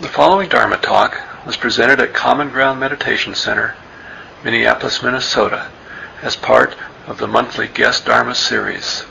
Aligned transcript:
The 0.00 0.08
following 0.08 0.48
Dharma 0.48 0.78
talk 0.78 1.20
was 1.44 1.58
presented 1.58 2.00
at 2.00 2.14
Common 2.14 2.48
Ground 2.48 2.80
Meditation 2.80 3.34
Center, 3.34 3.76
Minneapolis, 4.42 5.02
Minnesota, 5.02 5.70
as 6.22 6.36
part 6.36 6.74
of 7.06 7.18
the 7.18 7.26
monthly 7.26 7.68
Guest 7.68 8.06
Dharma 8.06 8.34
series. 8.34 9.04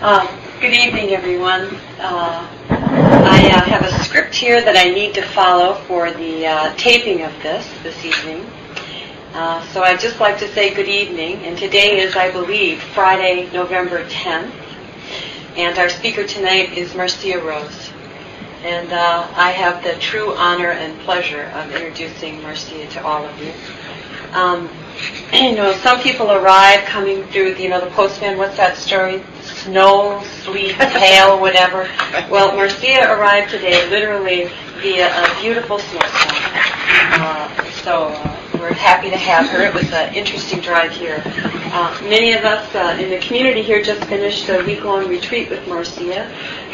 Uh, 0.00 0.26
good 0.60 0.72
evening, 0.72 1.10
everyone. 1.10 1.76
Uh, 2.00 2.44
I 2.68 3.52
uh, 3.54 3.60
have 3.66 3.82
a 3.82 3.92
script 4.02 4.34
here 4.34 4.60
that 4.60 4.76
I 4.76 4.90
need 4.90 5.14
to 5.14 5.22
follow 5.22 5.74
for 5.86 6.10
the 6.10 6.44
uh, 6.44 6.74
taping 6.76 7.22
of 7.22 7.32
this 7.40 7.70
this 7.84 8.04
evening. 8.04 8.50
Uh, 9.32 9.64
so 9.68 9.84
I'd 9.84 10.00
just 10.00 10.18
like 10.18 10.40
to 10.40 10.52
say 10.52 10.74
good 10.74 10.88
evening, 10.88 11.44
and 11.44 11.56
today 11.56 12.00
is, 12.00 12.16
I 12.16 12.32
believe, 12.32 12.82
Friday, 12.82 13.48
November 13.52 14.04
10th. 14.08 14.63
And 15.56 15.78
our 15.78 15.88
speaker 15.88 16.26
tonight 16.26 16.76
is 16.76 16.96
Marcia 16.96 17.38
Rose. 17.38 17.90
And 18.64 18.92
uh, 18.92 19.28
I 19.36 19.52
have 19.52 19.84
the 19.84 19.92
true 20.00 20.34
honor 20.34 20.72
and 20.72 20.98
pleasure 21.02 21.44
of 21.54 21.70
introducing 21.70 22.42
Marcia 22.42 22.88
to 22.88 23.04
all 23.04 23.24
of 23.24 23.38
you. 23.40 23.52
Um, 24.32 24.68
you 25.32 25.54
know, 25.54 25.72
some 25.74 26.00
people 26.00 26.32
arrive 26.32 26.80
coming 26.86 27.22
through, 27.28 27.54
you 27.54 27.68
know, 27.68 27.78
the 27.78 27.90
postman, 27.92 28.36
what's 28.36 28.56
that 28.56 28.76
story? 28.76 29.22
Snow, 29.42 30.24
sleet, 30.42 30.72
hail, 30.74 31.40
whatever. 31.40 31.88
Well, 32.28 32.56
Marcia 32.56 33.12
arrived 33.12 33.50
today 33.52 33.88
literally 33.90 34.50
via 34.82 35.06
a 35.06 35.40
beautiful 35.40 35.78
snowstorm. 35.78 36.34
Uh, 37.16 37.70
so 37.84 38.08
uh, 38.08 38.33
we're 38.64 38.72
happy 38.72 39.10
to 39.10 39.16
have 39.18 39.46
her. 39.50 39.62
It 39.62 39.74
was 39.74 39.92
an 39.92 40.14
interesting 40.14 40.58
drive 40.60 40.90
here. 40.90 41.22
Uh, 41.26 42.00
many 42.04 42.32
of 42.32 42.46
us 42.46 42.74
uh, 42.74 42.96
in 42.98 43.10
the 43.10 43.18
community 43.18 43.60
here 43.60 43.82
just 43.82 44.02
finished 44.08 44.48
a 44.48 44.64
week-long 44.64 45.06
retreat 45.06 45.50
with 45.50 45.68
Marcia. 45.68 46.24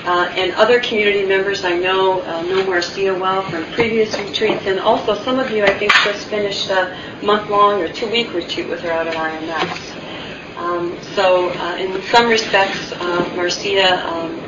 Uh, 0.05 0.33
and 0.37 0.53
other 0.53 0.79
community 0.79 1.27
members 1.27 1.65
I 1.65 1.77
know 1.77 2.23
uh, 2.23 2.43
know 2.43 2.65
Marcia 2.65 3.13
well 3.13 3.43
from 3.51 3.65
previous 3.73 4.17
retreats, 4.17 4.67
and 4.67 4.79
also 4.79 5.17
some 5.25 5.41
of 5.41 5.51
you 5.51 5.65
I 5.65 5.77
think 5.79 5.93
just 6.05 6.29
finished 6.29 6.71
a 6.71 6.97
month-long 7.25 7.83
or 7.83 7.89
two-week 7.93 8.33
retreat 8.35 8.69
with 8.69 8.81
her 8.83 8.93
out 8.93 9.09
at 9.09 9.17
IMS. 9.17 10.57
Um, 10.59 10.97
so 11.17 11.51
uh, 11.51 11.77
in 11.77 12.01
some 12.03 12.29
respects, 12.29 12.93
uh, 12.93 13.33
Marcia 13.35 14.07
um, 14.07 14.41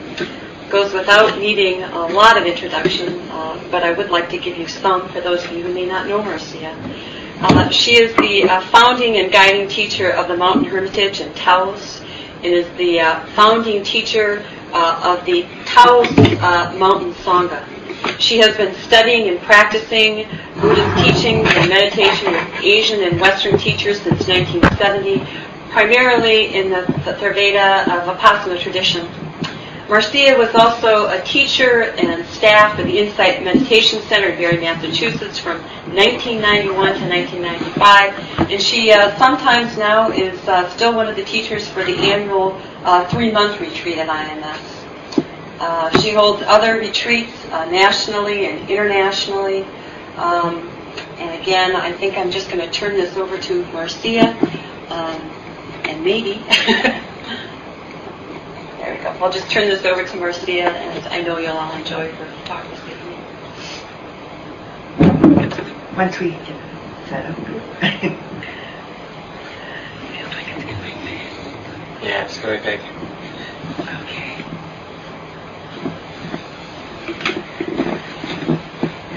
goes 0.70 0.92
without 0.94 1.38
needing 1.40 1.82
a 1.82 2.06
lot 2.06 2.38
of 2.38 2.46
introduction, 2.46 3.18
uh, 3.30 3.60
but 3.72 3.82
I 3.82 3.90
would 3.90 4.10
like 4.10 4.30
to 4.30 4.38
give 4.38 4.56
you 4.56 4.68
some 4.68 5.08
for 5.08 5.20
those 5.20 5.44
of 5.44 5.50
you 5.50 5.64
who 5.64 5.74
may 5.74 5.86
not 5.86 6.06
know 6.06 6.22
Marcia. 6.22 6.76
Uh, 7.44 7.68
she 7.70 7.96
is 7.96 8.14
the 8.18 8.44
uh, 8.44 8.60
founding 8.68 9.16
and 9.16 9.32
guiding 9.32 9.66
teacher 9.66 10.10
of 10.12 10.28
the 10.28 10.36
Mountain 10.36 10.64
Hermitage 10.64 11.18
in 11.18 11.34
Taos, 11.34 12.00
and 12.36 12.46
is 12.46 12.68
the 12.78 13.00
uh, 13.00 13.26
founding 13.34 13.82
teacher 13.82 14.44
uh, 14.72 15.16
of 15.18 15.26
the 15.26 15.44
Taos 15.66 16.06
uh, 16.16 16.72
Mountain 16.78 17.14
Sangha. 17.14 17.66
She 18.20 18.38
has 18.38 18.56
been 18.56 18.72
studying 18.76 19.28
and 19.28 19.40
practicing 19.40 20.28
Buddhist 20.60 21.04
teaching 21.04 21.44
and 21.44 21.68
meditation 21.68 22.32
with 22.32 22.62
Asian 22.62 23.02
and 23.02 23.20
Western 23.20 23.58
teachers 23.58 24.00
since 24.02 24.28
1970, 24.28 25.26
primarily 25.70 26.54
in 26.54 26.70
the, 26.70 26.82
the 27.04 27.14
Theravada 27.14 27.88
uh, 27.88 28.14
Vipassana 28.16 28.60
tradition. 28.60 29.08
Marcia 29.92 30.34
was 30.38 30.54
also 30.54 31.08
a 31.08 31.20
teacher 31.20 31.82
and 31.82 32.26
staff 32.28 32.78
at 32.78 32.86
the 32.86 32.98
Insight 32.98 33.44
Meditation 33.44 34.00
Center 34.04 34.34
here 34.34 34.48
in 34.48 34.60
Barre, 34.60 34.74
Massachusetts 34.76 35.38
from 35.38 35.60
1991 35.94 36.74
to 36.94 37.08
1995, 37.10 38.50
and 38.50 38.62
she 38.62 38.90
uh, 38.90 39.14
sometimes 39.18 39.76
now 39.76 40.10
is 40.10 40.40
uh, 40.48 40.66
still 40.70 40.94
one 40.94 41.08
of 41.08 41.16
the 41.16 41.24
teachers 41.24 41.68
for 41.68 41.84
the 41.84 41.94
annual 42.10 42.58
uh, 42.84 43.06
three-month 43.10 43.60
retreat 43.60 43.98
at 43.98 44.08
IMS. 44.08 45.26
Uh, 45.60 46.00
she 46.00 46.14
holds 46.14 46.42
other 46.46 46.76
retreats 46.78 47.44
uh, 47.50 47.66
nationally 47.66 48.46
and 48.46 48.70
internationally. 48.70 49.62
Um, 50.16 50.70
and 51.18 51.38
again, 51.38 51.76
I 51.76 51.92
think 51.92 52.16
I'm 52.16 52.30
just 52.30 52.48
going 52.48 52.60
to 52.60 52.70
turn 52.70 52.94
this 52.94 53.14
over 53.18 53.36
to 53.36 53.64
Marcia, 53.66 54.30
um, 54.88 55.20
and 55.84 56.02
maybe 56.02 56.42
There 58.82 58.96
we 58.96 59.00
go. 59.00 59.10
I'll 59.24 59.30
just 59.30 59.48
turn 59.48 59.68
this 59.68 59.84
over 59.84 60.04
to 60.04 60.16
Marcia, 60.16 60.50
and 60.50 61.06
I 61.06 61.22
know 61.22 61.38
you'll 61.38 61.56
all 61.56 61.72
enjoy 61.72 62.10
her 62.10 62.44
talk 62.44 62.68
this 62.68 62.80
evening. 62.90 63.18
Once 65.96 66.18
we 66.18 66.30
get 66.30 66.56
set 67.08 67.26
up. 67.26 67.38
Yeah, 72.02 72.24
it's 72.24 72.36
very 72.38 72.58
big. 72.58 72.80
okay. 73.78 74.42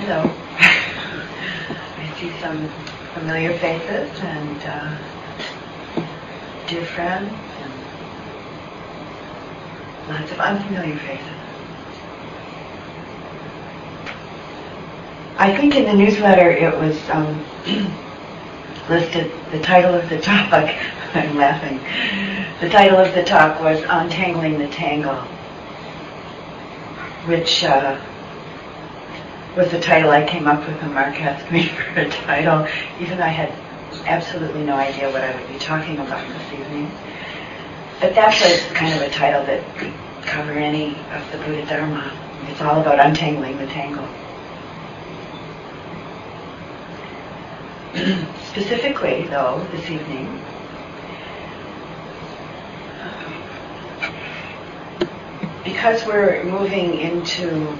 Hello. 0.02 0.32
I 1.98 2.14
see 2.20 2.30
some 2.40 2.70
familiar 3.16 3.58
faces 3.58 4.20
and 4.22 4.62
uh, 4.68 4.96
dear 6.68 6.86
friends 6.86 7.34
and 7.34 7.45
lots 10.08 10.32
of 10.32 10.40
unfamiliar 10.40 10.98
faces. 10.98 11.26
I 15.38 15.56
think 15.56 15.76
in 15.76 15.84
the 15.84 15.94
newsletter 15.94 16.50
it 16.50 16.74
was 16.78 16.98
um, 17.10 17.46
listed, 18.90 19.32
the 19.52 19.60
title 19.60 19.94
of 19.94 20.10
the 20.10 20.20
talk, 20.22 20.74
I'm 21.14 21.36
laughing, 21.36 21.80
the 22.62 22.70
title 22.70 22.98
of 22.98 23.14
the 23.14 23.24
talk 23.24 23.60
was 23.60 23.84
Untangling 23.90 24.60
the 24.60 24.68
Tangle, 24.70 25.16
which 27.28 27.64
uh, 27.66 28.00
was 29.58 29.72
the 29.72 29.80
title 29.80 30.12
I 30.12 30.26
came 30.26 30.48
up 30.48 30.66
with 30.68 30.82
when 30.82 30.94
Mark 30.94 31.20
asked 31.22 31.52
me 31.52 31.68
for 31.94 32.00
a 32.00 32.10
title, 32.10 32.68
even 33.00 33.18
though 33.18 33.24
I 33.24 33.30
had 33.30 33.52
absolutely 34.06 34.64
no 34.64 34.76
idea 34.76 35.12
what 35.12 35.22
I 35.22 35.36
would 35.36 35.48
be 35.48 35.60
talking 35.60 35.98
about 35.98 36.26
this 36.28 36.54
evening. 36.54 36.92
But 38.02 38.14
that's 38.14 38.42
a 38.42 38.74
kind 38.74 38.94
of 38.94 39.02
a 39.02 39.10
title 39.10 39.46
that 39.46 39.78
could 39.78 39.94
cover 40.24 40.52
any 40.52 40.98
of 41.14 41.32
the 41.32 41.38
Buddha 41.38 41.66
Dharma. 41.66 42.12
It's 42.48 42.62
all 42.62 42.82
about 42.82 43.00
untangling 43.00 43.58
the 43.58 43.68
tangle. 43.68 44.08
Specifically, 48.50 49.28
though, 49.28 49.66
this 49.72 49.90
evening, 49.90 50.42
because 55.64 56.06
we're 56.06 56.44
moving 56.44 57.00
into 57.00 57.78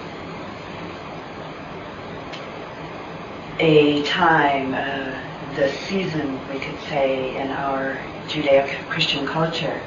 a 3.60 4.04
time, 4.04 4.74
uh, 4.74 5.56
the 5.56 5.72
season, 5.88 6.40
we 6.50 6.60
could 6.60 6.80
say, 6.90 7.36
in 7.38 7.50
our 7.52 7.98
Judeo-Christian 8.28 9.26
culture, 9.28 9.82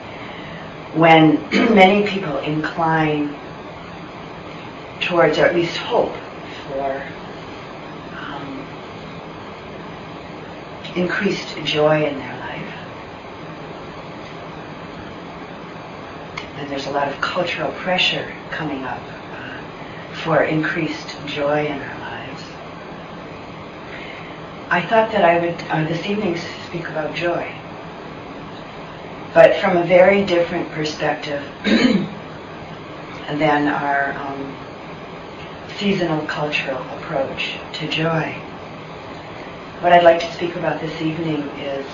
when 0.95 1.37
many 1.75 2.07
people 2.07 2.39
incline 2.39 3.35
towards, 5.01 5.39
or 5.39 5.47
at 5.47 5.55
least 5.55 5.77
hope 5.77 6.15
for, 6.67 7.03
um, 8.17 8.67
increased 10.97 11.57
joy 11.65 12.05
in 12.07 12.19
their 12.19 12.39
life. 12.41 12.75
And 16.57 16.71
there's 16.71 16.87
a 16.87 16.91
lot 16.91 17.09
of 17.09 17.21
cultural 17.21 17.71
pressure 17.73 18.35
coming 18.51 18.85
up 18.85 19.01
uh, 19.33 19.61
for 20.25 20.43
increased 20.43 21.17
joy 21.27 21.67
in 21.67 21.81
our 21.81 21.99
lives. 22.01 22.43
I 24.71 24.83
thought 24.83 25.13
that 25.13 25.25
I 25.25 25.39
would 25.39 25.55
uh, 25.71 25.85
this 25.89 26.05
evening 26.07 26.37
speak 26.67 26.89
about 26.89 27.15
joy, 27.15 27.55
but 29.35 29.57
from 29.57 29.77
a 29.77 29.85
very 29.85 30.25
different 30.25 30.71
perspective 30.71 31.43
than 33.37 33.69
our 33.69 34.13
um, 34.13 34.57
seasonal 35.79 36.25
cultural 36.27 36.81
approach 36.99 37.59
to 37.75 37.89
joy. 37.89 38.33
What 39.81 39.93
I'd 39.93 40.03
like 40.03 40.21
to 40.21 40.33
speak 40.33 40.57
about 40.57 40.81
this 40.81 41.01
evening 41.01 41.43
is 41.59 41.87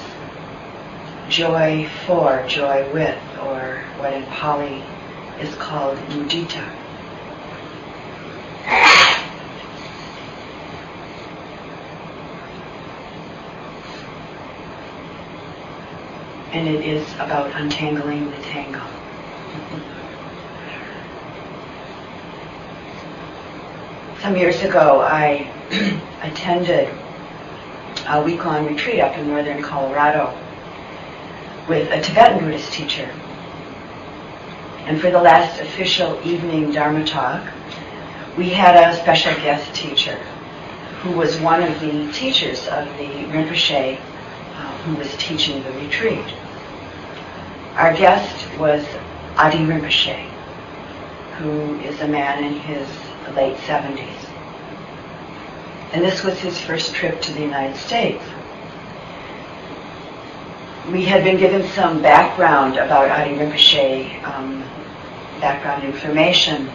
joy 1.29 1.89
for, 2.07 2.45
joy 2.47 2.91
with, 2.93 3.19
or 3.43 3.83
what 3.99 4.13
in 4.13 4.25
Pali 4.27 4.83
is 5.41 5.55
called 5.57 5.99
mudita. 6.09 6.84
And 16.55 16.69
it 16.69 16.85
is 16.87 17.05
about 17.15 17.51
untangling 17.61 18.31
the 18.31 18.37
tangle. 18.37 18.87
Some 24.23 24.37
years 24.37 24.63
ago, 24.63 25.01
I 25.01 25.51
attended 26.23 26.89
a 28.07 28.23
week-long 28.23 28.67
retreat 28.67 29.01
up 29.01 29.19
in 29.19 29.27
northern 29.27 29.63
Colorado 29.63 30.33
with 31.69 31.91
a 31.91 32.01
Tibetan 32.01 32.39
Buddhist 32.39 32.73
teacher. 32.73 33.11
And 34.87 35.01
for 35.01 35.11
the 35.11 35.21
last 35.21 35.61
official 35.61 36.21
evening 36.25 36.71
Dharma 36.71 37.05
talk, 37.05 37.43
we 38.39 38.51
had 38.51 38.77
a 38.77 38.97
special 39.01 39.35
guest 39.43 39.75
teacher 39.75 40.17
who 41.03 41.17
was 41.17 41.37
one 41.41 41.65
of 41.65 41.81
the 41.81 42.13
teachers 42.13 42.69
of 42.69 42.87
the 42.97 43.27
Rinpoche 43.33 43.99
uh, 43.99 44.79
who 44.85 44.95
was 44.95 45.13
teaching 45.17 45.61
the 45.65 45.73
retreat. 45.73 46.25
Our 47.77 47.93
guest 47.93 48.57
was 48.57 48.87
Adi 49.37 49.59
Rinpoche, 49.59 50.29
who 51.39 51.75
is 51.81 52.01
a 52.03 52.07
man 52.07 52.45
in 52.45 52.53
his 52.61 52.87
late 53.35 53.57
70s. 53.57 54.31
And 55.93 56.05
this 56.05 56.23
was 56.23 56.39
his 56.39 56.57
first 56.61 56.95
trip 56.95 57.21
to 57.23 57.33
the 57.33 57.41
United 57.41 57.77
States. 57.77 58.23
We 60.93 61.05
had 61.05 61.25
been 61.25 61.37
given 61.37 61.67
some 61.71 62.01
background 62.01 62.77
about 62.77 63.11
Adi 63.11 63.35
Rinpoche, 63.35 64.23
um, 64.23 64.61
background 65.41 65.83
information 65.83 66.69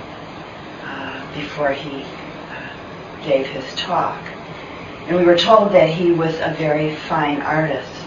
uh, 0.84 1.34
before 1.34 1.72
he 1.72 2.04
uh, 2.04 3.24
gave 3.24 3.48
his 3.48 3.64
talk. 3.76 4.22
And 5.08 5.16
we 5.16 5.24
were 5.24 5.38
told 5.38 5.72
that 5.72 5.88
he 5.88 6.12
was 6.12 6.36
a 6.42 6.54
very 6.58 6.94
fine 6.96 7.42
artist 7.42 7.99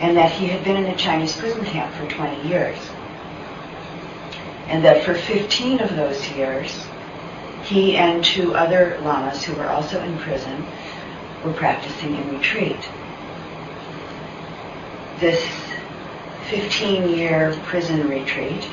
and 0.00 0.16
that 0.16 0.30
he 0.30 0.46
had 0.46 0.62
been 0.64 0.76
in 0.76 0.86
a 0.86 0.96
Chinese 0.96 1.36
prison 1.36 1.64
camp 1.64 1.92
for 1.94 2.06
20 2.08 2.48
years. 2.48 2.78
And 4.68 4.84
that 4.84 5.04
for 5.04 5.14
15 5.14 5.80
of 5.80 5.94
those 5.96 6.28
years, 6.30 6.86
he 7.64 7.96
and 7.96 8.24
two 8.24 8.54
other 8.54 8.98
lamas 9.02 9.44
who 9.44 9.54
were 9.54 9.68
also 9.68 10.02
in 10.02 10.18
prison 10.18 10.64
were 11.44 11.52
practicing 11.52 12.14
in 12.14 12.36
retreat. 12.36 12.78
This 15.18 15.42
15-year 16.48 17.58
prison 17.64 18.08
retreat 18.08 18.68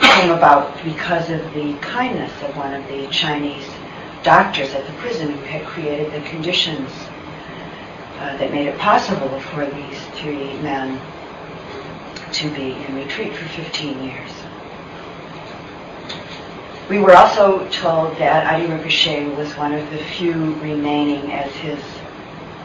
came 0.00 0.30
about 0.30 0.82
because 0.84 1.30
of 1.30 1.40
the 1.52 1.74
kindness 1.80 2.32
of 2.42 2.56
one 2.56 2.72
of 2.72 2.86
the 2.88 3.08
Chinese 3.08 3.68
doctors 4.22 4.72
at 4.74 4.86
the 4.86 4.92
prison 4.94 5.30
who 5.30 5.44
had 5.44 5.66
created 5.66 6.12
the 6.12 6.20
conditions 6.28 6.90
uh, 8.20 8.36
that 8.36 8.52
made 8.52 8.66
it 8.66 8.78
possible 8.78 9.40
for 9.40 9.64
these 9.64 9.98
three 10.16 10.52
men 10.58 11.00
to 12.32 12.50
be 12.50 12.72
in 12.72 12.94
retreat 12.94 13.34
for 13.34 13.48
15 13.48 14.04
years. 14.04 14.30
We 16.90 16.98
were 16.98 17.14
also 17.16 17.66
told 17.70 18.18
that 18.18 18.46
Adi 18.52 18.66
Rinpoche 18.66 19.34
was 19.36 19.56
one 19.56 19.72
of 19.72 19.88
the 19.90 19.96
few 19.96 20.34
remaining, 20.56 21.32
as 21.32 21.50
his 21.54 21.82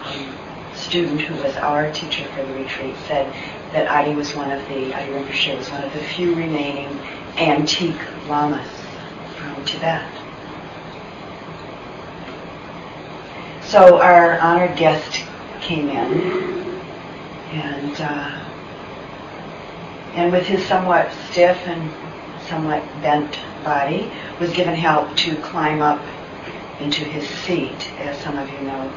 um, 0.03 0.37
student 0.73 1.21
who 1.21 1.41
was 1.41 1.55
our 1.55 1.89
teacher 1.93 2.25
for 2.35 2.43
the 2.43 2.53
retreat 2.55 2.95
said 3.07 3.31
that 3.71 3.87
Adi 3.87 4.13
was 4.13 4.35
one 4.35 4.51
of 4.51 4.59
the, 4.67 4.93
Adi 4.93 5.11
Rinpoche 5.11 5.57
was 5.57 5.69
one 5.71 5.85
of 5.85 5.93
the 5.93 5.99
few 5.99 6.35
remaining 6.35 6.99
antique 7.37 8.01
lamas 8.27 8.67
from 9.37 9.63
Tibet. 9.63 10.05
So 13.63 14.01
our 14.01 14.37
honored 14.39 14.77
guest 14.77 15.23
came 15.65 15.89
in, 15.89 16.79
and 17.51 17.99
uh, 17.99 18.45
and 20.13 20.31
with 20.31 20.45
his 20.45 20.65
somewhat 20.65 21.11
stiff 21.29 21.57
and 21.67 21.91
somewhat 22.47 22.83
bent 23.01 23.39
body, 23.63 24.11
was 24.39 24.51
given 24.53 24.75
help 24.75 25.15
to 25.17 25.35
climb 25.37 25.81
up 25.81 26.01
into 26.79 27.03
his 27.03 27.27
seat. 27.27 27.91
As 27.99 28.17
some 28.19 28.37
of 28.37 28.49
you 28.49 28.61
know, 28.61 28.93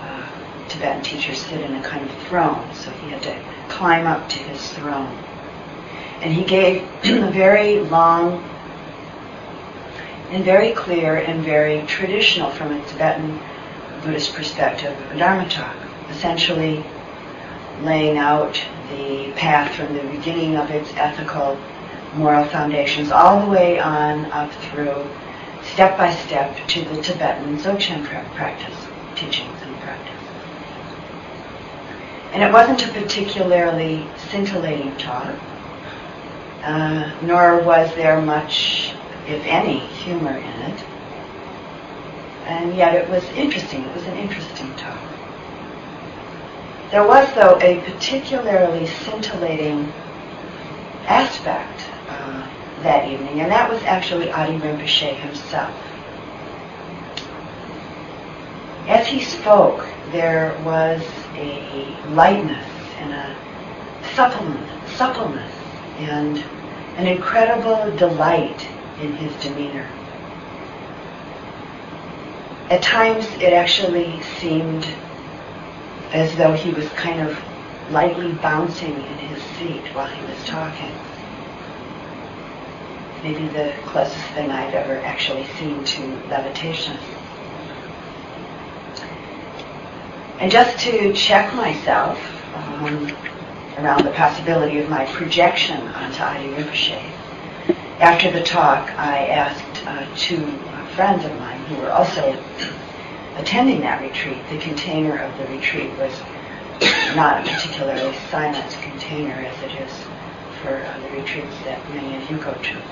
uh, 0.00 0.28
Tibetan 0.68 1.02
teachers 1.02 1.42
sit 1.42 1.60
in 1.60 1.74
a 1.74 1.82
kind 1.82 2.08
of 2.08 2.16
throne, 2.28 2.74
so 2.74 2.90
he 2.90 3.10
had 3.10 3.22
to 3.22 3.44
climb 3.68 4.06
up 4.06 4.28
to 4.28 4.38
his 4.38 4.72
throne. 4.72 5.18
And 6.22 6.32
he 6.32 6.44
gave 6.44 6.82
a 7.04 7.30
very 7.30 7.80
long 7.80 8.42
and 10.30 10.44
very 10.44 10.72
clear 10.72 11.16
and 11.16 11.44
very 11.44 11.82
traditional 11.86 12.50
from 12.50 12.72
a 12.72 12.84
Tibetan 12.86 13.40
Buddhist 14.02 14.34
perspective 14.34 14.96
a 15.12 15.18
Dharma 15.18 15.48
talk, 15.48 15.76
essentially 16.16 16.84
laying 17.82 18.18
out 18.18 18.60
the 18.90 19.32
path 19.32 19.74
from 19.74 19.94
the 19.94 20.02
beginning 20.16 20.56
of 20.56 20.70
its 20.70 20.92
ethical 20.94 21.58
moral 22.14 22.44
foundations 22.46 23.10
all 23.10 23.40
the 23.40 23.50
way 23.50 23.78
on 23.78 24.24
up 24.26 24.52
through 24.52 25.04
step 25.72 25.98
by 25.98 26.14
step 26.14 26.56
to 26.68 26.84
the 26.84 27.02
Tibetan 27.02 27.58
Dzogchen 27.58 28.04
practice, 28.04 28.76
teachings 29.16 29.60
and 29.62 29.76
practice. 29.80 30.12
And 32.32 32.42
it 32.42 32.52
wasn't 32.52 32.84
a 32.84 32.92
particularly 33.00 34.06
scintillating 34.28 34.96
talk, 34.96 35.34
uh, 36.62 37.12
nor 37.22 37.62
was 37.62 37.92
there 37.94 38.20
much, 38.20 38.92
if 39.26 39.44
any, 39.46 39.78
humor 39.78 40.36
in 40.36 40.44
it. 40.44 40.84
And 42.46 42.76
yet 42.76 42.94
it 42.94 43.08
was 43.08 43.24
interesting. 43.30 43.82
It 43.82 43.94
was 43.94 44.04
an 44.04 44.16
interesting 44.16 44.74
talk. 44.76 45.13
There 46.94 47.04
was, 47.04 47.28
though, 47.34 47.58
a 47.60 47.80
particularly 47.90 48.86
scintillating 48.86 49.92
aspect 51.08 51.80
uh, 52.08 52.48
that 52.84 53.08
evening, 53.08 53.40
and 53.40 53.50
that 53.50 53.68
was 53.68 53.82
actually 53.82 54.30
Adi 54.30 54.60
Rinpoche 54.60 55.16
himself. 55.16 55.74
As 58.86 59.08
he 59.08 59.24
spoke, 59.24 59.84
there 60.12 60.56
was 60.64 61.02
a 61.34 61.96
lightness 62.10 62.64
and 62.98 63.12
a 63.12 63.36
suppleness, 64.14 64.96
suppleness 64.96 65.52
and 65.98 66.38
an 66.96 67.08
incredible 67.08 67.90
delight 67.96 68.68
in 69.00 69.16
his 69.16 69.34
demeanor. 69.42 69.88
At 72.70 72.82
times 72.82 73.26
it 73.40 73.52
actually 73.52 74.22
seemed 74.38 74.86
as 76.14 76.34
though 76.36 76.52
he 76.52 76.70
was 76.70 76.88
kind 76.90 77.20
of 77.20 77.36
lightly 77.90 78.32
bouncing 78.34 78.94
in 78.94 79.18
his 79.18 79.42
seat 79.58 79.82
while 79.94 80.06
he 80.06 80.22
was 80.24 80.44
talking. 80.44 80.92
Maybe 83.24 83.48
the 83.48 83.74
closest 83.86 84.24
thing 84.26 84.50
I've 84.50 84.74
ever 84.74 84.98
actually 85.00 85.44
seen 85.58 85.82
to 85.84 86.00
levitation. 86.30 86.96
And 90.38 90.52
just 90.52 90.78
to 90.84 91.12
check 91.14 91.52
myself 91.54 92.18
um, 92.54 93.16
around 93.78 94.04
the 94.04 94.12
possibility 94.12 94.78
of 94.78 94.88
my 94.88 95.06
projection 95.06 95.80
onto 95.80 96.22
Adi 96.22 96.48
Rinpoche, 96.50 97.02
after 97.98 98.30
the 98.30 98.42
talk, 98.42 98.88
I 98.98 99.26
asked 99.26 99.86
uh, 99.86 100.06
two 100.16 100.46
friends 100.94 101.24
of 101.24 101.36
mine 101.40 101.58
who 101.64 101.76
were 101.76 101.90
also 101.90 102.38
attending 103.36 103.80
that 103.80 104.00
retreat. 104.00 104.38
The 104.50 104.58
container 104.58 105.18
of 105.18 105.36
the 105.38 105.46
retreat 105.46 105.90
was 105.98 106.12
not 107.14 107.40
a 107.46 107.50
particularly 107.50 108.16
silent 108.30 108.70
container 108.82 109.34
as 109.34 109.62
it 109.62 109.80
is 109.80 109.92
for 110.62 110.76
uh, 110.76 111.00
the 111.00 111.20
retreats 111.20 111.56
that 111.64 111.78
many 111.90 112.16
of 112.16 112.30
you 112.30 112.38
go 112.38 112.52
to. 112.52 112.82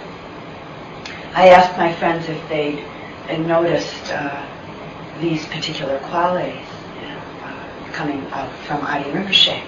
I 1.34 1.48
asked 1.48 1.76
my 1.78 1.92
friends 1.94 2.28
if 2.28 2.48
they'd 2.48 2.84
noticed 3.46 4.12
uh, 4.12 4.46
these 5.20 5.46
particular 5.46 5.98
qualities 6.00 6.66
uh, 7.42 7.90
coming 7.92 8.26
out 8.32 8.52
from 8.66 8.82
Adi 8.82 9.10
Rinpoche. 9.10 9.62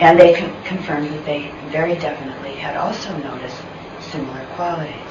And 0.00 0.18
they 0.18 0.34
con- 0.34 0.64
confirmed 0.64 1.10
that 1.10 1.24
they 1.24 1.52
very 1.68 1.94
definitely 1.94 2.54
had 2.54 2.76
also 2.76 3.16
noticed 3.18 3.62
similar 4.00 4.44
qualities. 4.56 5.03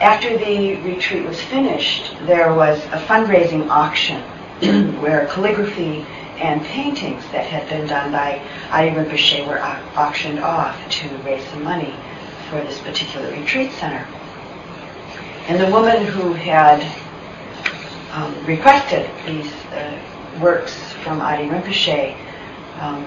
After 0.00 0.36
the 0.36 0.76
retreat 0.82 1.24
was 1.24 1.40
finished, 1.40 2.12
there 2.26 2.52
was 2.52 2.78
a 2.86 3.02
fundraising 3.06 3.68
auction 3.70 4.20
where 5.00 5.26
calligraphy 5.28 6.04
and 6.38 6.62
paintings 6.64 7.22
that 7.32 7.46
had 7.46 7.66
been 7.70 7.86
done 7.86 8.12
by 8.12 8.42
Adi 8.70 8.90
Rinpoche 8.90 9.46
were 9.46 9.58
au- 9.58 9.82
auctioned 9.96 10.40
off 10.40 10.76
to 10.90 11.08
raise 11.24 11.42
some 11.48 11.64
money 11.64 11.94
for 12.50 12.60
this 12.60 12.78
particular 12.80 13.30
retreat 13.30 13.72
center. 13.72 14.06
And 15.48 15.58
the 15.58 15.70
woman 15.70 16.04
who 16.04 16.34
had 16.34 16.82
um, 18.12 18.34
requested 18.44 19.08
these 19.26 19.50
uh, 19.72 19.98
works 20.42 20.74
from 21.04 21.22
Adi 21.22 21.44
Rinpoche, 21.48 22.14
um, 22.80 23.02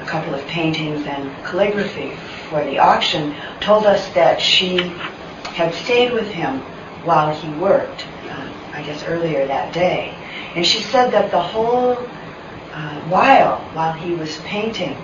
a 0.00 0.06
couple 0.06 0.32
of 0.32 0.46
paintings 0.46 1.04
and 1.06 1.44
calligraphy 1.44 2.14
for 2.48 2.64
the 2.64 2.78
auction, 2.78 3.34
told 3.60 3.84
us 3.84 4.08
that 4.10 4.40
she 4.40 4.78
had 5.54 5.72
stayed 5.74 6.12
with 6.12 6.28
him 6.28 6.58
while 7.04 7.34
he 7.34 7.48
worked, 7.60 8.04
uh, 8.28 8.48
I 8.72 8.82
guess 8.82 9.04
earlier 9.04 9.46
that 9.46 9.72
day. 9.72 10.12
And 10.56 10.66
she 10.66 10.82
said 10.82 11.12
that 11.12 11.30
the 11.30 11.40
whole 11.40 11.96
uh, 12.72 13.00
while, 13.08 13.58
while 13.72 13.92
he 13.92 14.14
was 14.14 14.36
painting, 14.38 14.96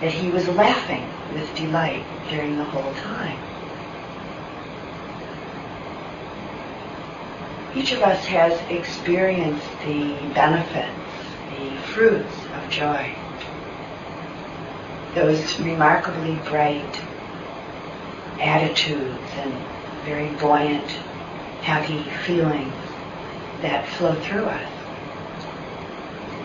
that 0.00 0.12
he 0.12 0.30
was 0.30 0.48
laughing 0.48 1.04
with 1.34 1.54
delight 1.56 2.04
during 2.30 2.56
the 2.56 2.64
whole 2.64 2.94
time. 2.94 3.38
Each 7.74 7.92
of 7.92 8.02
us 8.02 8.24
has 8.26 8.58
experienced 8.70 9.68
the 9.84 10.14
benefits, 10.34 10.88
the 11.50 11.76
fruits 11.92 12.34
of 12.54 12.70
joy. 12.70 13.14
those 15.14 15.58
remarkably 15.60 16.36
bright 16.48 17.00
attitudes 18.40 19.30
and 19.36 19.77
very 20.08 20.30
buoyant, 20.36 20.88
happy 21.60 22.02
feeling 22.24 22.72
that 23.60 23.86
flow 23.86 24.14
through 24.22 24.44
us. 24.44 24.72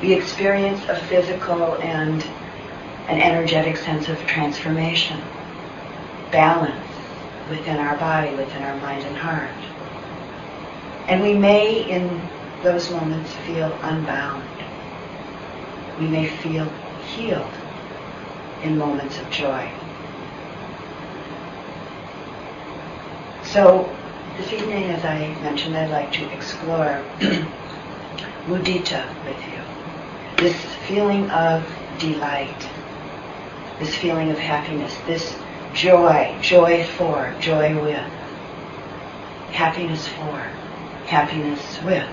We 0.01 0.12
experience 0.12 0.84
a 0.89 0.98
physical 0.98 1.75
and 1.75 2.22
an 3.08 3.22
energetic 3.22 3.77
sense 3.77 4.10
of 4.10 4.20
transformation, 4.25 5.22
balance 6.29 6.89
within 7.50 7.77
our 7.77 7.96
body, 7.98 8.36
within 8.36 8.63
our 8.63 8.75
mind 8.77 9.03
and 9.05 9.15
heart. 9.15 9.50
And 11.08 11.22
we 11.22 11.34
may, 11.34 11.89
in 11.89 12.22
those 12.63 12.91
moments, 12.91 13.32
feel 13.46 13.72
unbound. 13.82 14.43
We 16.01 16.08
may 16.08 16.27
feel 16.27 16.67
healed 17.15 17.53
in 18.62 18.77
moments 18.77 19.17
of 19.20 19.29
joy. 19.29 19.72
So 23.53 23.88
this 24.36 24.51
evening, 24.51 24.86
as 24.86 25.05
I 25.05 25.27
mentioned, 25.43 25.77
I'd 25.77 25.91
like 25.91 26.12
to 26.13 26.27
explore 26.33 27.05
mudita 28.48 29.07
with 29.25 29.38
you. 29.45 30.43
This 30.43 30.60
feeling 30.88 31.29
of 31.29 31.63
delight, 32.00 32.67
this 33.77 33.95
feeling 33.95 34.31
of 34.31 34.39
happiness, 34.39 34.98
this 35.05 35.38
joy, 35.75 36.36
joy 36.41 36.83
for, 36.98 37.31
joy 37.39 37.79
with, 37.79 38.12
happiness 39.51 40.07
for, 40.07 40.39
happiness 41.05 41.79
with. 41.83 42.10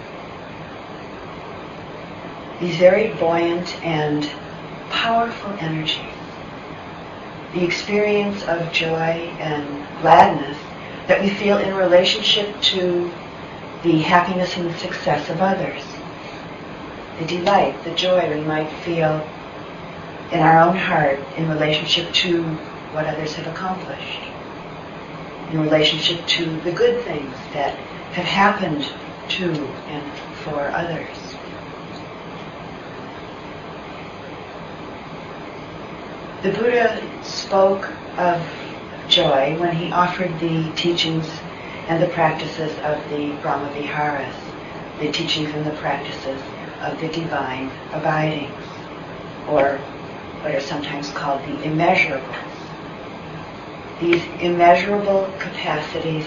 These 2.60 2.76
very 2.76 3.14
buoyant 3.14 3.82
and 3.82 4.30
powerful 4.90 5.52
energies 5.52 6.04
the 7.54 7.64
experience 7.64 8.44
of 8.44 8.70
joy 8.70 9.34
and 9.40 9.66
gladness 10.02 10.56
that 11.10 11.20
we 11.20 11.28
feel 11.28 11.58
in 11.58 11.74
relationship 11.74 12.48
to 12.62 13.10
the 13.82 13.98
happiness 13.98 14.56
and 14.56 14.70
the 14.70 14.78
success 14.78 15.28
of 15.28 15.40
others. 15.40 15.82
The 17.18 17.26
delight, 17.26 17.82
the 17.82 17.92
joy 17.96 18.32
we 18.32 18.40
might 18.42 18.70
feel 18.84 19.26
in 20.30 20.38
our 20.38 20.60
own 20.60 20.76
heart 20.76 21.18
in 21.36 21.48
relationship 21.48 22.14
to 22.14 22.44
what 22.92 23.06
others 23.06 23.34
have 23.34 23.52
accomplished, 23.52 24.20
in 25.50 25.60
relationship 25.60 26.24
to 26.28 26.60
the 26.60 26.70
good 26.70 27.02
things 27.02 27.34
that 27.54 27.74
have 28.14 28.24
happened 28.24 28.84
to 29.30 29.50
and 29.88 30.12
for 30.44 30.60
others. 30.68 31.16
The 36.42 36.52
Buddha 36.52 37.24
spoke 37.24 37.90
of 38.16 38.40
joy 39.10 39.58
when 39.58 39.74
he 39.74 39.90
offered 39.90 40.38
the 40.38 40.70
teachings 40.76 41.28
and 41.88 42.00
the 42.00 42.06
practices 42.08 42.70
of 42.84 42.96
the 43.10 43.32
Brahmaviharas, 43.42 44.34
the 45.00 45.10
teachings 45.10 45.52
and 45.52 45.66
the 45.66 45.76
practices 45.78 46.40
of 46.80 46.98
the 47.00 47.08
divine 47.08 47.70
abidings, 47.92 48.64
or 49.48 49.78
what 50.42 50.54
are 50.54 50.60
sometimes 50.60 51.10
called 51.10 51.42
the 51.42 51.56
immeasurables. 51.64 52.36
These 54.00 54.24
immeasurable 54.40 55.30
capacities 55.38 56.26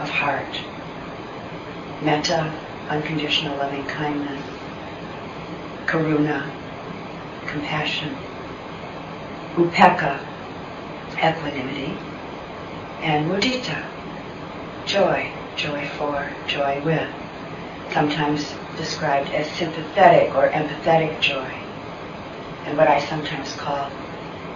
of 0.00 0.10
heart, 0.10 0.60
metta, 2.02 2.52
unconditional 2.88 3.56
loving 3.56 3.86
kindness, 3.86 4.42
karuna, 5.86 6.50
compassion, 7.46 8.14
upekkha, 9.54 10.18
equanimity, 11.16 11.96
and 13.04 13.30
mudita, 13.30 13.84
joy, 14.86 15.30
joy 15.56 15.86
for, 15.98 16.26
joy 16.46 16.80
with, 16.86 17.06
sometimes 17.92 18.54
described 18.78 19.30
as 19.30 19.46
sympathetic 19.52 20.34
or 20.34 20.48
empathetic 20.48 21.20
joy, 21.20 21.52
and 22.64 22.78
what 22.78 22.88
I 22.88 22.98
sometimes 23.04 23.54
call 23.56 23.90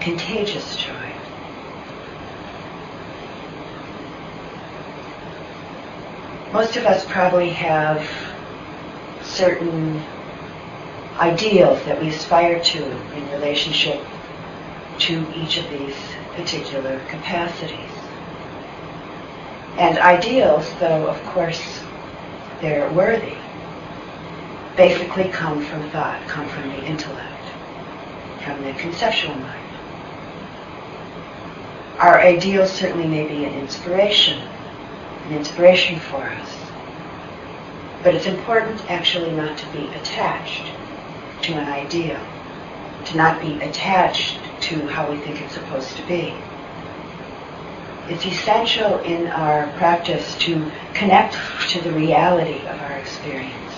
contagious 0.01 0.77
joy. 0.77 1.13
Most 6.51 6.77
of 6.77 6.87
us 6.87 7.05
probably 7.05 7.51
have 7.51 8.11
certain 9.23 10.03
ideals 11.19 11.85
that 11.85 12.01
we 12.01 12.09
aspire 12.09 12.61
to 12.65 13.15
in 13.15 13.31
relationship 13.33 14.03
to 15.01 15.27
each 15.35 15.59
of 15.59 15.69
these 15.69 15.97
particular 16.35 16.99
capacities. 17.09 17.88
And 19.79 19.97
ideals, 19.99 20.75
though 20.81 21.07
of 21.07 21.23
course 21.27 21.83
they're 22.61 22.91
worthy, 22.93 23.37
basically 24.77 25.29
come 25.29 25.65
from 25.65 25.89
thought, 25.91 26.21
come 26.27 26.49
from 26.49 26.69
the 26.69 26.85
intellect, 26.85 27.45
from 28.45 28.65
the 28.65 28.73
conceptual 28.73 29.37
mind. 29.37 29.65
Our 31.99 32.21
ideals 32.21 32.73
certainly 32.73 33.07
may 33.07 33.27
be 33.29 33.45
an 33.45 33.55
inspiration, 33.55 34.41
an 35.27 35.35
inspiration 35.37 36.01
for 36.01 36.23
us. 36.23 36.57
But 38.03 38.15
it's 38.15 38.27
important 38.27 38.89
actually 38.91 39.31
not 39.33 39.59
to 39.59 39.67
be 39.73 39.87
attached 39.95 40.73
to 41.43 41.53
an 41.53 41.69
ideal, 41.69 42.21
to 43.07 43.17
not 43.17 43.41
be 43.41 43.61
attached 43.61 44.39
to 44.63 44.87
how 44.89 45.11
we 45.11 45.19
think 45.19 45.41
it's 45.41 45.55
supposed 45.55 45.97
to 45.97 46.07
be. 46.07 46.35
It's 48.09 48.25
essential 48.25 49.01
in 49.01 49.27
our 49.27 49.67
practice 49.77 50.35
to 50.39 50.71
connect 50.95 51.37
to 51.71 51.81
the 51.83 51.93
reality 51.93 52.61
of 52.67 52.81
our 52.81 52.93
experience, 52.93 53.75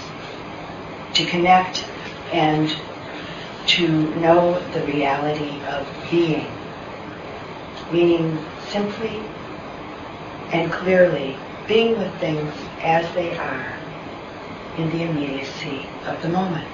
to 1.15 1.25
connect 1.25 1.85
and 2.33 2.73
to 3.67 4.15
know 4.21 4.61
the 4.71 4.83
reality 4.85 5.61
of 5.65 5.85
being, 6.13 6.47
meaning 7.91 8.39
simply 8.69 9.21
and 10.53 10.71
clearly 10.71 11.37
being 11.67 11.99
with 11.99 12.15
things 12.21 12.55
as 12.83 13.13
they 13.15 13.37
are 13.37 13.77
in 14.77 14.91
the 14.91 15.03
immediacy 15.03 15.89
of 16.07 16.23
the 16.23 16.29
moment. 16.29 16.69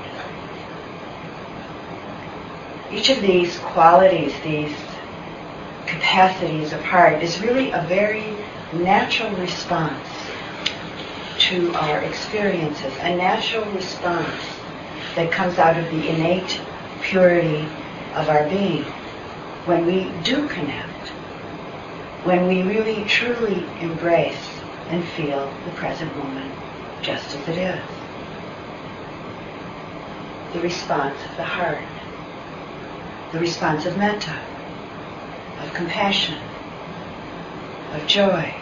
Each 2.93 3.09
of 3.09 3.23
these 3.23 3.59
qualities, 3.59 4.35
these 4.45 4.77
capacities 5.87 6.73
of 6.73 6.83
heart, 6.83 7.23
is 7.23 7.41
really 7.41 7.71
a 7.71 7.83
very 7.89 8.37
natural 8.73 9.31
response 9.37 10.09
to 11.39 11.73
our 11.75 11.99
experiences, 12.01 12.93
a 13.01 13.17
natural 13.17 13.65
response 13.73 14.43
that 15.15 15.31
comes 15.31 15.59
out 15.59 15.77
of 15.79 15.85
the 15.87 16.09
innate 16.09 16.61
purity 17.03 17.69
of 18.15 18.29
our 18.29 18.49
being. 18.49 18.85
When 19.65 19.87
we 19.87 20.11
do 20.23 20.49
connect, 20.49 21.09
when 22.25 22.47
we 22.47 22.63
really 22.63 23.05
truly 23.05 23.65
embrace 23.81 24.49
and 24.89 25.05
feel 25.05 25.53
the 25.65 25.71
present 25.73 26.15
moment 26.17 26.53
just 27.03 27.35
as 27.35 27.49
it 27.49 27.59
is. 27.59 27.81
The 30.53 30.61
response 30.61 31.19
of 31.31 31.37
the 31.37 31.45
heart. 31.45 31.85
The 33.33 33.39
response 33.39 33.87
of 33.87 33.97
metta, 33.97 34.41
of 35.63 35.73
compassion, 35.75 36.39
of 37.93 38.07
joy, 38.07 38.55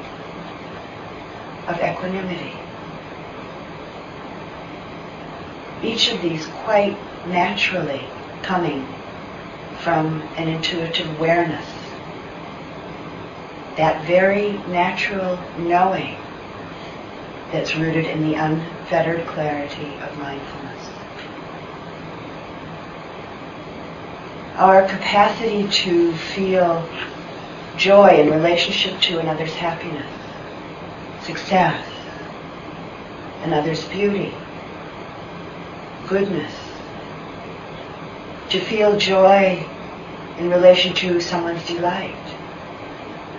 of 1.69 1.81
equanimity. 1.81 2.53
Each 5.83 6.13
of 6.13 6.23
these 6.23 6.47
quite 6.47 6.97
naturally 7.27 8.07
coming 8.43 8.87
from 9.81 10.23
an 10.37 10.49
intuitive 10.49 11.09
awareness, 11.19 11.67
that 13.77 14.05
very 14.07 14.53
natural 14.69 15.39
knowing 15.59 16.17
that's 17.53 17.77
rooted 17.77 18.07
in 18.07 18.23
the 18.23 18.35
unfettered 18.35 19.27
clarity 19.27 19.95
of 20.01 20.19
mindfulness. 20.19 20.94
Our 24.57 24.87
capacity 24.87 25.67
to 25.69 26.13
feel 26.15 26.89
joy 27.77 28.21
in 28.21 28.31
relationship 28.31 29.01
to 29.01 29.19
another's 29.19 29.53
happiness, 29.55 30.07
success, 31.23 31.85
another's 33.43 33.85
beauty, 33.89 34.33
goodness, 36.09 36.53
to 38.49 38.61
feel 38.61 38.97
joy 38.97 39.67
in 40.39 40.49
relation 40.49 40.95
to 40.95 41.21
someone's 41.21 41.67
delight 41.67 42.15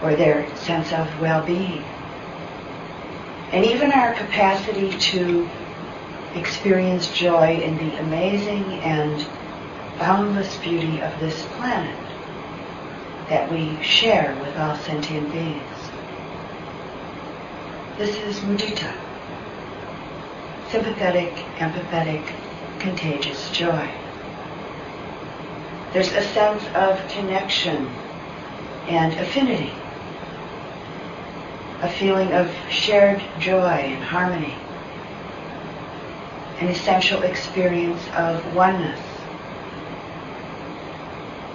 or 0.02 0.16
their 0.16 0.54
sense 0.58 0.92
of 0.92 1.08
well-being. 1.22 1.84
And 3.52 3.64
even 3.64 3.94
our 3.94 4.14
capacity 4.14 4.98
to 4.98 5.50
experience 6.34 7.10
joy 7.12 7.62
in 7.62 7.78
the 7.78 7.96
amazing 8.00 8.66
and 8.82 9.26
boundless 10.00 10.58
beauty 10.58 11.02
of 11.02 11.20
this 11.20 11.46
planet 11.58 11.98
that 13.30 13.50
we 13.52 13.82
share 13.82 14.36
with 14.42 14.58
all 14.58 14.76
sentient 14.78 15.32
beings. 15.32 15.62
This 17.98 18.18
is 18.18 18.40
mudita, 18.42 18.94
sympathetic, 20.70 21.34
empathetic, 21.58 22.24
contagious 22.80 23.50
joy. 23.52 23.90
There's 25.94 26.12
a 26.12 26.22
sense 26.22 26.64
of 26.76 27.00
connection 27.08 27.88
and 28.88 29.14
affinity, 29.14 29.74
a 31.82 31.90
feeling 31.90 32.34
of 32.34 32.54
shared 32.70 33.24
joy 33.40 33.70
and 33.70 34.04
harmony, 34.04 34.56
an 36.60 36.68
essential 36.68 37.24
experience 37.24 38.02
of 38.14 38.54
oneness 38.54 39.00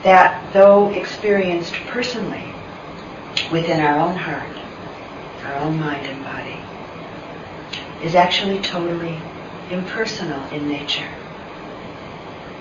that, 0.02 0.52
though 0.52 0.90
experienced 0.90 1.75
personally 1.88 2.54
within 3.52 3.80
our 3.80 3.99
own 3.99 4.16
heart, 4.16 4.57
our 5.45 5.54
own 5.57 5.78
mind 5.78 6.07
and 6.07 6.25
body, 6.25 6.59
is 8.02 8.14
actually 8.14 8.59
totally 8.61 9.19
impersonal 9.71 10.42
in 10.52 10.69
nature, 10.69 11.09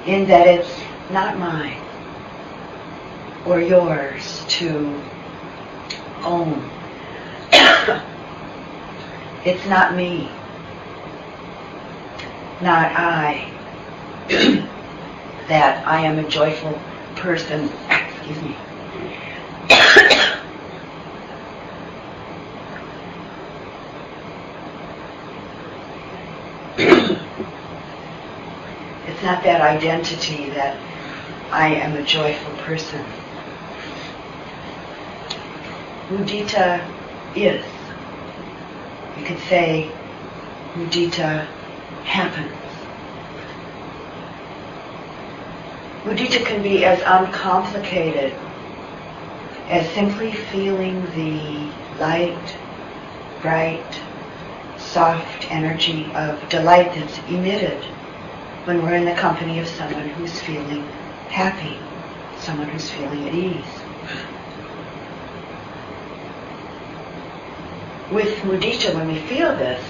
in 0.06 0.28
that 0.28 0.48
it's 0.48 0.82
not 1.12 1.38
mine 1.40 1.82
or 3.46 3.62
yours 3.62 4.44
to 4.48 5.02
own. 6.24 6.70
it's 9.46 9.66
not 9.66 9.96
me, 9.96 10.30
not 12.62 12.92
I, 12.92 13.50
that 15.48 15.88
I 15.88 16.02
am 16.02 16.20
a 16.20 16.30
joyful 16.30 16.80
person, 17.20 17.70
excuse 17.90 18.42
me. 18.42 18.56
it's 29.06 29.22
not 29.22 29.44
that 29.44 29.62
identity 29.62 30.50
that 30.52 30.80
I 31.52 31.76
am 31.76 31.98
a 31.98 32.04
joyful 32.04 32.54
person. 32.64 33.04
Mudita 36.10 36.90
is. 37.36 37.66
You 39.18 39.26
could 39.26 39.40
say 39.40 39.92
mudita 40.76 41.46
happens. 42.06 42.59
Mudita 46.04 46.46
can 46.46 46.64
be 46.64 46.86
as 46.86 47.00
uncomplicated 47.06 48.34
as 49.68 49.90
simply 49.94 50.32
feeling 50.32 51.06
the 51.12 51.72
light, 52.00 52.58
bright, 53.42 54.00
soft 54.78 55.52
energy 55.52 56.10
of 56.16 56.48
delight 56.50 56.94
that's 56.96 57.18
emitted 57.30 57.84
when 58.64 58.82
we're 58.82 58.96
in 58.96 59.06
the 59.06 59.14
company 59.16 59.60
of 59.60 59.68
someone 59.68 60.08
who's 60.10 60.40
feeling 60.40 60.84
happy, 61.30 61.78
someone 62.40 62.70
who's 62.70 62.90
feeling 62.90 63.28
at 63.28 63.34
ease. 63.34 63.66
With 68.12 68.36
mudita, 68.40 68.96
when 68.96 69.08
we 69.08 69.20
feel 69.20 69.56
this, 69.56 69.84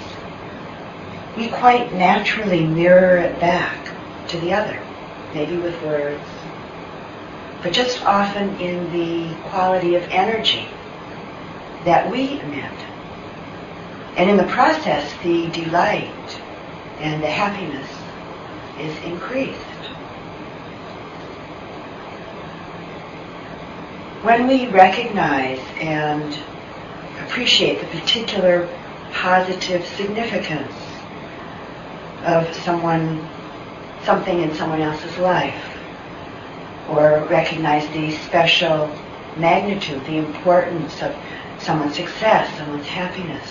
we 1.37 1.47
quite 1.49 1.93
naturally 1.93 2.65
mirror 2.65 3.17
it 3.17 3.39
back 3.39 3.95
to 4.27 4.39
the 4.39 4.53
other, 4.53 4.77
maybe 5.33 5.57
with 5.57 5.81
words, 5.83 6.23
but 7.61 7.73
just 7.73 8.03
often 8.05 8.55
in 8.59 8.91
the 8.91 9.35
quality 9.49 9.95
of 9.95 10.03
energy 10.03 10.67
that 11.85 12.09
we 12.11 12.39
emit. 12.39 12.71
And 14.17 14.29
in 14.29 14.37
the 14.37 14.51
process, 14.51 15.13
the 15.23 15.49
delight 15.51 16.41
and 16.99 17.23
the 17.23 17.27
happiness 17.27 17.89
is 18.79 19.03
increased. 19.03 19.59
When 24.23 24.47
we 24.47 24.67
recognize 24.67 25.59
and 25.79 26.37
appreciate 27.25 27.79
the 27.79 27.87
particular 27.99 28.67
positive 29.13 29.85
significance 29.85 30.73
of 32.25 32.53
someone, 32.63 33.25
something 34.09 34.41
in 34.41 34.51
someone 34.55 34.81
else's 34.81 35.15
life, 35.19 35.77
or 36.89 37.23
recognize 37.29 37.87
the 37.89 38.09
special 38.25 38.89
magnitude, 39.37 40.03
the 40.05 40.17
importance 40.17 40.99
of 41.03 41.15
someone's 41.59 41.95
success, 41.95 42.51
someone's 42.57 42.87
happiness, 42.87 43.47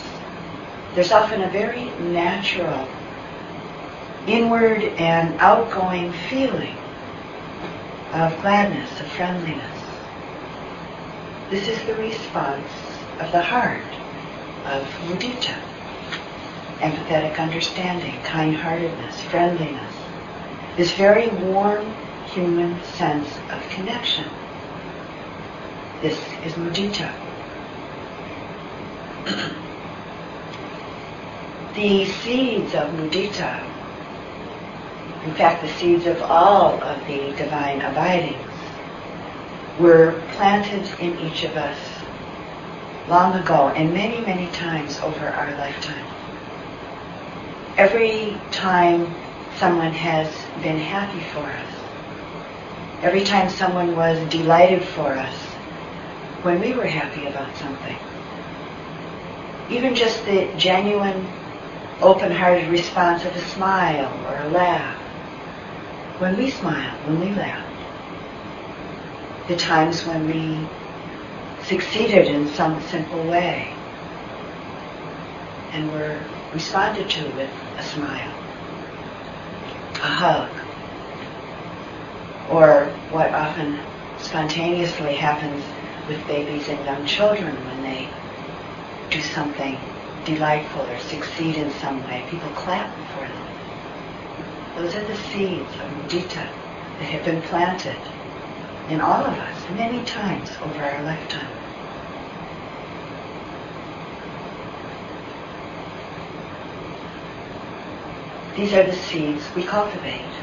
there's 0.97 1.13
often 1.13 1.43
a 1.43 1.51
very 1.51 1.85
natural 2.01 2.89
inward 4.27 4.83
and 4.99 5.33
outgoing 5.39 6.13
feeling 6.29 6.77
of 8.15 8.37
gladness, 8.41 8.91
of 8.99 9.07
friendliness. 9.13 9.81
This 11.51 11.69
is 11.69 11.79
the 11.87 11.95
response 11.95 12.73
of 13.21 13.31
the 13.31 13.43
heart, 13.43 13.93
of 14.65 14.83
mudita, 15.07 15.57
empathetic 16.81 17.39
understanding, 17.39 18.21
kind-heartedness, 18.25 19.23
friendliness, 19.31 19.98
this 20.79 20.93
very 20.93 21.29
warm 21.29 21.93
human 22.27 22.83
sense 22.85 23.27
of 23.51 23.61
connection. 23.71 24.25
This 26.01 26.17
is 26.45 26.53
mudita. 26.53 27.13
the 31.75 32.07
seeds 32.07 32.77
of 32.77 32.91
mudita, 32.91 33.61
in 35.25 35.35
fact 35.35 35.63
the 35.63 35.69
seeds 35.69 36.07
of 36.07 36.23
all 36.23 36.81
of 36.81 37.05
the 37.09 37.33
divine 37.33 37.81
abidings, 37.81 38.39
were 39.81 40.23
planted 40.35 40.89
in 41.01 41.19
each 41.19 41.43
of 41.43 41.57
us 41.57 41.77
long 43.09 43.35
ago 43.35 43.71
and 43.71 43.93
many, 43.93 44.21
many 44.21 44.47
times 44.53 45.01
over 45.01 45.27
our 45.27 45.51
lifetime. 45.57 46.07
Every 47.77 48.41
time 48.53 49.13
someone 49.59 49.93
has 49.93 50.29
been 50.63 50.79
happy 50.79 51.21
for 51.33 51.41
us, 51.41 51.75
every 53.03 53.25
time 53.25 53.51
someone 53.51 53.97
was 53.97 54.19
delighted 54.31 54.83
for 54.83 55.13
us 55.13 55.35
when 56.43 56.61
we 56.61 56.73
were 56.73 56.87
happy 56.87 57.27
about 57.27 57.55
something, 57.57 57.97
even 59.71 59.95
just 59.95 60.25
the 60.25 60.49
genuine, 60.57 61.27
open-hearted 62.01 62.69
response 62.69 63.25
of 63.25 63.35
a 63.35 63.41
smile 63.41 64.13
or 64.29 64.37
a 64.47 64.49
laugh, 64.51 64.97
when 66.21 66.37
we 66.37 66.51
smile, 66.51 66.97
when 67.07 67.21
we 67.21 67.35
laugh, 67.35 67.65
the 69.49 69.57
times 69.57 70.07
when 70.07 70.27
we 70.27 70.69
succeeded 71.65 72.27
in 72.27 72.47
some 72.55 72.81
simple 72.83 73.23
way 73.25 73.75
and 75.73 75.91
were 75.93 76.19
responded 76.53 77.11
to 77.11 77.25
with 77.33 77.51
a 77.79 77.83
smile, 77.83 78.38
a 79.99 80.07
hug, 80.07 80.51
or 82.51 82.87
what 83.11 83.35
often 83.35 83.79
spontaneously 84.21 85.15
happens 85.15 85.63
with 86.09 86.27
babies 86.27 86.69
and 86.69 86.85
young 86.85 87.05
children 87.07 87.55
when 87.67 87.83
they 87.83 88.09
do 89.11 89.21
something 89.21 89.79
delightful 90.25 90.83
or 90.83 90.99
succeed 90.99 91.57
in 91.57 91.71
some 91.81 92.03
way. 92.05 92.25
People 92.31 92.51
clap 92.51 92.91
for 93.15 93.27
them. 93.27 93.49
Those 94.77 94.95
are 94.95 95.07
the 95.07 95.17
seeds 95.17 95.73
of 95.81 95.91
mudita 95.91 96.47
that 96.99 97.05
have 97.05 97.25
been 97.25 97.43
planted 97.43 97.97
in 98.91 99.01
all 99.01 99.25
of 99.25 99.35
us 99.35 99.71
many 99.75 100.05
times 100.05 100.49
over 100.63 100.83
our 100.83 101.03
lifetime. 101.03 101.58
These 108.59 108.73
are 108.73 108.83
the 108.83 108.93
seeds 108.93 109.45
we 109.55 109.63
cultivate, 109.63 110.35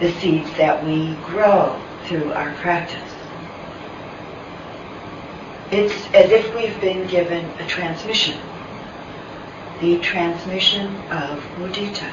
the 0.00 0.10
seeds 0.14 0.50
that 0.56 0.84
we 0.84 1.14
grow 1.24 1.80
through 2.02 2.32
our 2.32 2.52
practice. 2.54 3.14
It's 5.70 5.94
as 6.12 6.32
if 6.32 6.52
we've 6.56 6.80
been 6.80 7.06
given 7.06 7.44
a 7.60 7.66
transmission, 7.68 8.40
the 9.80 10.00
transmission 10.00 10.96
of 11.12 11.38
mudita. 11.58 12.12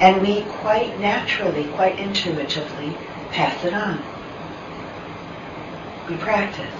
And 0.00 0.20
we 0.20 0.42
quite 0.58 0.98
naturally, 0.98 1.68
quite 1.74 1.96
intuitively 2.00 2.96
pass 3.30 3.64
it 3.64 3.74
on. 3.74 4.02
We 6.10 6.16
practice. 6.16 6.74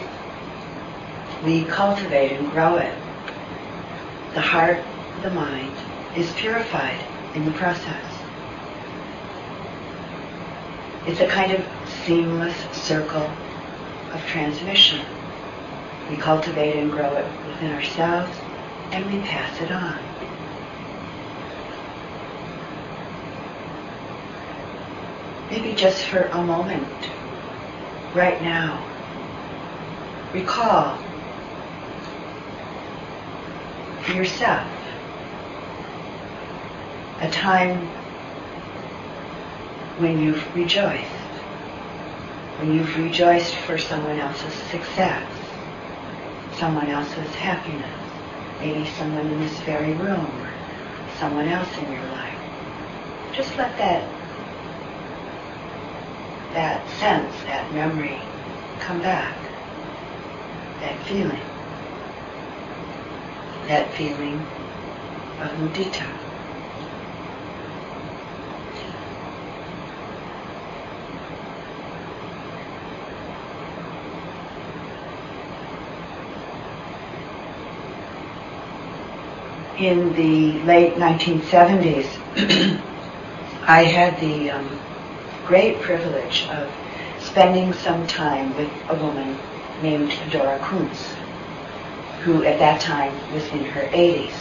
We 1.44 1.62
cultivate 1.66 2.33
and 2.33 2.51
grow 2.51 2.79
it. 2.79 2.99
The 4.35 4.40
heart, 4.40 4.83
the 5.23 5.31
mind 5.31 5.77
is 6.16 6.31
purified 6.33 6.98
in 7.35 7.44
the 7.44 7.50
process. 7.53 8.05
It's 11.07 11.20
a 11.20 11.27
kind 11.27 11.53
of 11.53 11.64
seamless 12.05 12.57
circle 12.72 13.29
of 14.12 14.20
transmission. 14.27 15.00
We 16.09 16.16
cultivate 16.16 16.77
and 16.77 16.90
grow 16.90 17.14
it 17.16 17.27
within 17.48 17.72
ourselves, 17.72 18.31
and 18.92 19.05
we 19.07 19.18
pass 19.20 19.61
it 19.61 19.72
on. 19.72 19.98
Maybe 25.50 25.74
just 25.74 26.07
for 26.07 26.22
a 26.22 26.42
moment, 26.42 26.88
right 28.14 28.40
now, 28.40 28.83
recall 30.33 30.98
yourself 34.14 34.73
a 37.24 37.30
time 37.30 37.78
when 39.98 40.20
you've 40.20 40.54
rejoiced, 40.54 41.04
when 42.58 42.74
you've 42.74 42.96
rejoiced 42.98 43.54
for 43.54 43.78
someone 43.78 44.18
else's 44.18 44.52
success, 44.70 45.26
someone 46.58 46.88
else's 46.88 47.34
happiness, 47.37 47.98
maybe 48.60 48.87
someone 48.98 49.26
in 49.26 49.40
this 49.40 49.58
very 49.60 49.94
room 49.94 50.26
or 50.26 50.50
someone 51.18 51.48
else 51.48 51.68
in 51.78 51.90
your 51.90 52.02
life. 52.02 52.38
Just 53.32 53.56
let 53.56 53.76
that 53.78 54.08
that 56.52 56.88
sense, 57.00 57.34
that 57.46 57.72
memory 57.72 58.20
come 58.78 59.00
back, 59.00 59.37
that 60.80 60.96
feeling, 61.04 61.40
that 63.66 63.92
feeling 63.94 64.38
of 65.40 65.50
mudita. 65.58 66.23
In 79.85 80.14
the 80.14 80.62
late 80.62 80.94
1970s, 80.94 82.07
I 83.66 83.83
had 83.83 84.18
the 84.18 84.51
um, 84.51 84.81
great 85.44 85.83
privilege 85.83 86.49
of 86.49 86.73
spending 87.20 87.75
some 87.75 88.07
time 88.07 88.57
with 88.57 88.73
a 88.88 88.94
woman 88.94 89.38
named 89.83 90.11
Dora 90.31 90.59
Kunz, 90.61 91.12
who 92.23 92.44
at 92.44 92.59
that 92.61 92.81
time 92.81 93.12
was 93.35 93.47
in 93.49 93.62
her 93.66 93.83
80s. 93.90 94.33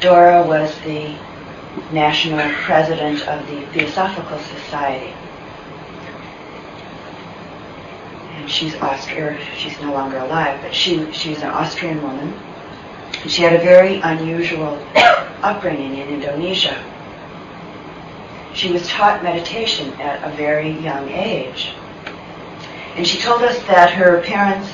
Dora 0.00 0.42
was 0.46 0.74
the 0.78 1.14
national 1.92 2.40
president 2.64 3.28
of 3.28 3.46
the 3.48 3.66
Theosophical 3.66 4.38
Society. 4.38 5.12
And 8.36 8.50
she's 8.50 8.74
Austrian, 8.76 9.38
she's 9.58 9.78
no 9.82 9.92
longer 9.92 10.16
alive, 10.16 10.58
but 10.62 10.74
she, 10.74 11.12
she's 11.12 11.42
an 11.42 11.50
Austrian 11.50 12.02
woman. 12.02 12.34
She 13.26 13.42
had 13.42 13.54
a 13.54 13.58
very 13.58 14.00
unusual 14.00 14.78
upbringing 15.42 15.96
in 15.96 16.08
Indonesia 16.08 16.76
she 18.54 18.70
was 18.70 18.86
taught 18.88 19.22
meditation 19.22 19.92
at 20.00 20.22
a 20.22 20.34
very 20.36 20.70
young 20.70 21.08
age. 21.10 21.72
And 22.94 23.06
she 23.06 23.18
told 23.18 23.42
us 23.42 23.58
that 23.66 23.90
her 23.92 24.22
parents 24.22 24.70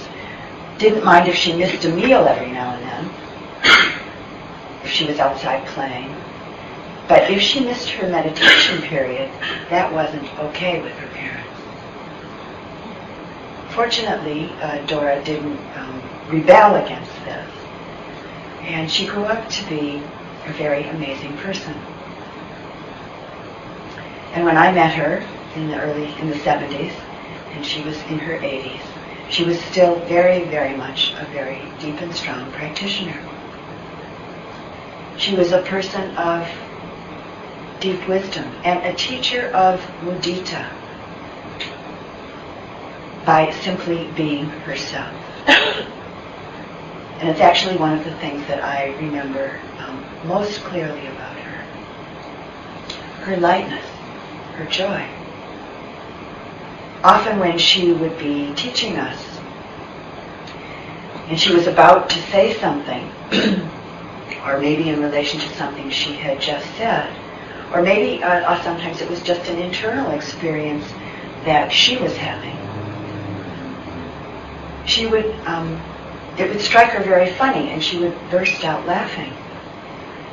didn't 0.78 1.04
mind 1.04 1.28
if 1.28 1.34
she 1.34 1.56
missed 1.56 1.84
a 1.84 1.88
meal 1.88 2.26
every 2.26 2.52
now 2.52 2.74
and 2.74 2.84
then, 2.84 3.10
if 4.84 4.90
she 4.90 5.06
was 5.06 5.18
outside 5.18 5.66
playing. 5.68 6.14
But 7.08 7.30
if 7.30 7.40
she 7.40 7.60
missed 7.60 7.88
her 7.90 8.08
meditation 8.08 8.82
period, 8.82 9.30
that 9.70 9.92
wasn't 9.92 10.28
okay 10.38 10.80
with 10.82 10.92
her 10.92 11.08
parents. 11.08 11.48
Fortunately, 13.70 14.50
uh, 14.60 14.84
Dora 14.86 15.24
didn't 15.24 15.58
um, 15.76 16.02
rebel 16.28 16.76
against 16.84 17.12
this. 17.24 17.49
And 18.64 18.90
she 18.90 19.06
grew 19.06 19.24
up 19.24 19.48
to 19.48 19.64
be 19.66 20.02
a 20.46 20.52
very 20.52 20.84
amazing 20.88 21.36
person. 21.38 21.74
And 24.32 24.44
when 24.44 24.56
I 24.56 24.72
met 24.72 24.94
her 24.94 25.24
in 25.56 25.68
the 25.68 25.80
early, 25.80 26.14
in 26.20 26.28
the 26.28 26.36
70s, 26.36 26.92
and 27.52 27.64
she 27.66 27.82
was 27.82 27.96
in 28.04 28.18
her 28.20 28.38
80s, 28.38 28.80
she 29.28 29.44
was 29.44 29.60
still 29.60 29.96
very, 30.06 30.44
very 30.44 30.76
much 30.76 31.12
a 31.18 31.24
very 31.26 31.62
deep 31.80 32.00
and 32.00 32.14
strong 32.14 32.50
practitioner. 32.52 33.20
She 35.16 35.34
was 35.36 35.52
a 35.52 35.62
person 35.62 36.16
of 36.16 36.48
deep 37.80 38.06
wisdom 38.08 38.52
and 38.64 38.84
a 38.84 38.94
teacher 38.94 39.48
of 39.48 39.80
mudita 40.02 40.66
by 43.24 43.50
simply 43.62 44.10
being 44.16 44.46
herself. 44.46 45.14
and 47.20 47.28
it's 47.28 47.40
actually 47.40 47.76
one 47.76 47.96
of 47.96 48.04
the 48.04 48.14
things 48.16 48.46
that 48.48 48.64
I 48.64 48.94
remember 48.96 49.60
um, 49.78 50.04
most 50.26 50.62
clearly 50.64 51.06
about 51.06 51.36
her. 51.36 51.64
Her 53.24 53.36
lightness 53.36 53.84
her 54.60 54.66
joy. 54.66 55.08
Often 57.02 57.38
when 57.38 57.56
she 57.58 57.92
would 57.92 58.18
be 58.18 58.52
teaching 58.54 58.98
us, 58.98 59.24
and 61.28 61.40
she 61.40 61.54
was 61.54 61.66
about 61.66 62.10
to 62.10 62.22
say 62.30 62.58
something, 62.58 63.10
or 64.44 64.58
maybe 64.58 64.90
in 64.90 65.00
relation 65.00 65.40
to 65.40 65.48
something 65.56 65.88
she 65.88 66.12
had 66.12 66.40
just 66.40 66.66
said, 66.76 67.10
or 67.72 67.80
maybe 67.80 68.22
uh, 68.22 68.28
uh, 68.28 68.62
sometimes 68.62 69.00
it 69.00 69.08
was 69.08 69.22
just 69.22 69.48
an 69.48 69.58
internal 69.58 70.10
experience 70.10 70.84
that 71.44 71.72
she 71.72 71.96
was 71.96 72.14
having. 72.16 72.56
She 74.86 75.06
would, 75.06 75.24
um, 75.46 75.80
it 76.40 76.48
would 76.48 76.60
strike 76.62 76.90
her 76.90 77.04
very 77.04 77.30
funny, 77.34 77.68
and 77.70 77.84
she 77.84 77.98
would 77.98 78.16
burst 78.30 78.64
out 78.64 78.86
laughing. 78.86 79.32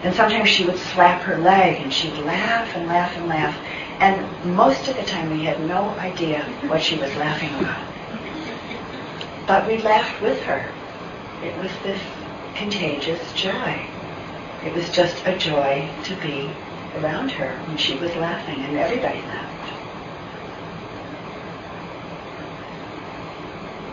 And 0.04 0.16
sometimes 0.16 0.48
she 0.48 0.66
would 0.66 0.78
slap 0.78 1.22
her 1.24 1.38
leg, 1.38 1.82
and 1.82 1.92
she'd 1.94 2.18
laugh 2.20 2.76
and 2.76 2.88
laugh 2.88 3.16
and 3.18 3.28
laugh. 3.28 3.58
And 4.00 4.56
most 4.56 4.88
of 4.88 4.96
the 4.96 5.04
time 5.04 5.30
we 5.32 5.44
had 5.44 5.60
no 5.68 5.90
idea 6.00 6.44
what 6.68 6.82
she 6.82 6.98
was 6.98 7.14
laughing 7.16 7.54
about. 7.60 7.86
But 9.48 9.68
we 9.68 9.80
laughed 9.80 10.22
with 10.22 10.42
her. 10.44 10.72
It 11.44 11.58
was 11.58 11.72
this 11.84 12.02
contagious 12.56 13.34
joy. 13.34 13.86
It 14.64 14.74
was 14.74 14.90
just 14.90 15.26
a 15.26 15.38
joy 15.38 15.90
to 16.06 16.16
be 16.16 16.50
around 16.96 17.32
her 17.32 17.58
when 17.68 17.78
she 17.78 17.98
was 17.98 18.16
laughing, 18.16 18.64
and 18.64 18.78
everybody 18.78 19.22
laughed. 19.24 19.57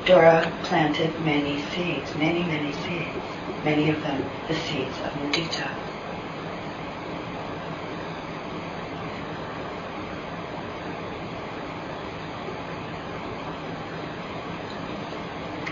Dora 0.07 0.53
planted 0.65 1.19
many 1.25 1.63
seeds, 1.71 2.15
many, 2.17 2.43
many 2.43 2.73
seeds, 2.73 3.25
many 3.65 3.89
of 3.89 4.03
them 4.03 4.23
the 4.49 4.55
seeds 4.55 4.99
of 5.01 5.13
mudita. 5.15 5.71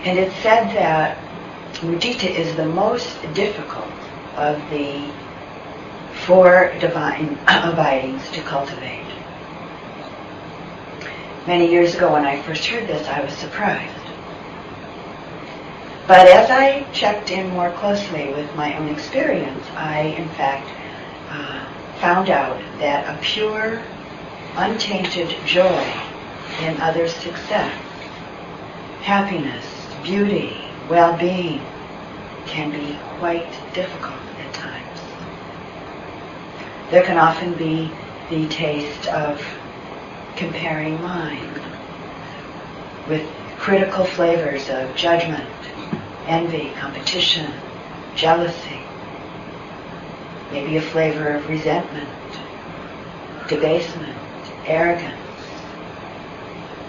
And 0.03 0.17
it's 0.17 0.35
said 0.37 0.65
that 0.75 1.17
mudita 1.81 2.27
is 2.27 2.55
the 2.55 2.65
most 2.65 3.21
difficult 3.35 3.85
of 4.35 4.57
the 4.71 5.11
four 6.25 6.73
divine 6.79 7.37
abidings 7.47 8.27
to 8.31 8.41
cultivate. 8.41 9.05
Many 11.45 11.69
years 11.69 11.93
ago 11.93 12.13
when 12.13 12.25
I 12.25 12.41
first 12.41 12.65
heard 12.65 12.87
this, 12.87 13.07
I 13.07 13.23
was 13.23 13.33
surprised. 13.33 14.02
But 16.05 16.27
as 16.27 16.49
I 16.49 16.83
checked 16.91 17.31
in 17.31 17.49
more 17.49 17.71
closely 17.71 18.33
with 18.33 18.53
my 18.55 18.77
own 18.77 18.89
experience, 18.89 19.65
I, 19.77 20.01
in 20.01 20.27
fact, 20.29 20.67
uh, 21.29 21.65
found 22.01 22.29
out 22.29 22.59
that 22.79 23.07
a 23.07 23.21
pure, 23.21 23.81
untainted 24.57 25.33
joy 25.45 25.93
in 26.61 26.79
others' 26.81 27.13
success, 27.13 27.73
happiness, 29.01 29.65
beauty, 30.03 30.57
well-being 30.89 31.61
can 32.47 32.71
be 32.71 32.99
quite 33.19 33.47
difficult 33.73 34.19
at 34.45 34.53
times. 34.53 34.99
There 36.91 37.03
can 37.03 37.17
often 37.17 37.53
be 37.53 37.89
the 38.29 38.47
taste 38.49 39.07
of 39.07 39.41
comparing 40.35 41.01
mine 41.01 41.61
with 43.07 43.25
critical 43.57 44.03
flavors 44.03 44.69
of 44.69 44.93
judgment, 44.97 45.49
envy, 46.27 46.71
competition, 46.79 47.51
jealousy, 48.15 48.79
maybe 50.51 50.77
a 50.77 50.81
flavor 50.81 51.29
of 51.29 51.47
resentment, 51.49 52.09
debasement, 53.47 54.17
arrogance, 54.65 55.19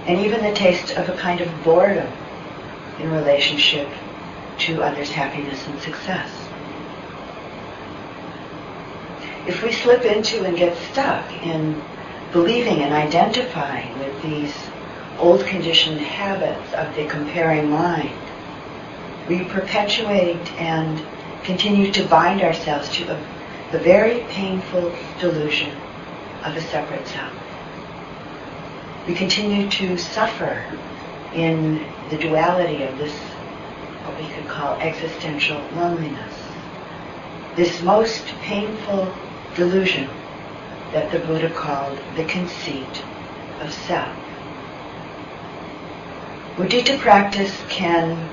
and 0.07 0.20
even 0.20 0.42
the 0.42 0.55
taste 0.55 0.92
of 0.92 1.09
a 1.09 1.16
kind 1.16 1.40
of 1.40 1.64
boredom 1.64 2.11
in 3.01 3.11
relationship 3.11 3.88
to 4.59 4.83
others' 4.83 5.11
happiness 5.11 5.66
and 5.66 5.81
success. 5.81 6.31
If 9.47 9.62
we 9.62 9.73
slip 9.73 10.05
into 10.05 10.44
and 10.44 10.57
get 10.57 10.77
stuck 10.92 11.31
in 11.44 11.83
believing 12.33 12.83
and 12.83 12.94
identifying 12.94 13.99
with 13.99 14.23
these 14.23 14.55
old 15.18 15.44
conditioned 15.47 16.01
habits 16.01 16.73
of 16.75 16.94
the 16.97 17.07
comparing 17.07 17.70
mind, 17.70 18.11
we 19.29 19.45
perpetuate 19.45 20.53
and 20.61 21.05
continue 21.45 21.91
to 21.93 22.05
bind 22.07 22.43
ourselves 22.43 22.89
to 22.91 23.05
a, 23.05 23.21
the 23.73 23.79
very 23.79 24.21
painful 24.31 24.93
delusion 25.21 25.71
of 26.45 26.57
a 26.57 26.61
separate 26.61 27.07
self. 27.07 27.33
We 29.07 29.15
continue 29.15 29.69
to 29.71 29.99
suffer 29.99 30.65
in 31.35 31.85
the 32.11 32.17
duality 32.17 32.83
of 32.85 32.97
this, 32.99 33.13
what 33.13 34.19
we 34.21 34.29
could 34.35 34.47
call 34.49 34.75
existential 34.81 35.61
loneliness. 35.75 36.35
This 37.57 37.83
most 37.83 38.27
painful 38.43 39.13
delusion 39.55 40.09
that 40.93 41.11
the 41.13 41.19
Buddha 41.21 41.51
called 41.51 41.99
the 42.17 42.25
conceit 42.25 43.05
of 43.61 43.73
self. 43.73 44.17
Mudita 46.57 46.99
practice 46.99 47.55
can 47.69 48.31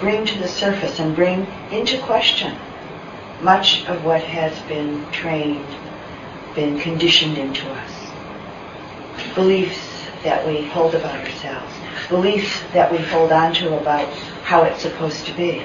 bring 0.00 0.26
to 0.26 0.38
the 0.38 0.48
surface 0.48 0.98
and 0.98 1.14
bring 1.14 1.46
into 1.70 1.98
question 2.02 2.56
much 3.40 3.86
of 3.86 4.04
what 4.04 4.22
has 4.22 4.58
been 4.68 5.04
trained, 5.12 5.66
been 6.54 6.78
conditioned 6.80 7.36
into 7.36 7.68
us. 7.70 7.92
Beliefs 9.34 9.78
that 10.22 10.46
we 10.46 10.64
hold 10.66 10.94
about 10.94 11.20
ourselves, 11.20 11.72
beliefs 12.08 12.60
that 12.72 12.90
we 12.90 12.98
hold 12.98 13.32
on 13.32 13.52
to 13.54 13.78
about 13.78 14.08
how 14.42 14.62
it's 14.62 14.80
supposed 14.80 15.26
to 15.26 15.32
be, 15.34 15.62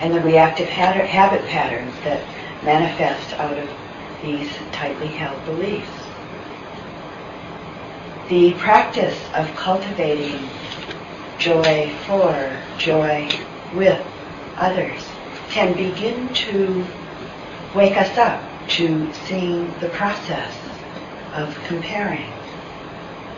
and 0.00 0.12
the 0.12 0.20
reactive 0.20 0.68
habit 0.68 1.44
patterns 1.46 1.94
that 2.04 2.24
manifest 2.64 3.32
out 3.34 3.56
of 3.56 3.68
these 4.22 4.50
tightly 4.72 5.06
held 5.06 5.44
beliefs. 5.44 5.90
The 8.28 8.52
practice 8.54 9.18
of 9.34 9.48
cultivating 9.54 10.48
joy 11.38 11.94
for, 12.06 12.56
joy 12.78 13.28
with 13.74 14.04
others 14.56 15.04
can 15.50 15.72
begin 15.74 16.32
to 16.34 16.84
wake 17.74 17.96
us 17.96 18.16
up 18.18 18.42
to 18.68 19.12
seeing 19.26 19.72
the 19.80 19.88
process 19.90 20.54
of 21.34 21.56
comparing, 21.66 22.30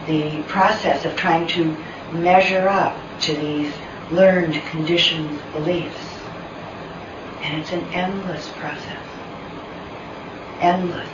the 0.06 0.42
process 0.44 1.04
of 1.04 1.14
trying 1.16 1.46
to 1.46 1.76
measure 2.12 2.68
up 2.68 2.96
to 3.20 3.34
these 3.34 3.72
learned, 4.10 4.54
conditioned 4.70 5.40
beliefs. 5.52 5.96
And 7.42 7.60
it's 7.60 7.72
an 7.72 7.84
endless 7.92 8.48
process. 8.56 9.06
Endless. 10.60 11.08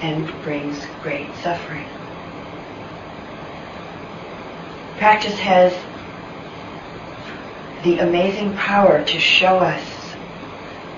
And 0.00 0.26
brings 0.42 0.84
great 1.02 1.28
suffering. 1.42 1.86
Practice 5.02 5.36
has 5.40 5.72
the 7.82 7.98
amazing 7.98 8.54
power 8.54 9.02
to 9.04 9.18
show 9.18 9.58
us 9.58 9.84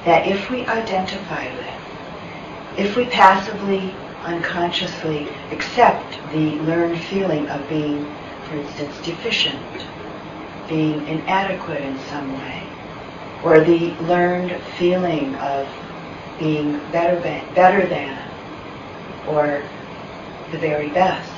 that 0.04 0.28
if 0.28 0.50
we 0.50 0.66
identify 0.66 1.46
with, 1.56 2.78
if 2.78 2.96
we 2.96 3.06
passively, 3.06 3.94
unconsciously 4.24 5.26
accept 5.52 6.18
the 6.32 6.50
learned 6.66 7.00
feeling 7.04 7.48
of 7.48 7.66
being, 7.70 8.04
for 8.46 8.56
instance, 8.56 8.94
deficient, 9.06 9.86
being 10.68 11.08
inadequate 11.08 11.80
in 11.80 11.98
some 12.10 12.30
way, 12.34 12.62
or 13.42 13.60
the 13.60 13.94
learned 14.02 14.54
feeling 14.76 15.34
of 15.36 15.66
being 16.38 16.72
better, 16.92 17.18
better 17.54 17.86
than, 17.86 18.22
or 19.30 19.62
the 20.52 20.58
very 20.58 20.90
best, 20.90 21.33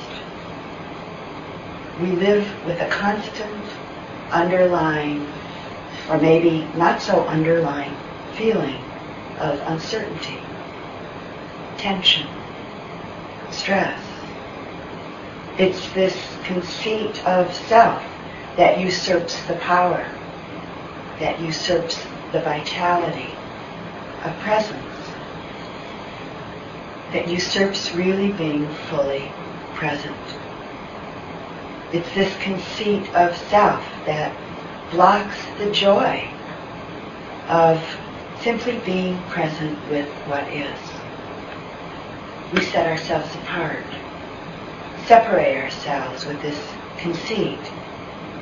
we 2.01 2.11
live 2.11 2.47
with 2.65 2.79
a 2.79 2.87
constant 2.89 3.65
underlying, 4.31 5.25
or 6.09 6.19
maybe 6.19 6.67
not 6.75 7.01
so 7.01 7.25
underlying, 7.25 7.95
feeling 8.35 8.79
of 9.39 9.59
uncertainty, 9.65 10.39
tension, 11.77 12.27
stress. 13.51 13.99
It's 15.57 15.91
this 15.93 16.15
conceit 16.43 17.25
of 17.25 17.51
self 17.53 18.03
that 18.57 18.79
usurps 18.79 19.43
the 19.45 19.55
power, 19.55 20.07
that 21.19 21.39
usurps 21.39 21.97
the 22.31 22.41
vitality 22.41 23.33
of 24.23 24.37
presence, 24.39 24.83
that 27.11 27.27
usurps 27.27 27.93
really 27.95 28.31
being 28.33 28.67
fully 28.89 29.31
present. 29.73 30.36
It's 31.93 32.13
this 32.13 32.35
conceit 32.41 33.07
of 33.15 33.35
self 33.49 33.81
that 34.05 34.35
blocks 34.91 35.37
the 35.57 35.71
joy 35.71 36.27
of 37.47 37.81
simply 38.41 38.79
being 38.79 39.17
present 39.29 39.77
with 39.89 40.09
what 40.27 40.43
is. 40.49 40.77
We 42.53 42.61
set 42.61 42.87
ourselves 42.87 43.33
apart, 43.35 43.85
separate 45.05 45.63
ourselves 45.63 46.25
with 46.25 46.41
this 46.41 46.59
conceit, 46.97 47.59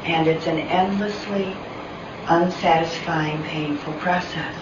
and 0.05 0.27
it's 0.27 0.47
an 0.47 0.59
endlessly 0.59 1.55
unsatisfying, 2.27 3.43
painful 3.43 3.93
process, 3.93 4.55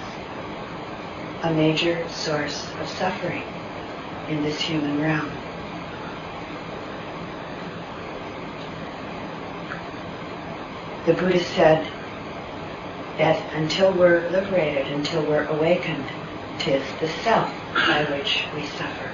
a 1.43 1.53
major 1.53 2.07
source 2.09 2.67
of 2.81 2.87
suffering 2.89 3.43
in 4.27 4.43
this 4.43 4.59
human 4.59 5.01
realm. 5.01 5.31
The 11.05 11.13
Buddha 11.13 11.43
said 11.43 11.85
that 13.17 13.53
until 13.55 13.91
we're 13.91 14.29
liberated, 14.29 14.87
until 14.87 15.21
we're 15.25 15.45
awakened, 15.47 16.05
tis 16.59 16.83
the 17.01 17.09
self 17.09 17.51
by 17.73 18.05
which 18.09 18.45
we 18.55 18.65
suffer. 18.65 19.09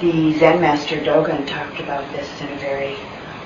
The 0.00 0.38
Zen 0.38 0.60
master 0.60 0.96
Dogen 1.00 1.46
talked 1.46 1.80
about 1.80 2.10
this 2.12 2.28
in 2.40 2.48
a 2.48 2.56
very 2.56 2.96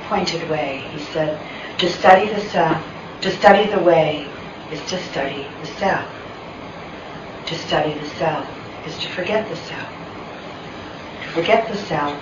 pointed 0.08 0.48
way. 0.50 0.86
He 0.90 1.02
said, 1.04 1.40
to 1.78 1.88
study 1.88 2.32
the 2.32 2.40
self, 2.40 2.82
to 3.22 3.30
study 3.30 3.70
the 3.70 3.80
way 3.80 4.28
is 4.72 4.80
to 4.90 5.02
study 5.10 5.46
the 5.60 5.66
self. 5.66 6.08
To 7.46 7.54
study 7.54 7.94
the 7.98 8.06
self 8.06 8.48
is 8.86 8.98
to 8.98 9.08
forget 9.10 9.48
the 9.48 9.56
self. 9.56 9.88
To 11.22 11.28
forget 11.28 11.68
the 11.68 11.76
self 11.76 12.20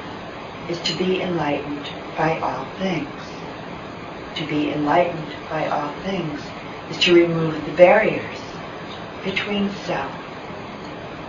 is 0.69 0.81
to 0.83 0.97
be 0.97 1.23
enlightened 1.23 1.89
by 2.17 2.39
all 2.41 2.67
things. 2.79 3.09
To 4.37 4.47
be 4.47 4.73
enlightened 4.73 5.35
by 5.49 5.69
all 5.69 5.93
things 6.03 6.41
is 6.91 6.99
to 6.99 7.15
remove 7.15 7.65
the 7.65 7.73
barriers 7.73 8.39
between 9.25 9.71
self 9.87 10.13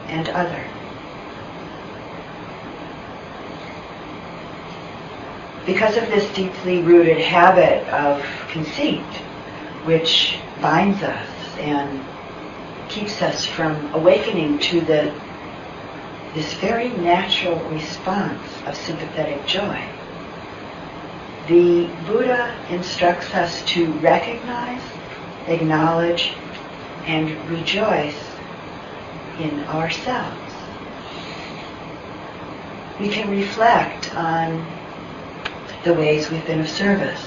and 0.07 0.27
other. 0.29 0.63
Because 5.65 5.97
of 5.97 6.07
this 6.09 6.31
deeply 6.35 6.81
rooted 6.81 7.17
habit 7.17 7.87
of 7.87 8.23
conceit, 8.51 9.01
which 9.85 10.37
binds 10.65 11.03
us 11.03 11.29
and 11.59 12.03
keeps 12.89 13.21
us 13.21 13.45
from 13.45 13.93
awakening 13.93 14.57
to 14.57 14.81
the 14.81 15.13
this 16.33 16.55
very 16.55 16.89
natural 16.89 17.59
response 17.69 18.41
of 18.65 18.75
sympathetic 18.75 19.45
joy. 19.45 19.79
The 21.47 21.85
Buddha 22.07 22.57
instructs 22.71 23.31
us 23.35 23.63
to 23.73 23.91
recognize, 23.99 24.81
acknowledge, 25.45 26.33
and 27.05 27.29
rejoice 27.47 28.19
in 29.37 29.59
ourselves. 29.65 30.53
We 32.99 33.09
can 33.09 33.29
reflect 33.29 34.15
on 34.15 34.65
the 35.83 35.93
ways 35.93 36.31
we've 36.31 36.45
been 36.47 36.59
of 36.59 36.67
service, 36.69 37.23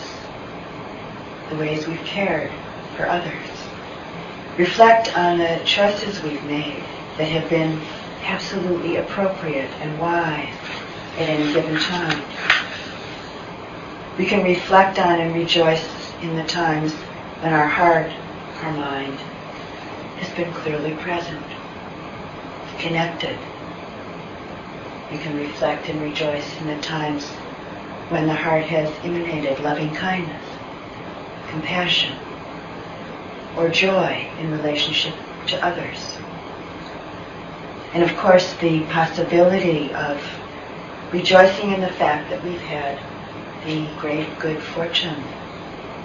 the 1.50 1.56
ways 1.56 1.86
we've 1.86 2.04
cared, 2.04 2.50
for 2.98 3.08
others. 3.08 3.32
Reflect 4.58 5.16
on 5.16 5.38
the 5.38 5.60
choices 5.64 6.20
we've 6.20 6.42
made 6.44 6.82
that 7.16 7.28
have 7.28 7.48
been 7.48 7.80
absolutely 8.24 8.96
appropriate 8.96 9.70
and 9.80 9.98
wise 10.00 10.52
at 11.16 11.28
any 11.28 11.52
given 11.52 11.78
time. 11.78 12.24
We 14.18 14.26
can 14.26 14.42
reflect 14.42 14.98
on 14.98 15.20
and 15.20 15.32
rejoice 15.32 16.12
in 16.22 16.34
the 16.34 16.42
times 16.42 16.92
when 17.40 17.52
our 17.52 17.68
heart, 17.68 18.10
our 18.62 18.72
mind, 18.72 19.14
has 20.18 20.28
been 20.34 20.52
clearly 20.52 20.94
present, 20.96 21.46
connected. 22.80 23.38
We 25.12 25.18
can 25.18 25.36
reflect 25.38 25.88
and 25.88 26.02
rejoice 26.02 26.60
in 26.60 26.66
the 26.66 26.82
times 26.82 27.28
when 28.10 28.26
the 28.26 28.34
heart 28.34 28.64
has 28.64 28.92
emanated 29.04 29.60
loving 29.60 29.94
kindness, 29.94 30.44
compassion, 31.48 32.16
or 33.58 33.68
joy 33.68 34.30
in 34.38 34.50
relationship 34.52 35.14
to 35.48 35.66
others. 35.66 36.16
And 37.92 38.02
of 38.02 38.16
course, 38.16 38.54
the 38.54 38.82
possibility 38.84 39.92
of 39.92 40.22
rejoicing 41.12 41.72
in 41.72 41.80
the 41.80 41.88
fact 41.88 42.30
that 42.30 42.42
we've 42.44 42.60
had 42.60 42.98
the 43.66 43.86
great 44.00 44.38
good 44.38 44.62
fortune 44.62 45.24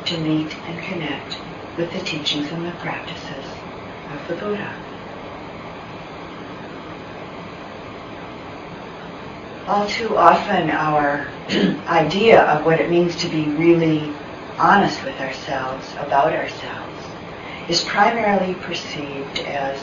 to 0.05 0.17
meet 0.17 0.55
and 0.65 0.83
connect 0.83 1.37
with 1.77 1.91
the 1.93 1.99
teachings 1.99 2.51
and 2.51 2.65
the 2.65 2.71
practices 2.71 3.45
of 4.11 4.27
the 4.27 4.35
Buddha. 4.35 4.73
All 9.67 9.87
too 9.87 10.17
often, 10.17 10.69
our 10.71 11.27
idea 11.87 12.41
of 12.43 12.65
what 12.65 12.81
it 12.81 12.89
means 12.89 13.15
to 13.17 13.29
be 13.29 13.45
really 13.45 14.11
honest 14.57 15.03
with 15.03 15.19
ourselves, 15.21 15.87
about 15.99 16.33
ourselves, 16.33 16.82
is 17.69 17.83
primarily 17.83 18.55
perceived 18.55 19.39
as 19.39 19.79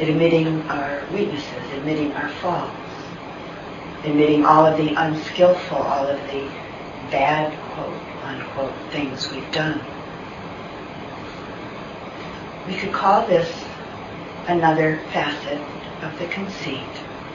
admitting 0.00 0.62
our 0.62 1.02
weaknesses, 1.12 1.72
admitting 1.74 2.12
our 2.12 2.28
faults, 2.28 2.74
admitting 4.04 4.44
all 4.44 4.66
of 4.66 4.76
the 4.76 4.94
unskillful, 4.94 5.76
all 5.76 6.06
of 6.06 6.20
the 6.28 6.50
bad, 7.10 7.52
quote, 7.72 7.94
unquote, 8.24 8.72
things 8.90 9.30
we've 9.30 9.52
done. 9.52 9.80
We 12.66 12.76
could 12.76 12.92
call 12.92 13.26
this 13.26 13.64
another 14.48 15.00
facet 15.12 15.60
of 16.02 16.18
the 16.18 16.26
conceit 16.26 16.88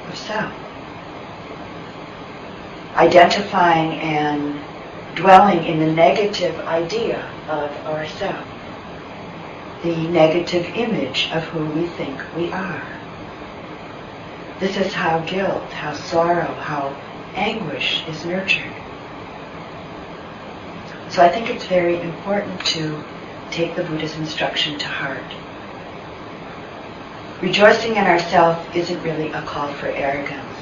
of 0.07 0.17
self. 0.17 0.53
Identifying 2.95 3.99
and 3.99 4.59
dwelling 5.15 5.63
in 5.65 5.79
the 5.79 5.91
negative 5.91 6.57
idea 6.61 7.21
of 7.47 7.69
ourself, 7.85 8.45
the 9.85 10.07
negative 10.07 10.65
image 10.73 11.29
of 11.31 11.43
who 11.43 11.63
we 11.79 11.85
think 11.89 12.19
we 12.35 12.51
are. 12.51 12.83
This 14.59 14.77
is 14.77 14.91
how 14.91 15.19
guilt, 15.19 15.69
how 15.69 15.93
sorrow, 15.93 16.51
how 16.55 16.95
anguish 17.35 18.03
is 18.07 18.25
nurtured. 18.25 18.73
So 21.09 21.21
I 21.21 21.29
think 21.29 21.51
it's 21.51 21.67
very 21.67 22.01
important 22.01 22.65
to 22.67 23.03
take 23.51 23.75
the 23.75 23.83
Buddha's 23.83 24.15
instruction 24.15 24.79
to 24.79 24.87
heart. 24.87 25.31
Rejoicing 27.43 27.91
in 27.91 28.05
ourself 28.05 28.75
isn't 28.75 29.03
really 29.03 29.31
a 29.33 29.41
call 29.43 29.71
for 29.73 29.85
arrogance, 29.85 30.57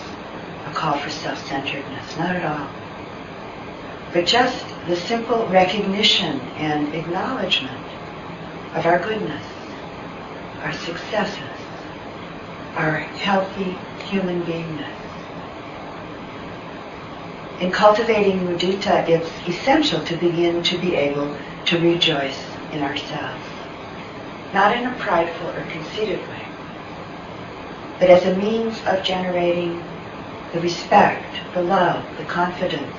a 0.65 0.73
call 0.73 0.97
for 0.97 1.09
self-centeredness, 1.09 2.17
not 2.17 2.35
at 2.35 2.43
all. 2.43 2.69
But 4.11 4.25
just 4.25 4.65
the 4.87 4.97
simple 4.97 5.47
recognition 5.47 6.41
and 6.57 6.93
acknowledgement 6.93 7.82
of 8.75 8.85
our 8.85 8.99
goodness, 8.99 9.43
our 10.61 10.73
successes, 10.73 11.43
our 12.75 12.97
healthy 12.97 13.77
human 14.05 14.41
beingness. 14.43 14.89
In 17.61 17.71
cultivating 17.71 18.39
mudita, 18.39 19.07
it's 19.07 19.29
essential 19.47 20.03
to 20.05 20.17
begin 20.17 20.63
to 20.63 20.77
be 20.79 20.95
able 20.95 21.37
to 21.65 21.79
rejoice 21.79 22.43
in 22.71 22.81
ourselves. 22.81 23.43
Not 24.53 24.75
in 24.75 24.87
a 24.87 24.95
prideful 24.97 25.49
or 25.49 25.63
conceited 25.69 26.19
way, 26.27 26.45
but 27.99 28.09
as 28.09 28.25
a 28.25 28.35
means 28.35 28.81
of 28.87 29.03
generating 29.03 29.83
the 30.51 30.61
respect, 30.61 31.35
the 31.53 31.61
love, 31.61 32.05
the 32.17 32.25
confidence, 32.25 32.97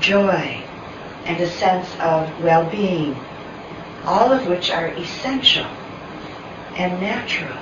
joy, 0.00 0.62
and 1.24 1.40
a 1.40 1.48
sense 1.48 1.88
of 2.00 2.42
well-being, 2.42 3.16
all 4.06 4.32
of 4.32 4.46
which 4.46 4.70
are 4.70 4.88
essential 4.88 5.66
and 6.76 7.00
natural 7.00 7.56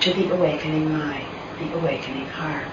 to 0.00 0.12
the 0.12 0.28
awakening 0.30 0.92
mind, 0.92 1.26
the 1.58 1.72
awakening 1.78 2.26
heart. 2.26 2.66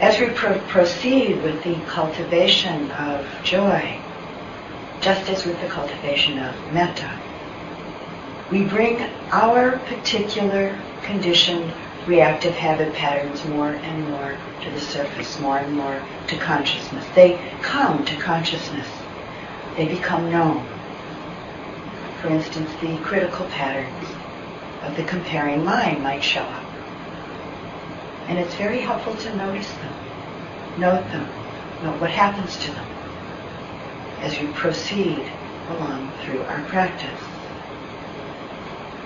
As 0.00 0.18
we 0.18 0.30
pro- 0.30 0.58
proceed 0.60 1.42
with 1.42 1.62
the 1.62 1.76
cultivation 1.86 2.90
of 2.92 3.26
joy, 3.44 3.98
just 5.00 5.28
as 5.30 5.44
with 5.44 5.60
the 5.60 5.68
cultivation 5.68 6.38
of 6.38 6.54
metta, 6.72 7.10
we 8.50 8.64
bring 8.64 9.00
our 9.30 9.78
particular 9.78 10.78
conditioned 11.02 11.72
reactive 12.10 12.54
habit 12.54 12.92
patterns 12.92 13.44
more 13.44 13.70
and 13.70 14.10
more 14.10 14.36
to 14.62 14.70
the 14.70 14.80
surface, 14.80 15.38
more 15.38 15.58
and 15.58 15.72
more 15.76 16.02
to 16.26 16.36
consciousness. 16.38 17.06
They 17.14 17.40
come 17.62 18.04
to 18.04 18.16
consciousness. 18.16 18.88
They 19.76 19.86
become 19.86 20.28
known. 20.28 20.66
For 22.20 22.26
instance, 22.28 22.68
the 22.80 22.98
critical 22.98 23.46
patterns 23.46 24.08
of 24.82 24.96
the 24.96 25.04
comparing 25.04 25.64
mind 25.64 26.02
might 26.02 26.24
show 26.24 26.42
up. 26.42 26.64
And 28.26 28.40
it's 28.40 28.54
very 28.56 28.80
helpful 28.80 29.14
to 29.14 29.36
notice 29.36 29.72
them, 29.74 29.94
note 30.78 31.04
them, 31.12 31.28
note 31.84 32.00
what 32.00 32.10
happens 32.10 32.56
to 32.56 32.72
them 32.72 32.86
as 34.18 34.38
we 34.40 34.48
proceed 34.48 35.30
along 35.68 36.10
through 36.24 36.42
our 36.42 36.62
practice. 36.64 37.20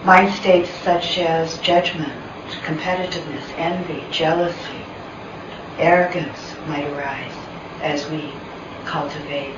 Mind 0.05 0.33
states 0.35 0.71
such 0.83 1.19
as 1.19 1.59
judgment, 1.59 2.24
competitiveness, 2.63 3.45
envy, 3.57 4.05
jealousy, 4.11 4.85
arrogance 5.79 6.55
might 6.67 6.87
arise 6.87 7.33
as 7.81 8.09
we 8.11 8.33
cultivate 8.85 9.57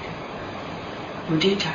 mudita. 1.28 1.74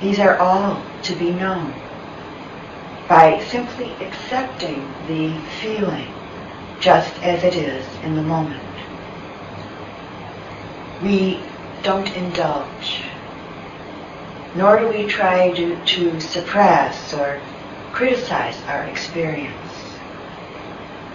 These 0.00 0.18
are 0.18 0.38
all 0.38 0.82
to 1.04 1.14
be 1.14 1.32
known 1.32 1.72
by 3.08 3.42
simply 3.50 3.92
accepting 4.00 4.92
the 5.06 5.38
feeling 5.60 6.12
just 6.80 7.14
as 7.22 7.42
it 7.44 7.54
is 7.54 7.86
in 8.02 8.14
the 8.16 8.22
moment. 8.22 8.62
We 11.02 11.40
don't 11.82 12.14
indulge, 12.16 13.02
nor 14.56 14.80
do 14.80 14.88
we 14.88 15.06
try 15.06 15.52
to, 15.52 15.84
to 15.84 16.18
suppress 16.18 17.12
or 17.12 17.40
criticize 17.92 18.56
our 18.68 18.84
experience, 18.84 19.54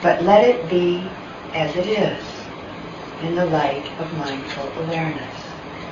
but 0.04 0.24
let 0.24 0.48
it 0.48 0.70
be 0.70 1.10
as 1.54 1.76
it 1.76 1.88
is 1.88 2.24
in 3.24 3.36
the 3.36 3.46
light 3.48 3.86
of 4.00 4.18
mindful 4.18 4.68
awareness, 4.84 5.36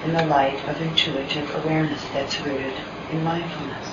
in 0.05 0.13
the 0.13 0.25
light 0.25 0.63
of 0.67 0.79
intuitive 0.81 1.53
awareness 1.63 2.03
that's 2.13 2.39
rooted 2.41 2.73
in 3.11 3.23
mindfulness. 3.23 3.87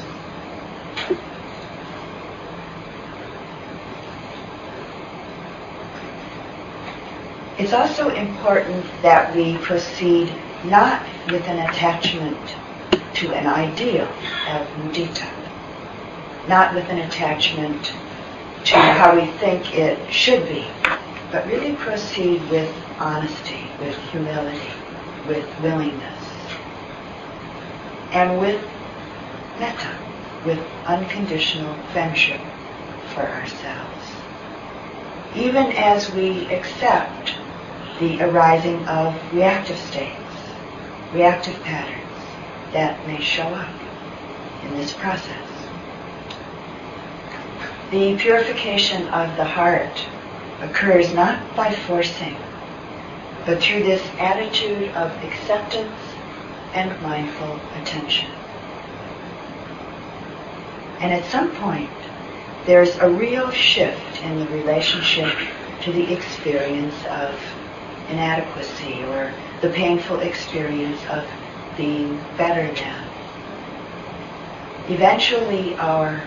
It's 7.58 7.72
also 7.72 8.10
important 8.10 8.84
that 9.00 9.34
we 9.34 9.56
proceed 9.58 10.30
not 10.64 11.02
with 11.30 11.46
an 11.48 11.58
attachment 11.58 12.38
to 13.16 13.32
an 13.32 13.46
ideal 13.46 14.04
of 14.04 14.66
mudita, 14.76 15.26
not 16.48 16.74
with 16.74 16.84
an 16.90 16.98
attachment 16.98 17.82
to 18.62 18.76
how 18.76 19.14
we 19.18 19.24
think 19.38 19.74
it 19.74 20.12
should 20.12 20.46
be, 20.46 20.66
but 21.32 21.46
really 21.46 21.74
proceed 21.76 22.42
with 22.50 22.70
honesty, 22.98 23.70
with 23.80 23.96
humility, 24.10 24.70
with 25.26 25.48
willingness, 25.62 26.22
and 28.12 28.38
with 28.38 28.62
metta, 29.58 29.96
with 30.44 30.58
unconditional 30.84 31.74
friendship 31.92 32.40
for 33.14 33.22
ourselves. 33.22 34.04
Even 35.34 35.72
as 35.72 36.12
we 36.12 36.44
accept 36.48 37.32
the 37.98 38.20
arising 38.20 38.86
of 38.86 39.14
reactive 39.32 39.78
states, 39.78 40.20
reactive 41.14 41.58
patterns 41.62 42.05
that 42.76 43.06
may 43.06 43.18
show 43.18 43.42
up 43.42 43.74
in 44.64 44.76
this 44.76 44.92
process. 44.92 45.48
The 47.90 48.18
purification 48.18 49.08
of 49.08 49.34
the 49.38 49.46
heart 49.46 50.06
occurs 50.60 51.14
not 51.14 51.56
by 51.56 51.72
forcing, 51.72 52.36
but 53.46 53.62
through 53.62 53.82
this 53.84 54.02
attitude 54.18 54.90
of 54.90 55.10
acceptance 55.24 55.98
and 56.74 57.00
mindful 57.00 57.58
attention. 57.80 58.30
And 61.00 61.14
at 61.14 61.24
some 61.30 61.52
point, 61.56 61.88
there's 62.66 62.94
a 62.98 63.08
real 63.08 63.50
shift 63.52 64.22
in 64.22 64.38
the 64.38 64.46
relationship 64.48 65.34
to 65.80 65.92
the 65.92 66.12
experience 66.12 66.96
of 67.06 67.40
inadequacy 68.10 69.02
or 69.04 69.32
the 69.62 69.70
painful 69.70 70.20
experience 70.20 71.00
of 71.08 71.26
being 71.76 72.16
better 72.36 72.72
than. 72.74 73.04
Eventually, 74.88 75.74
our 75.76 76.22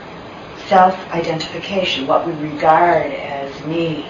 self-identification, 0.68 2.06
what 2.06 2.28
we 2.28 2.34
regard 2.34 3.12
as 3.12 3.66
me, 3.66 4.06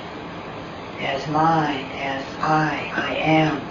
as 0.99 1.25
mine, 1.29 1.85
as 1.93 2.25
I, 2.39 2.91
I 2.95 3.15
am, 3.15 3.61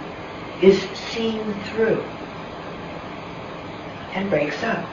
is 0.61 0.81
seen 1.11 1.53
through 1.65 2.03
and 4.13 4.29
breaks 4.29 4.63
up. 4.63 4.85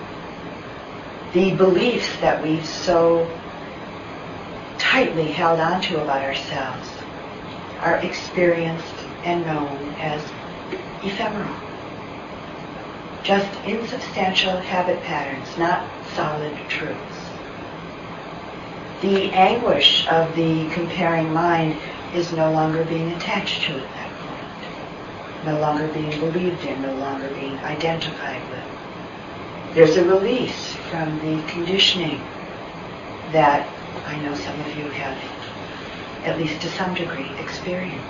The 1.32 1.54
beliefs 1.54 2.08
that 2.20 2.42
we've 2.42 2.66
so 2.66 3.28
tightly 4.78 5.32
held 5.32 5.60
onto 5.60 5.96
about 5.98 6.22
ourselves 6.22 6.88
are 7.80 7.96
experienced 7.96 8.94
and 9.24 9.44
known 9.44 9.94
as 9.98 10.22
ephemeral. 11.02 11.65
Just 13.22 13.52
insubstantial 13.64 14.56
habit 14.58 15.02
patterns, 15.02 15.56
not 15.58 15.86
solid 16.14 16.56
truths. 16.68 17.26
The 19.02 19.30
anguish 19.32 20.06
of 20.08 20.34
the 20.34 20.68
comparing 20.70 21.32
mind 21.32 21.76
is 22.14 22.32
no 22.32 22.50
longer 22.50 22.84
being 22.84 23.12
attached 23.12 23.62
to 23.64 23.72
at 23.72 23.88
that 23.94 24.10
point, 24.20 25.44
no 25.44 25.60
longer 25.60 25.88
being 25.88 26.18
believed 26.18 26.64
in, 26.64 26.80
no 26.82 26.94
longer 26.94 27.28
being 27.30 27.58
identified 27.58 28.40
with. 28.50 29.74
There's 29.74 29.96
a 29.96 30.04
release 30.04 30.72
from 30.90 31.18
the 31.18 31.42
conditioning 31.52 32.22
that 33.32 33.68
I 34.06 34.16
know 34.20 34.34
some 34.34 34.58
of 34.60 34.78
you 34.78 34.88
have, 34.90 35.18
at 36.24 36.38
least 36.38 36.62
to 36.62 36.70
some 36.70 36.94
degree, 36.94 37.30
experienced. 37.38 38.06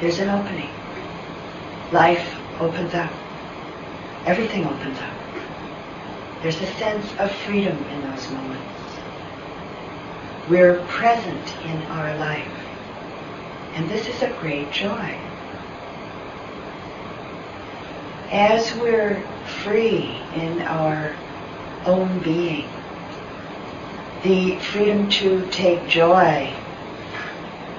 There's 0.00 0.18
an 0.20 0.30
opening. 0.30 0.70
Life 1.94 2.34
opens 2.58 2.92
up. 2.92 3.12
Everything 4.26 4.64
opens 4.64 4.98
up. 4.98 5.14
There's 6.42 6.60
a 6.60 6.66
sense 6.74 7.06
of 7.20 7.30
freedom 7.30 7.78
in 7.84 8.00
those 8.02 8.28
moments. 8.32 8.64
We're 10.50 10.82
present 10.88 11.56
in 11.64 11.80
our 11.82 12.18
life. 12.18 12.50
And 13.74 13.88
this 13.88 14.08
is 14.08 14.22
a 14.22 14.30
great 14.40 14.72
joy. 14.72 15.16
As 18.32 18.74
we're 18.74 19.22
free 19.62 20.20
in 20.34 20.62
our 20.62 21.14
own 21.86 22.18
being, 22.24 22.68
the 24.24 24.58
freedom 24.58 25.08
to 25.10 25.46
take 25.52 25.86
joy 25.86 26.52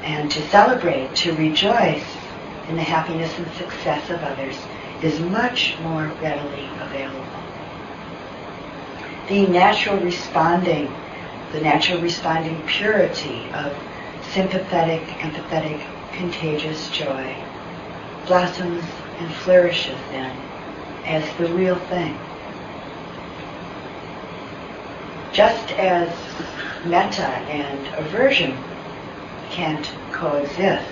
and 0.03 0.31
to 0.31 0.41
celebrate, 0.47 1.13
to 1.15 1.35
rejoice 1.35 2.14
in 2.69 2.75
the 2.75 2.83
happiness 2.83 3.37
and 3.37 3.51
success 3.53 4.09
of 4.09 4.21
others 4.23 4.57
is 5.01 5.19
much 5.19 5.77
more 5.81 6.11
readily 6.21 6.69
available. 6.81 7.25
The 9.27 9.47
natural 9.47 9.99
responding, 9.99 10.93
the 11.51 11.61
natural 11.61 12.01
responding 12.01 12.61
purity 12.67 13.49
of 13.53 13.75
sympathetic, 14.33 15.01
empathetic, 15.19 15.81
contagious 16.13 16.89
joy 16.89 17.35
blossoms 18.25 18.83
and 19.19 19.33
flourishes 19.33 19.97
then 20.09 20.35
as 21.05 21.37
the 21.37 21.47
real 21.53 21.75
thing. 21.75 22.17
Just 25.31 25.71
as 25.73 26.09
metta 26.85 27.27
and 27.27 27.87
aversion 27.95 28.57
can't 29.51 29.89
coexist, 30.11 30.89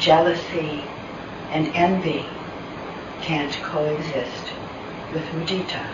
jealousy 0.00 0.82
and 1.50 1.68
envy 1.76 2.24
can't 3.20 3.52
coexist 3.62 4.52
with 5.12 5.22
mudita. 5.34 5.86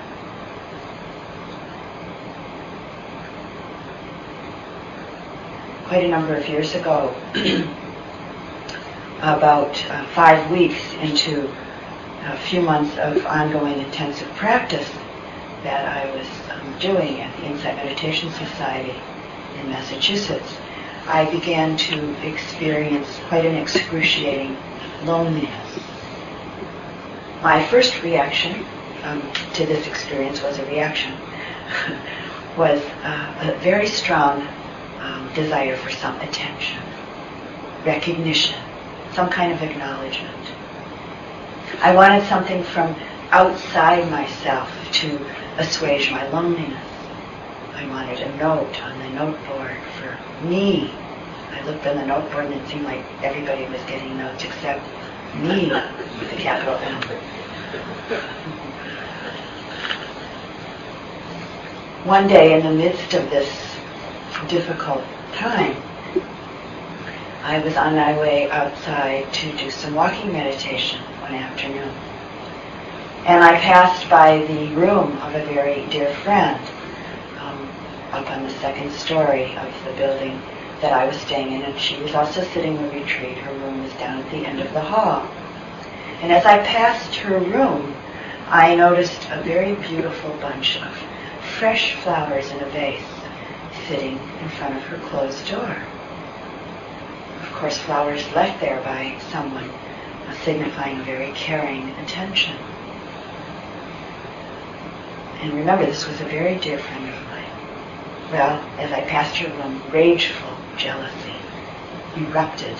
Quite 5.87 6.05
a 6.05 6.09
number 6.09 6.35
of 6.35 6.49
years 6.49 6.75
ago, 6.75 7.15
about 9.19 9.85
uh, 9.91 10.07
five 10.09 10.51
weeks 10.51 10.95
into 10.95 11.51
a 12.25 12.37
few 12.37 12.61
months 12.61 12.97
of 12.99 13.25
ongoing 13.27 13.79
intensive 13.81 14.29
practice 14.35 14.89
that 15.63 15.85
I 15.85 16.15
was 16.15 16.27
um, 16.51 16.79
doing 16.79 17.21
at 17.21 17.37
the 17.39 17.47
Insight 17.47 17.77
Meditation 17.77 18.31
Society 18.33 18.95
in 19.59 19.69
Massachusetts, 19.69 20.57
I 21.09 21.31
began 21.31 21.77
to 21.77 22.27
experience 22.27 23.07
quite 23.29 23.45
an 23.45 23.55
excruciating 23.55 24.57
loneliness. 25.05 25.79
My 27.43 27.65
first 27.67 28.03
reaction 28.03 28.67
um, 29.05 29.23
to 29.55 29.67
this 29.67 29.87
experience 29.87 30.43
was 30.43 30.59
a 30.59 30.67
reaction, 30.67 31.13
was 32.59 32.83
uh, 33.05 33.55
a 33.55 33.59
very 33.61 33.87
strong 33.87 34.49
um, 34.99 35.31
desire 35.35 35.77
for 35.77 35.91
some 35.91 36.21
attention, 36.23 36.83
recognition, 37.85 38.59
some 39.13 39.31
kind 39.31 39.53
of 39.53 39.63
acknowledgement. 39.63 40.45
I 41.83 41.95
wanted 41.95 42.27
something 42.27 42.65
from 42.65 42.97
outside 43.31 44.11
myself 44.11 44.69
to 44.95 45.25
assuage 45.59 46.11
my 46.11 46.27
loneliness. 46.31 46.83
I 47.75 47.87
wanted 47.87 48.23
a 48.23 48.37
note 48.39 48.83
on 48.83 48.99
the 48.99 49.11
noteboard 49.11 49.77
for 49.85 49.86
me. 50.43 50.91
I 51.53 51.62
looked 51.64 51.87
on 51.87 51.97
the 51.97 52.07
noteboard 52.07 52.47
and 52.47 52.55
it 52.55 52.68
seemed 52.68 52.84
like 52.84 53.05
everybody 53.22 53.64
was 53.66 53.80
getting 53.87 54.16
notes 54.18 54.45
except 54.45 54.84
me 55.37 55.70
with 55.70 56.32
a 56.32 56.37
capital 56.37 56.74
M. 56.76 57.03
One 62.07 62.28
day 62.28 62.59
in 62.59 62.64
the 62.64 62.72
midst 62.72 63.14
of 63.14 63.28
this 63.30 63.49
difficult 64.49 65.03
time, 65.32 65.76
I 67.43 67.59
was 67.61 67.76
on 67.76 67.97
my 67.97 68.18
way 68.18 68.51
outside 68.51 69.32
to 69.34 69.57
do 69.57 69.70
some 69.70 69.95
walking 69.95 70.32
meditation 70.32 71.01
one 71.20 71.34
afternoon. 71.34 71.93
And 73.24 73.43
I 73.43 73.59
passed 73.59 74.09
by 74.09 74.39
the 74.47 74.68
room 74.74 75.16
of 75.18 75.34
a 75.34 75.45
very 75.47 75.87
dear 75.87 76.14
friend 76.16 76.61
up 78.17 78.31
on 78.31 78.43
the 78.45 78.51
second 78.61 78.91
story 78.93 79.55
of 79.57 79.85
the 79.85 79.93
building 79.93 80.41
that 80.81 80.93
I 80.93 81.07
was 81.07 81.17
staying 81.19 81.53
in, 81.53 81.62
and 81.62 81.79
she 81.79 82.01
was 82.01 82.14
also 82.14 82.43
sitting 82.45 82.77
in 82.77 82.91
retreat. 82.91 83.37
Her 83.37 83.53
room 83.53 83.83
was 83.83 83.93
down 83.95 84.23
at 84.23 84.31
the 84.31 84.47
end 84.47 84.61
of 84.61 84.73
the 84.73 84.81
hall. 84.81 85.29
And 86.23 86.33
as 86.33 86.47
I 86.47 86.59
passed 86.64 87.14
her 87.17 87.39
room, 87.39 87.95
I 88.49 88.75
noticed 88.75 89.29
a 89.31 89.43
very 89.43 89.75
beautiful 89.75 90.31
bunch 90.41 90.81
of 90.81 90.97
fresh 91.59 91.95
flowers 91.97 92.51
in 92.51 92.61
a 92.61 92.67
vase 92.71 93.03
sitting 93.87 94.19
in 94.41 94.49
front 94.51 94.77
of 94.77 94.83
her 94.85 94.99
closed 95.09 95.47
door. 95.51 95.77
Of 97.43 97.53
course, 97.53 97.79
flowers 97.79 98.25
left 98.35 98.61
there 98.61 98.81
by 98.81 99.19
someone, 99.31 99.71
signifying 100.45 101.03
very 101.03 101.33
caring 101.33 101.91
attention. 102.05 102.57
And 105.41 105.53
remember, 105.53 105.85
this 105.85 106.07
was 106.07 106.21
a 106.21 106.25
very 106.25 106.59
dear 106.59 106.79
friend 106.79 107.09
of 107.09 107.14
mine. 107.27 107.36
Well, 108.33 108.61
as 108.79 108.93
I 108.93 109.03
passed 109.03 109.37
her 109.37 109.49
room, 109.57 109.81
rageful 109.93 110.57
jealousy 110.77 111.35
erupted. 112.16 112.77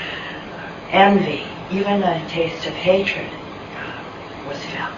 Envy, 0.90 1.46
even 1.70 2.02
a 2.02 2.28
taste 2.28 2.66
of 2.66 2.74
hatred, 2.74 3.30
uh, 3.76 4.02
was 4.46 4.58
felt. 4.58 4.92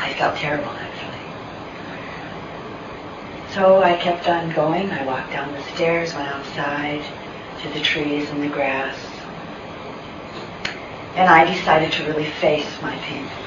I 0.00 0.12
felt 0.14 0.36
terrible, 0.36 0.70
actually. 0.70 1.20
So 3.54 3.82
I 3.82 3.96
kept 3.96 4.28
on 4.28 4.50
going. 4.50 4.90
I 4.90 5.04
walked 5.04 5.30
down 5.30 5.52
the 5.52 5.62
stairs, 5.74 6.12
went 6.14 6.28
outside 6.28 7.04
to 7.62 7.68
the 7.68 7.80
trees 7.80 8.28
and 8.30 8.42
the 8.42 8.48
grass. 8.48 8.98
And 11.14 11.28
I 11.28 11.44
decided 11.44 11.92
to 11.92 12.06
really 12.06 12.30
face 12.32 12.66
my 12.82 12.98
feelings 12.98 13.45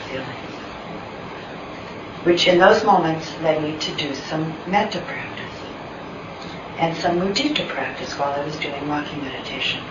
which 2.23 2.47
in 2.47 2.59
those 2.59 2.83
moments 2.83 3.29
led 3.41 3.61
me 3.63 3.77
to 3.79 3.95
do 3.95 4.13
some 4.13 4.53
metta 4.67 4.99
practice 5.01 5.29
and 6.77 6.95
some 6.97 7.19
mudita 7.19 7.67
practice 7.67 8.17
while 8.17 8.33
I 8.33 8.45
was 8.45 8.55
doing 8.57 8.87
walking 8.87 9.21
meditation. 9.23 9.81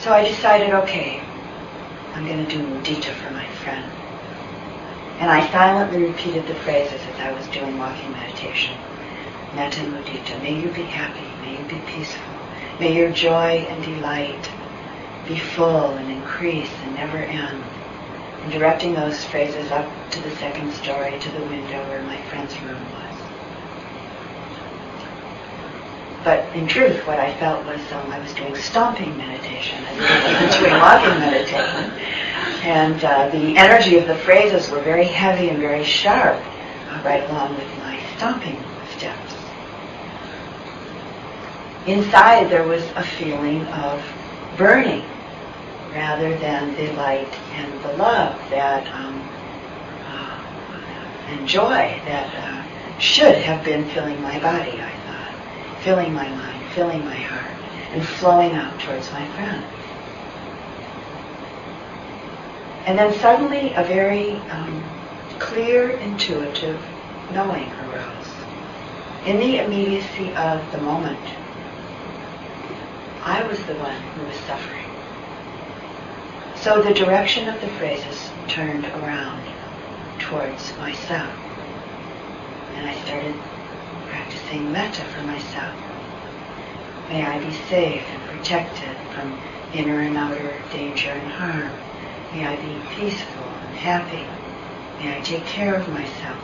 So 0.00 0.12
I 0.12 0.26
decided, 0.26 0.70
okay, 0.70 1.22
I'm 2.14 2.26
going 2.26 2.46
to 2.46 2.50
do 2.50 2.62
mudita 2.62 3.12
for 3.12 3.30
my 3.32 3.46
friend. 3.46 3.90
And 5.18 5.30
I 5.30 5.50
silently 5.50 6.04
repeated 6.04 6.46
the 6.46 6.54
phrases 6.54 7.00
as 7.00 7.20
I 7.20 7.32
was 7.32 7.46
doing 7.48 7.78
walking 7.78 8.12
meditation. 8.12 8.76
Metta 9.54 9.80
mudita, 9.80 10.40
may 10.42 10.60
you 10.60 10.70
be 10.70 10.84
happy, 10.84 11.26
may 11.40 11.58
you 11.58 11.64
be 11.68 11.80
peaceful, 11.86 12.34
may 12.78 12.94
your 12.94 13.10
joy 13.10 13.66
and 13.68 13.82
delight 13.84 14.50
be 15.26 15.38
full 15.38 15.94
and 15.94 16.10
increase 16.10 16.70
and 16.84 16.94
never 16.94 17.18
end 17.18 17.62
directing 18.50 18.94
those 18.94 19.24
phrases 19.24 19.70
up 19.70 19.90
to 20.10 20.20
the 20.22 20.30
second 20.36 20.72
story, 20.72 21.18
to 21.18 21.30
the 21.32 21.40
window 21.46 21.88
where 21.88 22.02
my 22.02 22.20
friend's 22.22 22.58
room 22.60 22.82
was. 22.92 23.06
But 26.24 26.54
in 26.56 26.66
truth, 26.66 27.06
what 27.06 27.20
I 27.20 27.32
felt 27.34 27.64
was 27.66 27.80
um, 27.92 28.10
I 28.10 28.18
was 28.18 28.32
doing 28.34 28.54
stomping 28.56 29.16
meditation. 29.16 29.84
I 29.84 30.42
wasn't 30.42 30.60
doing 30.60 30.80
walking 30.80 31.20
meditation. 31.20 31.90
And 32.64 33.04
uh, 33.04 33.28
the 33.28 33.56
energy 33.56 33.96
of 33.96 34.08
the 34.08 34.16
phrases 34.16 34.70
were 34.70 34.80
very 34.80 35.04
heavy 35.04 35.50
and 35.50 35.58
very 35.58 35.84
sharp, 35.84 36.42
uh, 36.90 37.02
right 37.04 37.22
along 37.30 37.54
with 37.54 37.78
my 37.78 38.00
stomping 38.16 38.60
steps. 38.96 39.34
Inside 41.86 42.50
there 42.50 42.66
was 42.66 42.82
a 42.96 43.04
feeling 43.04 43.64
of 43.66 44.02
burning 44.56 45.04
rather 45.92 46.36
than 46.38 46.74
the 46.76 46.92
light 46.92 47.32
and 47.54 47.82
the 47.82 47.92
love 47.94 48.38
that 48.50 48.86
um, 48.94 49.22
uh, 50.06 50.42
and 51.28 51.46
joy 51.46 52.00
that 52.04 52.34
uh, 52.34 53.00
should 53.00 53.34
have 53.36 53.64
been 53.64 53.88
filling 53.90 54.20
my 54.22 54.38
body, 54.40 54.80
I 54.80 54.92
thought, 55.06 55.82
filling 55.82 56.12
my 56.14 56.28
mind, 56.28 56.62
filling 56.74 57.04
my 57.04 57.14
heart, 57.14 57.54
and 57.92 58.04
flowing 58.04 58.52
out 58.52 58.78
towards 58.80 59.10
my 59.12 59.26
friend. 59.28 59.64
And 62.86 62.98
then 62.98 63.12
suddenly 63.14 63.72
a 63.74 63.82
very 63.84 64.36
um, 64.50 64.82
clear, 65.40 65.90
intuitive 65.90 66.80
knowing 67.32 67.70
arose. 67.72 68.30
In 69.26 69.38
the 69.38 69.58
immediacy 69.58 70.32
of 70.34 70.70
the 70.70 70.78
moment, 70.78 71.18
I 73.24 73.42
was 73.48 73.58
the 73.66 73.74
one 73.74 74.00
who 74.00 74.24
was 74.24 74.36
suffering. 74.46 74.85
So 76.62 76.82
the 76.82 76.94
direction 76.94 77.48
of 77.48 77.60
the 77.60 77.68
phrases 77.68 78.30
turned 78.48 78.84
around 78.84 79.42
towards 80.18 80.76
myself. 80.78 81.32
And 82.74 82.88
I 82.88 82.94
started 83.04 83.34
practicing 84.08 84.72
metta 84.72 85.02
for 85.04 85.22
myself. 85.22 85.74
May 87.08 87.24
I 87.24 87.38
be 87.38 87.52
safe 87.68 88.02
and 88.08 88.22
protected 88.24 88.96
from 89.14 89.38
inner 89.72 90.00
and 90.00 90.16
outer 90.16 90.54
danger 90.72 91.10
and 91.10 91.30
harm. 91.30 91.70
May 92.32 92.46
I 92.46 92.56
be 92.56 92.82
peaceful 92.96 93.44
and 93.44 93.76
happy. 93.76 94.26
May 94.98 95.16
I 95.16 95.20
take 95.20 95.44
care 95.46 95.76
of 95.76 95.88
myself 95.88 96.38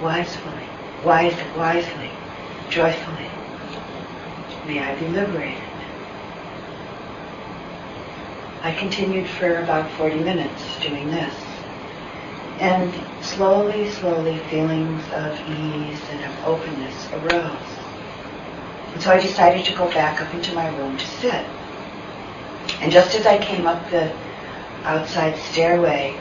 wisely, 0.00 0.68
wise, 1.04 1.36
wisely, 1.56 2.10
joyfully. 2.70 3.30
May 4.66 4.80
I 4.80 4.98
be 4.98 5.08
liberated. 5.08 5.65
I 8.66 8.74
continued 8.74 9.28
for 9.28 9.58
about 9.58 9.88
40 9.92 10.18
minutes 10.24 10.60
doing 10.82 11.08
this. 11.08 11.32
And 12.58 12.92
slowly, 13.22 13.88
slowly 13.92 14.38
feelings 14.50 15.04
of 15.12 15.38
ease 15.48 16.00
and 16.10 16.24
of 16.24 16.44
openness 16.44 17.06
arose. 17.12 17.68
And 18.92 19.00
so 19.00 19.12
I 19.12 19.20
decided 19.20 19.64
to 19.66 19.76
go 19.76 19.88
back 19.90 20.20
up 20.20 20.34
into 20.34 20.52
my 20.52 20.68
room 20.76 20.96
to 20.96 21.06
sit. 21.06 21.46
And 22.80 22.90
just 22.90 23.14
as 23.14 23.24
I 23.24 23.38
came 23.38 23.68
up 23.68 23.88
the 23.90 24.12
outside 24.82 25.36
stairway 25.38 26.18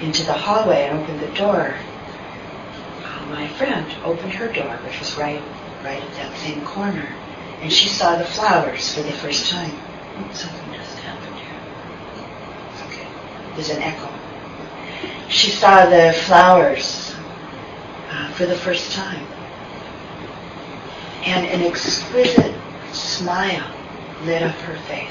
into 0.00 0.24
the 0.24 0.34
hallway 0.34 0.86
and 0.86 1.00
opened 1.00 1.20
the 1.20 1.34
door, 1.36 1.74
uh, 3.02 3.26
my 3.30 3.48
friend 3.48 3.86
opened 4.04 4.34
her 4.34 4.52
door, 4.52 4.76
which 4.84 5.00
was 5.00 5.16
right, 5.16 5.42
right 5.82 6.00
at 6.00 6.14
that 6.14 6.38
same 6.38 6.64
corner, 6.64 7.08
and 7.60 7.72
she 7.72 7.88
saw 7.88 8.16
the 8.16 8.24
flowers 8.24 8.94
for 8.94 9.02
the 9.02 9.12
first 9.12 9.50
time 9.50 9.72
something 10.32 10.72
just 10.74 10.96
happened 10.98 11.36
here. 11.36 11.48
There's 13.58 13.70
an 13.70 13.82
echo. 13.82 14.08
She 15.28 15.50
saw 15.50 15.84
the 15.86 16.12
flowers 16.12 17.12
uh, 18.08 18.30
for 18.34 18.46
the 18.46 18.54
first 18.54 18.92
time, 18.92 19.26
and 21.24 21.44
an 21.44 21.62
exquisite 21.62 22.54
smile 22.92 23.68
lit 24.22 24.44
up 24.44 24.54
her 24.54 24.76
face. 24.82 25.10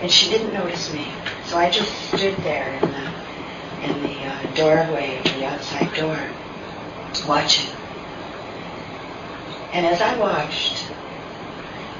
And 0.00 0.08
she 0.08 0.30
didn't 0.30 0.52
notice 0.52 0.94
me, 0.94 1.08
so 1.46 1.58
I 1.58 1.68
just 1.68 1.90
stood 2.12 2.36
there 2.44 2.74
in 2.74 2.92
the 2.92 3.12
in 3.82 4.02
the 4.04 4.26
uh, 4.26 4.54
doorway 4.54 5.18
of 5.18 5.24
the 5.24 5.46
outside 5.46 5.92
door, 5.94 6.16
watching. 7.26 7.74
And 9.72 9.84
as 9.84 10.00
I 10.00 10.16
watched, 10.16 10.86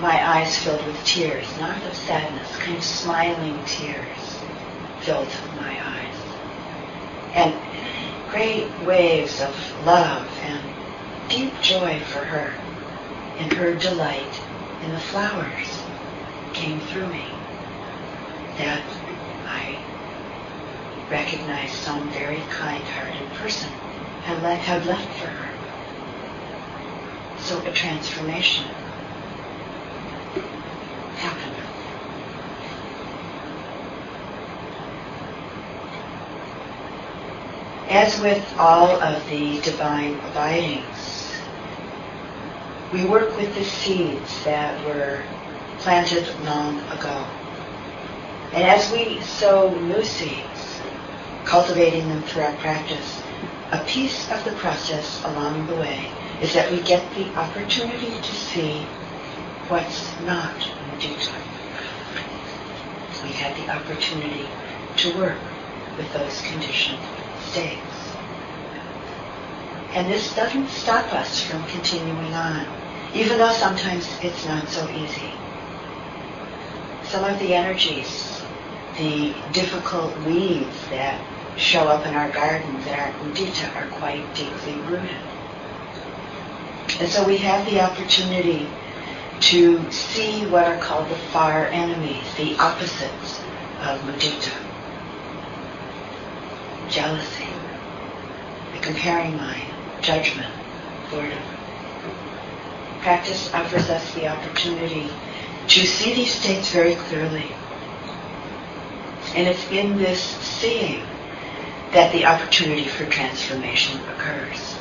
my 0.00 0.24
eyes 0.36 0.56
filled 0.56 0.86
with 0.86 1.04
tears, 1.04 1.48
not 1.58 1.84
of 1.84 1.96
sadness, 1.96 2.56
kind 2.58 2.76
of 2.76 2.84
smiling 2.84 3.58
tears 3.66 4.29
filled 5.02 5.28
my 5.56 5.78
eyes. 5.82 6.14
And 7.34 7.54
great 8.30 8.68
waves 8.86 9.40
of 9.40 9.54
love 9.86 10.28
and 10.42 10.60
deep 11.28 11.52
joy 11.62 12.00
for 12.00 12.24
her 12.24 12.52
and 13.38 13.52
her 13.52 13.74
delight 13.74 14.40
in 14.84 14.92
the 14.92 15.00
flowers 15.00 15.80
came 16.52 16.80
through 16.80 17.06
me 17.06 17.24
that 18.58 18.82
I 19.46 19.78
recognized 21.10 21.74
some 21.74 22.08
very 22.10 22.40
kind-hearted 22.50 23.28
person 23.38 23.70
had 24.24 24.42
left, 24.42 24.62
had 24.64 24.86
left 24.86 25.08
for 25.18 25.26
her. 25.28 25.50
So 27.40 27.58
a 27.66 27.72
transformation 27.72 28.66
happened. 31.16 31.49
As 37.90 38.20
with 38.20 38.54
all 38.56 39.02
of 39.02 39.28
the 39.28 39.60
divine 39.62 40.14
abidings, 40.30 41.34
we 42.92 43.04
work 43.04 43.36
with 43.36 43.52
the 43.56 43.64
seeds 43.64 44.44
that 44.44 44.86
were 44.86 45.20
planted 45.78 46.24
long 46.44 46.78
ago. 46.90 47.26
And 48.52 48.62
as 48.62 48.92
we 48.92 49.20
sow 49.22 49.74
new 49.74 50.04
seeds, 50.04 50.80
cultivating 51.44 52.08
them 52.08 52.22
through 52.22 52.42
our 52.42 52.56
practice, 52.58 53.20
a 53.72 53.84
piece 53.88 54.30
of 54.30 54.44
the 54.44 54.52
process 54.52 55.20
along 55.24 55.66
the 55.66 55.74
way 55.74 56.12
is 56.40 56.54
that 56.54 56.70
we 56.70 56.80
get 56.82 57.02
the 57.16 57.26
opportunity 57.34 58.12
to 58.12 58.34
see 58.36 58.82
what's 59.66 60.08
not 60.20 60.54
in 60.54 61.10
mudita. 61.10 61.34
We 63.24 63.30
had 63.30 63.56
the 63.56 63.68
opportunity 63.68 64.46
to 64.98 65.18
work 65.18 65.38
with 65.98 66.12
those 66.12 66.40
conditioned 66.42 67.00
states. 67.50 67.80
And 69.92 70.10
this 70.10 70.34
doesn't 70.34 70.68
stop 70.68 71.12
us 71.12 71.42
from 71.42 71.64
continuing 71.66 72.32
on, 72.34 72.66
even 73.14 73.38
though 73.38 73.52
sometimes 73.52 74.08
it's 74.22 74.46
not 74.46 74.68
so 74.68 74.88
easy. 74.90 75.32
Some 77.04 77.24
of 77.24 77.38
the 77.40 77.54
energies, 77.54 78.40
the 78.96 79.34
difficult 79.52 80.16
weeds 80.20 80.86
that 80.90 81.20
show 81.56 81.88
up 81.88 82.06
in 82.06 82.14
our 82.14 82.30
gardens 82.30 82.84
that 82.84 82.98
aren't 82.98 83.16
mudita 83.34 83.74
are 83.74 83.88
quite 83.98 84.24
deeply 84.34 84.74
rooted. 84.82 85.16
And 87.00 87.08
so 87.08 87.26
we 87.26 87.38
have 87.38 87.66
the 87.66 87.80
opportunity 87.80 88.68
to 89.40 89.90
see 89.90 90.46
what 90.46 90.66
are 90.66 90.78
called 90.78 91.08
the 91.08 91.16
far 91.16 91.66
enemies, 91.66 92.24
the 92.36 92.56
opposites 92.58 93.40
of 93.80 94.00
mudita. 94.02 94.69
Jealousy, 96.90 97.46
the 98.72 98.80
comparing 98.80 99.36
mind, 99.36 99.70
judgment, 100.02 100.52
boredom. 101.10 101.42
Practice 103.00 103.52
offers 103.54 103.88
us 103.88 104.12
the 104.14 104.26
opportunity 104.26 105.08
to 105.68 105.86
see 105.86 106.14
these 106.14 106.32
states 106.34 106.72
very 106.72 106.96
clearly. 106.96 107.46
And 109.36 109.46
it's 109.46 109.70
in 109.70 109.98
this 109.98 110.20
seeing 110.20 111.04
that 111.92 112.12
the 112.12 112.26
opportunity 112.26 112.84
for 112.84 113.06
transformation 113.06 114.00
occurs. 114.08 114.76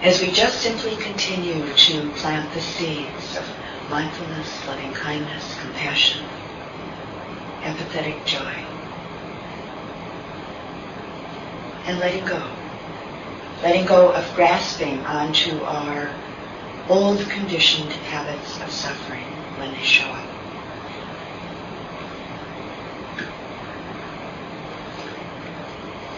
As 0.00 0.20
we 0.20 0.30
just 0.30 0.62
simply 0.62 0.96
continue 0.96 1.72
to 1.74 2.10
plant 2.12 2.52
the 2.54 2.60
seeds 2.60 3.36
of 3.36 3.44
mindfulness, 3.90 4.66
loving 4.66 4.92
kindness, 4.94 5.60
compassion, 5.60 6.24
empathetic 7.60 8.24
joy, 8.24 8.71
and 11.86 11.98
letting 11.98 12.24
go. 12.24 12.42
Letting 13.62 13.86
go 13.86 14.12
of 14.12 14.34
grasping 14.34 15.04
onto 15.06 15.60
our 15.62 16.10
old 16.88 17.20
conditioned 17.30 17.92
habits 17.92 18.60
of 18.60 18.70
suffering 18.70 19.24
when 19.58 19.72
they 19.72 19.82
show 19.82 20.04
up. 20.04 20.26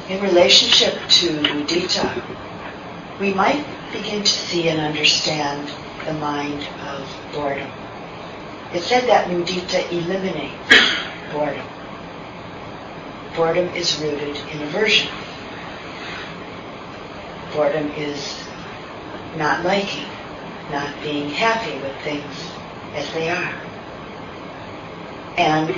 In 0.08 0.22
relationship 0.22 0.94
to 1.08 1.28
mudita, 1.40 2.22
we 3.20 3.32
might 3.32 3.64
begin 3.92 4.22
to 4.22 4.30
see 4.30 4.68
and 4.68 4.80
understand 4.80 5.70
the 6.04 6.12
mind 6.14 6.66
of 6.86 7.08
boredom. 7.32 7.70
It 8.74 8.82
said 8.82 9.08
that 9.08 9.28
mudita 9.28 9.90
eliminates 9.90 11.32
boredom. 11.32 11.66
Boredom 13.34 13.68
is 13.68 13.98
rooted 14.00 14.36
in 14.52 14.62
aversion. 14.62 15.08
Boredom 17.54 17.88
is 17.92 18.42
not 19.36 19.64
liking, 19.64 20.08
not 20.72 20.92
being 21.02 21.28
happy 21.28 21.78
with 21.80 21.96
things 22.02 22.50
as 22.94 23.08
they 23.12 23.30
are. 23.30 23.54
And 25.36 25.70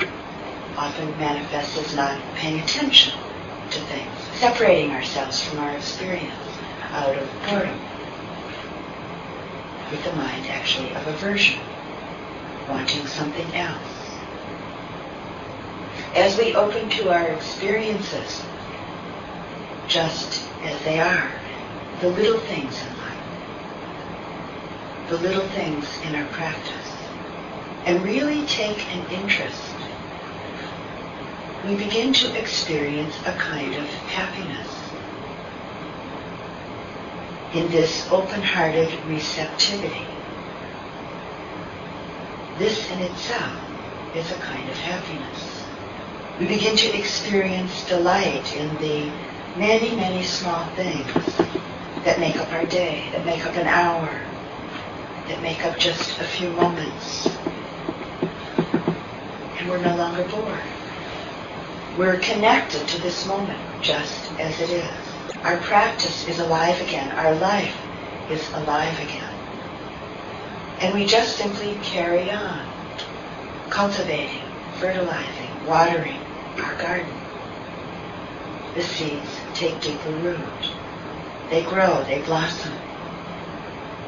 often 0.76 1.10
manifests 1.18 1.76
as 1.76 1.94
not 1.94 2.18
paying 2.34 2.60
attention 2.60 3.12
to 3.70 3.78
things, 3.80 4.10
separating 4.34 4.92
ourselves 4.92 5.42
from 5.42 5.58
our 5.58 5.76
experience 5.76 6.32
out 6.92 7.14
of 7.14 7.28
boredom, 7.46 7.78
with 9.90 10.02
the 10.02 10.12
mind 10.12 10.46
actually 10.46 10.94
of 10.94 11.06
aversion, 11.06 11.60
wanting 12.70 13.06
something 13.06 13.54
else. 13.54 13.82
As 16.14 16.38
we 16.38 16.54
open 16.54 16.88
to 16.88 17.10
our 17.10 17.28
experiences, 17.28 18.42
just 19.88 20.48
as 20.62 20.82
they 20.84 21.00
are, 21.00 21.30
the 22.00 22.08
little 22.08 22.40
things 22.40 22.78
in 22.82 22.88
life, 22.98 23.16
the 25.08 25.16
little 25.16 25.48
things 25.48 25.86
in 26.02 26.14
our 26.14 26.26
practice, 26.26 26.92
and 27.86 28.04
really 28.04 28.44
take 28.46 28.84
an 28.92 29.10
interest, 29.10 29.62
we 31.64 31.74
begin 31.74 32.12
to 32.12 32.38
experience 32.38 33.18
a 33.24 33.32
kind 33.32 33.74
of 33.74 33.86
happiness. 34.12 34.68
In 37.54 37.70
this 37.70 38.06
open-hearted 38.10 38.92
receptivity, 39.06 40.06
this 42.58 42.90
in 42.90 42.98
itself 43.00 43.58
is 44.14 44.30
a 44.30 44.36
kind 44.36 44.68
of 44.68 44.76
happiness. 44.76 45.64
We 46.38 46.46
begin 46.46 46.76
to 46.76 46.98
experience 46.98 47.88
delight 47.88 48.54
in 48.54 48.68
the 48.76 49.10
many, 49.56 49.96
many 49.96 50.22
small 50.22 50.66
things 50.76 51.45
that 52.06 52.20
make 52.20 52.36
up 52.36 52.52
our 52.52 52.64
day, 52.66 53.02
that 53.10 53.26
make 53.26 53.44
up 53.44 53.56
an 53.56 53.66
hour, 53.66 54.08
that 55.26 55.42
make 55.42 55.64
up 55.64 55.76
just 55.76 56.20
a 56.20 56.24
few 56.24 56.48
moments. 56.50 57.26
And 59.58 59.68
we're 59.68 59.82
no 59.82 59.96
longer 59.96 60.22
bored. 60.28 60.60
We're 61.98 62.20
connected 62.20 62.86
to 62.86 63.02
this 63.02 63.26
moment 63.26 63.58
just 63.82 64.30
as 64.38 64.60
it 64.60 64.70
is. 64.70 65.36
Our 65.42 65.56
practice 65.56 66.28
is 66.28 66.38
alive 66.38 66.80
again. 66.80 67.10
Our 67.10 67.34
life 67.34 67.76
is 68.30 68.48
alive 68.52 68.96
again. 69.00 69.34
And 70.78 70.94
we 70.94 71.06
just 71.06 71.36
simply 71.36 71.76
carry 71.82 72.30
on, 72.30 72.68
cultivating, 73.68 74.42
fertilizing, 74.78 75.66
watering 75.66 76.20
our 76.62 76.76
garden. 76.76 77.12
The 78.76 78.82
seeds 78.82 79.40
take 79.54 79.80
deeper 79.80 80.10
root. 80.10 80.75
They 81.50 81.62
grow, 81.62 82.02
they 82.04 82.22
blossom. 82.22 82.72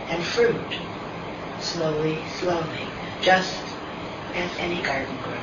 And 0.08 0.22
fruit, 0.22 0.78
slowly, 1.60 2.18
slowly, 2.40 2.88
just 3.20 3.62
as 4.34 4.50
any 4.58 4.82
garden 4.82 5.16
grows. 5.22 5.38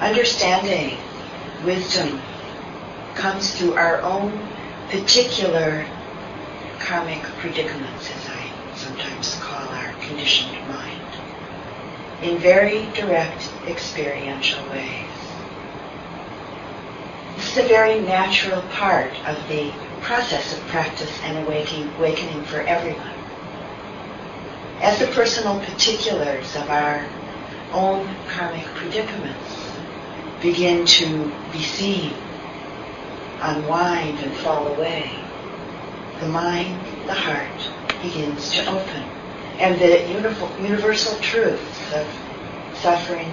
Understanding, 0.00 0.96
wisdom, 1.64 2.20
comes 3.14 3.58
through 3.58 3.74
our 3.74 4.00
own 4.02 4.32
particular 4.90 5.84
karmic 6.78 7.22
predicaments, 7.40 8.08
as 8.10 8.28
I 8.28 8.50
sometimes 8.76 9.34
call 9.40 9.68
our 9.68 9.92
conditioned 10.06 10.56
mind, 10.68 11.02
in 12.22 12.38
very 12.38 12.86
direct 12.94 13.50
experiential 13.66 14.62
ways. 14.70 15.07
This 17.38 17.56
is 17.56 17.58
a 17.66 17.68
very 17.68 18.00
natural 18.00 18.62
part 18.62 19.12
of 19.24 19.36
the 19.48 19.70
process 20.00 20.58
of 20.58 20.66
practice 20.66 21.16
and 21.22 21.38
awakening, 21.46 21.88
awakening 21.96 22.42
for 22.42 22.62
everyone. 22.62 23.14
As 24.80 24.98
the 24.98 25.06
personal 25.06 25.60
particulars 25.60 26.56
of 26.56 26.68
our 26.68 27.06
own 27.72 28.12
karmic 28.26 28.64
predicaments 28.74 29.70
begin 30.42 30.84
to 30.86 31.32
be 31.52 31.62
seen, 31.62 32.12
unwind 33.40 34.18
and 34.18 34.32
fall 34.38 34.66
away, 34.74 35.08
the 36.18 36.26
mind, 36.26 36.76
the 37.06 37.14
heart 37.14 37.70
begins 38.02 38.50
to 38.54 38.66
open. 38.66 39.04
And 39.60 39.78
the 39.78 40.08
universal 40.60 41.16
truths 41.20 41.94
of 41.94 42.04
suffering 42.74 43.32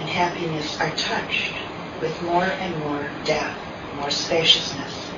and 0.00 0.08
happiness 0.08 0.80
are 0.80 0.90
touched 0.96 1.52
with 2.00 2.20
more 2.22 2.44
and 2.44 2.78
more 2.80 3.08
depth, 3.24 3.58
more 3.96 4.10
spaciousness, 4.10 5.10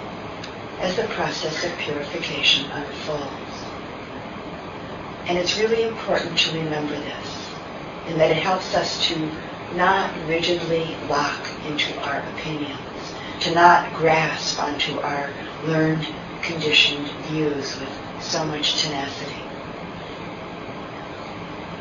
as 0.80 0.96
the 0.96 1.04
process 1.08 1.64
of 1.64 1.76
purification 1.78 2.70
unfolds. 2.70 3.64
And 5.26 5.36
it's 5.36 5.58
really 5.58 5.82
important 5.82 6.38
to 6.38 6.58
remember 6.58 6.94
this, 6.94 7.48
in 8.06 8.18
that 8.18 8.30
it 8.30 8.38
helps 8.38 8.74
us 8.74 9.06
to 9.08 9.30
not 9.74 10.10
rigidly 10.26 10.96
lock 11.08 11.46
into 11.66 11.92
our 12.00 12.20
opinions, 12.32 12.78
to 13.40 13.54
not 13.54 13.92
grasp 13.94 14.62
onto 14.62 14.98
our 15.00 15.30
learned, 15.66 16.06
conditioned 16.42 17.08
views 17.26 17.78
with 17.78 18.22
so 18.22 18.44
much 18.46 18.82
tenacity. 18.82 19.42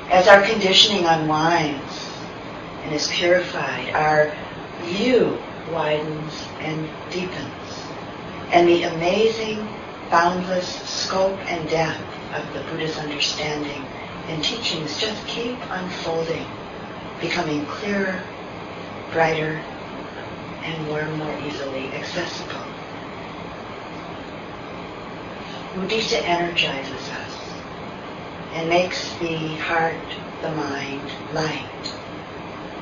As 0.10 0.28
our 0.28 0.42
conditioning 0.42 1.06
unwinds 1.06 2.10
and 2.84 2.94
is 2.94 3.08
purified, 3.08 3.90
our 3.92 4.34
view 4.84 5.38
widens 5.72 6.48
and 6.60 6.88
deepens. 7.12 7.84
And 8.52 8.68
the 8.68 8.84
amazing, 8.84 9.68
boundless 10.10 10.68
scope 10.90 11.40
and 11.52 11.70
depth 11.70 12.02
of 12.34 12.54
the 12.54 12.62
Buddha's 12.72 12.98
understanding 12.98 13.84
and 14.28 14.44
teachings 14.44 15.00
just 15.00 15.26
keep 15.28 15.58
unfolding, 15.72 16.46
becoming 17.22 17.66
clearer, 17.66 18.22
brighter, 19.12 19.62
and 20.64 20.88
more 20.88 21.00
and 21.00 21.18
more 21.18 21.34
easily 21.48 21.88
accessible. 21.94 22.62
Mudita 25.76 26.22
energizes 26.24 27.10
us 27.10 27.38
and 28.54 28.68
makes 28.70 29.14
the 29.20 29.56
heart, 29.58 29.96
the 30.42 30.52
mind 30.52 31.12
light, 31.34 31.94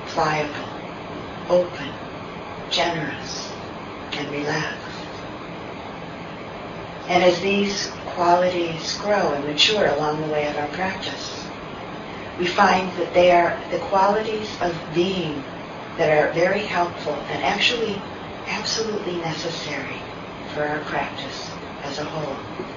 pliable, 0.07 0.74
open, 1.49 1.89
generous, 2.71 3.51
and 4.13 4.31
relaxed. 4.31 4.81
And 7.07 7.23
as 7.23 7.39
these 7.41 7.91
qualities 8.07 8.97
grow 8.97 9.33
and 9.33 9.45
mature 9.45 9.87
along 9.87 10.21
the 10.21 10.27
way 10.27 10.47
of 10.47 10.57
our 10.57 10.67
practice, 10.69 11.45
we 12.39 12.47
find 12.47 12.91
that 12.97 13.13
they 13.13 13.31
are 13.31 13.59
the 13.71 13.79
qualities 13.79 14.49
of 14.61 14.75
being 14.93 15.43
that 15.97 16.09
are 16.09 16.33
very 16.33 16.59
helpful 16.59 17.13
and 17.13 17.43
actually 17.43 18.01
absolutely 18.47 19.17
necessary 19.17 20.01
for 20.53 20.63
our 20.63 20.79
practice 20.81 21.49
as 21.83 21.99
a 21.99 22.03
whole. 22.03 22.74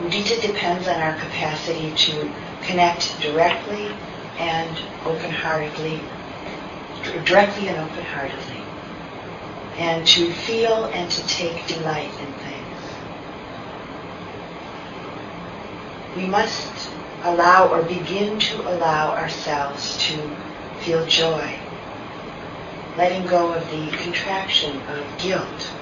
Mudita 0.00 0.42
depends 0.42 0.86
on 0.88 1.00
our 1.00 1.14
capacity 1.14 1.90
to 1.96 2.30
connect 2.64 3.18
directly 3.22 3.88
and 4.36 4.76
open-heartedly, 5.06 6.02
directly 7.24 7.68
and 7.68 7.78
open-heartedly, 7.78 8.60
and 9.78 10.06
to 10.06 10.30
feel 10.34 10.84
and 10.86 11.10
to 11.10 11.26
take 11.28 11.66
delight 11.66 12.10
in 12.20 12.32
things. 12.44 12.78
We 16.14 16.26
must 16.26 16.90
allow 17.22 17.68
or 17.68 17.82
begin 17.82 18.38
to 18.38 18.68
allow 18.68 19.14
ourselves 19.16 19.96
to 20.08 20.36
feel 20.80 21.06
joy, 21.06 21.58
letting 22.98 23.26
go 23.26 23.54
of 23.54 23.66
the 23.70 23.96
contraction 23.96 24.78
of 24.88 25.06
guilt 25.18 25.72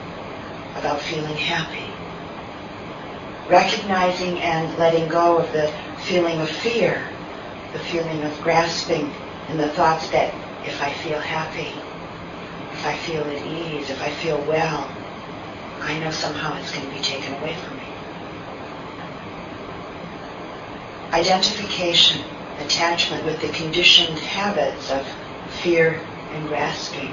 about 0.77 1.01
feeling 1.01 1.37
happy 1.37 1.94
recognizing 3.49 4.39
and 4.41 4.77
letting 4.79 5.09
go 5.09 5.39
of 5.39 5.53
the 5.53 5.73
feeling 6.05 6.41
of 6.41 6.49
fear, 6.49 7.07
the 7.73 7.79
feeling 7.79 8.23
of 8.23 8.41
grasping, 8.43 9.11
and 9.49 9.59
the 9.61 9.69
thoughts 9.71 10.09
that 10.11 10.35
if 10.67 10.81
I 10.81 10.93
feel 10.93 11.21
happy, 11.21 11.73
if 12.73 12.87
I 12.87 12.97
feel 12.97 13.23
at 13.23 13.47
ease, 13.47 13.91
if 13.91 14.01
I 14.03 14.11
feel 14.11 14.39
well, 14.47 14.91
I 15.81 15.99
know 16.01 16.11
somehow 16.11 16.59
it's 16.59 16.73
going 16.73 16.89
to 16.89 16.95
be 16.95 17.03
taken 17.03 17.35
away 17.35 17.55
from 17.55 17.77
me. 17.77 17.83
Identification, 21.13 22.25
attachment 22.61 23.25
with 23.27 23.41
the 23.41 23.49
conditioned 23.49 24.19
habits 24.19 24.91
of 24.91 25.07
fear 25.63 26.01
and 26.33 26.49
grasping 26.49 27.13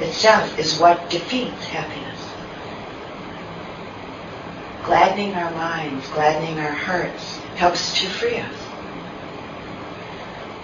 itself 0.00 0.58
is 0.58 0.78
what 0.78 1.08
defeats 1.10 1.64
happiness 1.66 2.09
gladdening 4.90 5.34
our 5.36 5.52
minds, 5.52 6.08
gladdening 6.08 6.58
our 6.58 6.72
hearts, 6.72 7.38
helps 7.54 8.00
to 8.00 8.08
free 8.08 8.38
us. 8.38 8.56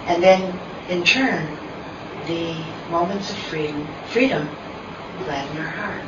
And 0.07 0.21
then, 0.21 0.59
in 0.89 1.05
turn, 1.05 1.57
the 2.27 2.57
moments 2.91 3.31
of 3.31 3.37
freedom, 3.39 3.87
freedom 4.11 4.51
gladden 5.25 5.59
our 5.59 5.69
heart, 5.69 6.03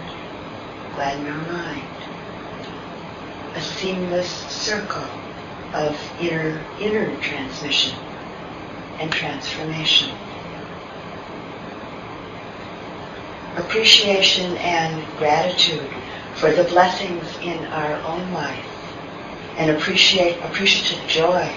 gladden 0.97 1.29
our 1.29 1.53
mind. 1.53 1.89
a 3.55 3.61
seamless 3.61 4.31
circle 4.49 5.07
of 5.75 5.97
inner, 6.21 6.61
inner 6.81 7.17
transmission 7.21 7.97
and 8.99 9.13
transformation. 9.13 10.11
Appreciation 13.57 14.57
and 14.59 15.05
gratitude 15.19 15.91
for 16.39 16.53
the 16.53 16.63
blessings 16.65 17.27
in 17.43 17.65
our 17.67 18.01
own 18.03 18.33
life 18.33 18.65
and 19.57 19.73
appreciate 19.73 20.39
appreciative 20.45 21.05
joy 21.09 21.53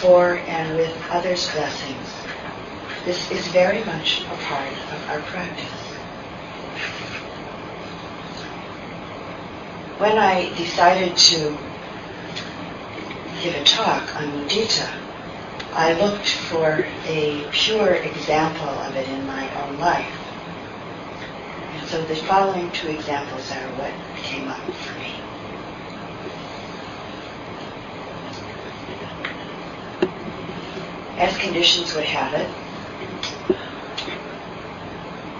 for 0.00 0.38
and 0.48 0.76
with 0.76 0.92
others' 1.10 1.48
blessings. 1.52 2.08
This 3.04 3.30
is 3.30 3.46
very 3.48 3.84
much 3.84 4.22
a 4.22 4.36
part 4.44 4.72
of 4.72 5.08
our 5.08 5.20
practice. 5.20 5.70
When 9.98 10.18
I 10.18 10.52
decided 10.56 11.16
to 11.16 11.56
give 13.40 13.54
a 13.54 13.62
talk 13.62 14.16
on 14.16 14.32
mudita, 14.32 14.88
I 15.72 15.92
looked 15.92 16.28
for 16.28 16.84
a 17.06 17.46
pure 17.52 17.94
example 17.94 18.68
of 18.68 18.96
it 18.96 19.08
in 19.08 19.24
my 19.28 19.48
own 19.62 19.78
life. 19.78 20.23
So 21.94 22.02
the 22.06 22.16
following 22.16 22.72
two 22.72 22.88
examples 22.88 23.52
are 23.52 23.68
what 23.78 23.92
came 24.16 24.48
up 24.48 24.58
for 24.58 24.98
me. 24.98 25.14
As 31.20 31.38
conditions 31.38 31.94
would 31.94 32.02
have 32.02 32.34
it, 32.34 32.50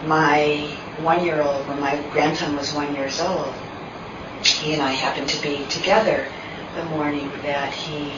my 0.07 0.73
one-year-old, 1.01 1.67
when 1.67 1.81
my 1.81 2.01
grandson 2.13 2.55
was 2.55 2.73
one 2.73 2.95
years 2.95 3.21
old, 3.21 3.53
he 4.45 4.75
and 4.75 4.83
I 4.83 4.93
happened 4.93 5.31
to 5.31 5.43
be 5.43 5.67
together 5.67 6.29
the 6.77 6.85
morning 6.85 7.33
that 7.43 7.73
he 7.73 8.13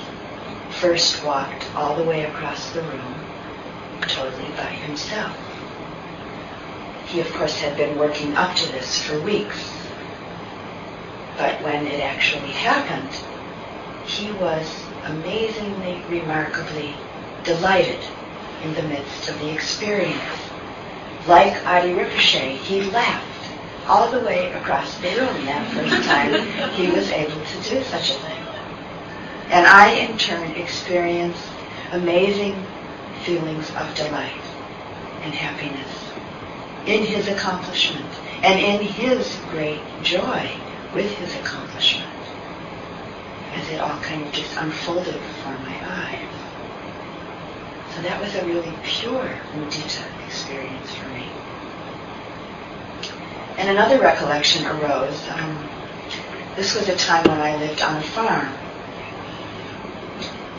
first 0.69 1.25
walked 1.25 1.75
all 1.75 1.97
the 1.97 2.05
way 2.05 2.27
across 2.27 2.71
the 2.73 2.83
room, 2.83 3.15
totally 4.03 4.53
by 4.53 4.65
himself. 4.65 5.46
He, 7.07 7.21
of 7.21 7.33
course, 7.35 7.57
had 7.59 7.77
been 7.77 7.99
working 7.99 8.37
up 8.37 8.55
to 8.57 8.73
this 8.73 9.03
for 9.03 9.21
weeks. 9.21 9.73
But 11.39 11.63
when 11.63 11.87
it 11.87 12.01
actually 12.01 12.51
happened, 12.51 13.11
he 14.07 14.33
was 14.33 14.85
amazingly, 15.05 16.03
remarkably 16.09 16.95
delighted 17.45 18.01
in 18.65 18.75
the 18.75 18.83
midst 18.83 19.29
of 19.29 19.39
the 19.39 19.51
experience. 19.51 20.21
Like 21.29 21.65
Adi 21.67 21.93
Rinpoche, 21.95 22.57
he 22.57 22.83
laughed 22.91 23.25
all 23.89 24.11
the 24.11 24.21
way 24.21 24.53
across 24.53 24.97
the 24.99 25.09
room 25.11 25.45
that 25.47 25.73
first 25.73 26.09
time 26.09 26.33
he 26.73 26.91
was 26.91 27.11
able 27.11 27.41
to 27.45 27.63
do 27.63 27.83
such 27.85 28.11
a 28.11 28.15
thing. 28.15 28.43
And 29.51 29.67
I, 29.67 29.93
in 29.93 30.19
turn, 30.19 30.51
experienced 30.53 31.43
amazing 31.93 32.65
feelings 33.23 33.71
of 33.77 33.95
delight 33.95 34.33
and 35.23 35.33
happiness 35.33 36.06
in 36.87 37.05
his 37.05 37.29
accomplishment 37.29 38.07
and 38.43 38.61
in 38.61 38.81
his 38.81 39.39
great 39.51 39.81
joy 40.03 40.51
with 40.95 41.11
his 41.19 41.35
accomplishment 41.37 42.11
as 43.55 43.69
it 43.71 43.81
all 43.81 43.99
kind 44.01 44.25
of 44.25 44.33
just 44.33 44.57
unfolded 44.57 45.15
before 45.15 45.59
my 45.59 45.77
eyes. 45.83 46.29
So 47.95 48.03
that 48.03 48.21
was 48.21 48.35
a 48.35 48.45
really 48.45 48.73
pure 48.85 49.39
mudita 49.55 50.05
experience 50.27 50.95
for 50.95 51.09
me. 51.09 51.27
And 53.57 53.71
another 53.71 53.99
recollection 53.99 54.67
arose. 54.67 55.27
Um, 55.31 55.69
this 56.57 56.75
was 56.75 56.89
a 56.89 56.97
time 56.97 57.25
when 57.25 57.41
I 57.41 57.57
lived 57.57 57.81
on 57.81 57.97
a 57.97 58.03
farm. 58.03 58.53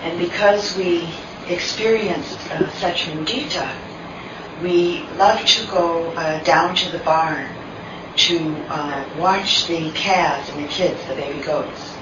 And 0.02 0.20
because 0.20 0.76
we 0.76 1.08
experienced 1.48 2.40
uh, 2.52 2.70
such 2.72 3.06
mudita, 3.06 3.72
we 4.62 5.04
love 5.18 5.46
to 5.46 5.68
go 5.68 6.10
uh, 6.12 6.44
down 6.44 6.76
to 6.76 6.92
the 6.92 7.00
barn 7.00 7.48
to 8.16 8.56
uh, 8.70 9.06
watch 9.20 9.68
the 9.68 9.92
calves 9.92 10.50
and 10.50 10.64
the 10.64 10.68
kids, 10.68 11.00
the 11.08 11.16
baby 11.16 11.40
goats. 11.44 11.94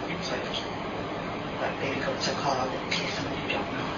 What 1.59 1.79
baby 1.79 1.99
goats 2.01 2.29
are 2.29 2.35
called, 2.35 2.71
in 2.71 2.91
case 2.91 3.13
some 3.13 3.25
of 3.25 3.33
you 3.33 3.49
don't 3.49 3.73
know. 3.73 3.91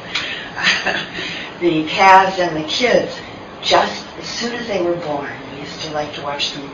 the 1.60 1.88
calves 1.88 2.40
and 2.40 2.56
the 2.56 2.68
kids, 2.68 3.16
just 3.62 4.06
as 4.18 4.26
soon 4.26 4.54
as 4.56 4.68
they 4.68 4.82
were 4.82 4.96
born, 4.96 5.32
we 5.52 5.60
used 5.60 5.80
to 5.82 5.92
like 5.92 6.14
to 6.14 6.22
watch 6.22 6.54
them, 6.54 6.70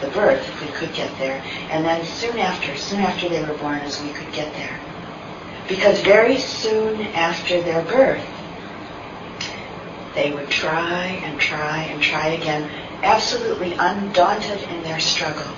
the 0.00 0.08
birth, 0.08 0.46
if 0.46 0.60
we 0.60 0.66
could 0.68 0.92
get 0.94 1.16
there, 1.18 1.42
and 1.70 1.84
then 1.84 2.04
soon 2.04 2.36
after, 2.38 2.76
soon 2.76 3.00
after 3.00 3.28
they 3.28 3.42
were 3.42 3.56
born, 3.58 3.78
as 3.78 4.02
we 4.02 4.10
could 4.10 4.30
get 4.32 4.52
there. 4.54 4.78
Because 5.68 6.00
very 6.02 6.36
soon 6.36 7.00
after 7.14 7.62
their 7.62 7.82
birth, 7.84 8.26
they 10.14 10.32
would 10.32 10.48
try 10.48 11.06
and 11.24 11.40
try 11.40 11.82
and 11.82 12.02
try 12.02 12.28
again, 12.28 12.70
absolutely 13.02 13.72
undaunted 13.74 14.62
in 14.62 14.82
their 14.82 15.00
struggle 15.00 15.52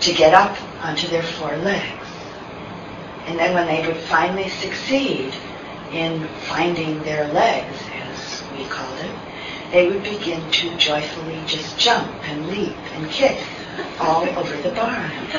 to 0.00 0.12
get 0.12 0.34
up 0.34 0.56
onto 0.82 1.06
their 1.08 1.22
four 1.22 1.56
legs. 1.58 2.06
And 3.26 3.38
then 3.38 3.54
when 3.54 3.66
they 3.66 3.86
would 3.86 3.96
finally 3.96 4.48
succeed 4.48 5.32
in 5.92 6.26
finding 6.48 7.02
their 7.02 7.32
legs, 7.32 7.78
as 7.94 8.42
we 8.56 8.64
called 8.64 8.98
it, 8.98 9.14
they 9.70 9.88
would 9.88 10.02
begin 10.02 10.50
to 10.50 10.76
joyfully 10.76 11.40
just 11.46 11.78
jump 11.78 12.10
and 12.28 12.48
leap 12.48 12.76
and 12.94 13.10
kick 13.10 13.38
all 14.00 14.28
over 14.38 14.56
the 14.62 14.70
barn. 14.70 15.10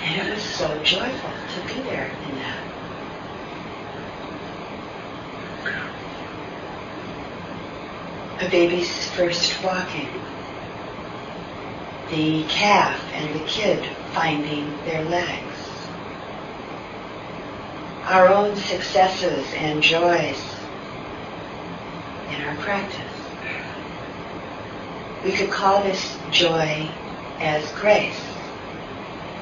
and 0.00 0.26
it 0.26 0.34
was 0.34 0.42
so 0.42 0.82
joyful 0.82 1.30
to 1.54 1.74
be 1.74 1.80
there 1.82 2.10
in 2.28 2.34
that. 2.36 2.70
A 8.40 8.48
baby's 8.48 9.06
first 9.10 9.62
walking, 9.62 10.08
the 12.08 12.42
calf 12.44 12.98
and 13.12 13.34
the 13.34 13.44
kid 13.44 13.84
finding 14.12 14.74
their 14.86 15.04
legs, 15.04 15.56
our 18.06 18.28
own 18.28 18.56
successes 18.56 19.46
and 19.56 19.82
joys 19.82 20.42
in 22.30 22.40
our 22.46 22.56
practice. 22.56 22.98
We 25.22 25.32
could 25.32 25.50
call 25.50 25.82
this 25.82 26.16
joy 26.30 26.88
as 27.40 27.70
grace. 27.72 28.18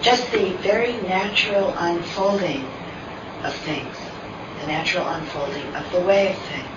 Just 0.03 0.30
the 0.32 0.51
very 0.55 1.01
natural 1.03 1.72
unfolding 1.78 2.66
of 3.44 3.55
things, 3.55 3.96
the 4.61 4.66
natural 4.66 5.07
unfolding 5.07 5.72
of 5.76 5.90
the 5.92 6.01
way 6.01 6.32
of 6.32 6.38
things 6.38 6.68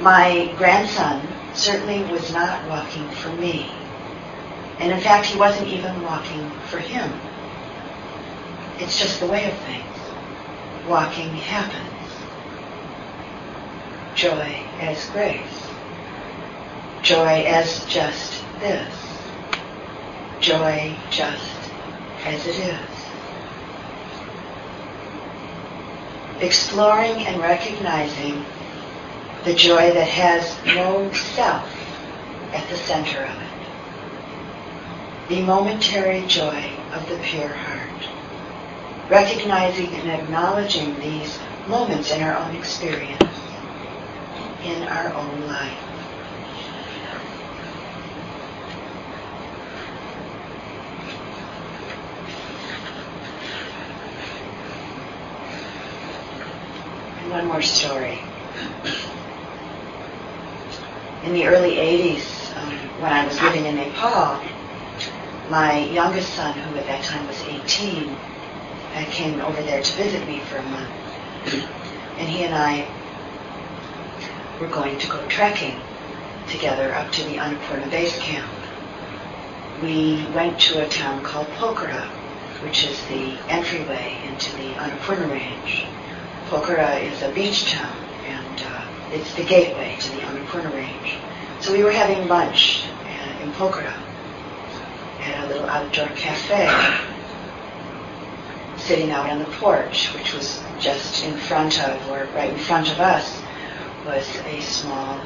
my 0.00 0.52
grandson 0.56 1.26
certainly 1.54 2.04
was 2.12 2.32
not 2.32 2.68
walking 2.68 3.08
for 3.10 3.30
me. 3.32 3.70
And 4.78 4.92
in 4.92 5.00
fact, 5.00 5.26
he 5.26 5.38
wasn't 5.38 5.68
even 5.68 6.02
walking 6.02 6.50
for 6.68 6.78
him. 6.78 7.10
It's 8.78 8.98
just 8.98 9.18
the 9.20 9.26
way 9.26 9.50
of 9.50 9.58
things. 9.58 9.84
Walking 10.88 11.30
happens. 11.30 11.84
Joy 14.14 14.64
as 14.80 15.04
grace. 15.10 15.66
Joy 17.02 17.44
as 17.46 17.84
just 17.86 18.44
this. 18.60 18.94
Joy 20.40 20.96
just 21.10 21.70
as 22.24 22.46
it 22.46 22.56
is. 22.56 22.80
Exploring 26.40 27.26
and 27.26 27.40
recognizing 27.40 28.44
the 29.44 29.54
joy 29.54 29.92
that 29.92 30.08
has 30.08 30.56
no 30.74 31.12
self 31.12 31.68
at 32.52 32.68
the 32.68 32.76
center 32.76 33.22
of 33.24 33.36
it. 33.40 33.48
The 35.28 35.42
momentary 35.42 36.26
joy 36.26 36.72
of 36.92 37.08
the 37.08 37.18
pure 37.18 37.48
heart. 37.48 38.08
Recognizing 39.10 39.94
and 39.94 40.10
acknowledging 40.10 40.98
these 41.00 41.38
moments 41.66 42.10
in 42.10 42.22
our 42.22 42.36
own 42.36 42.56
experience, 42.56 43.22
in 44.64 44.82
our 44.82 45.12
own 45.14 45.46
life. 45.46 45.84
One 57.30 57.46
more 57.46 57.62
story 57.62 58.20
in 61.28 61.34
the 61.34 61.46
early 61.46 61.72
80s, 61.72 62.56
um, 62.56 62.72
when 63.02 63.12
I 63.12 63.26
was 63.26 63.38
living 63.42 63.66
in 63.66 63.76
Nepal, 63.76 64.40
my 65.50 65.84
youngest 65.84 66.32
son, 66.32 66.54
who 66.54 66.78
at 66.78 66.86
that 66.86 67.04
time 67.04 67.26
was 67.26 67.38
18, 67.42 68.08
uh, 68.94 69.04
came 69.10 69.38
over 69.42 69.60
there 69.60 69.82
to 69.82 69.92
visit 69.92 70.26
me 70.26 70.40
for 70.40 70.56
a 70.56 70.62
month. 70.62 70.90
And 72.16 72.28
he 72.28 72.44
and 72.44 72.54
I 72.54 72.88
were 74.58 74.68
going 74.68 74.98
to 74.98 75.06
go 75.06 75.22
trekking 75.28 75.78
together 76.48 76.94
up 76.94 77.12
to 77.12 77.22
the 77.24 77.36
Annapurna 77.36 77.90
base 77.90 78.18
camp. 78.20 78.50
we 79.82 80.26
went 80.34 80.58
to 80.60 80.82
a 80.82 80.88
town 80.88 81.22
called 81.22 81.46
Pokhara, 81.58 82.06
which 82.64 82.84
is 82.84 82.98
the 83.08 83.36
entryway 83.50 84.16
into 84.26 84.50
the 84.56 84.72
Annapurna 84.72 85.30
Range. 85.30 85.84
Pokhara 86.48 87.02
is 87.02 87.20
a 87.20 87.30
beach 87.32 87.70
town, 87.70 88.07
it's 89.12 89.34
the 89.34 89.44
gateway 89.44 89.96
to 90.00 90.10
the 90.10 90.18
Annapurna 90.18 90.72
Range. 90.72 91.14
So 91.60 91.72
we 91.72 91.82
were 91.82 91.92
having 91.92 92.28
lunch 92.28 92.84
uh, 93.04 93.42
in 93.42 93.50
Pokhara 93.52 93.94
at 95.20 95.44
a 95.44 95.48
little 95.48 95.68
outdoor 95.68 96.08
cafe, 96.08 96.68
sitting 98.76 99.10
out 99.10 99.28
on 99.28 99.38
the 99.38 99.44
porch, 99.56 100.14
which 100.14 100.32
was 100.34 100.62
just 100.78 101.24
in 101.24 101.36
front 101.36 101.82
of, 101.82 102.08
or 102.10 102.28
right 102.34 102.50
in 102.50 102.58
front 102.58 102.90
of 102.90 103.00
us, 103.00 103.40
was 104.06 104.36
a 104.46 104.60
small 104.60 105.20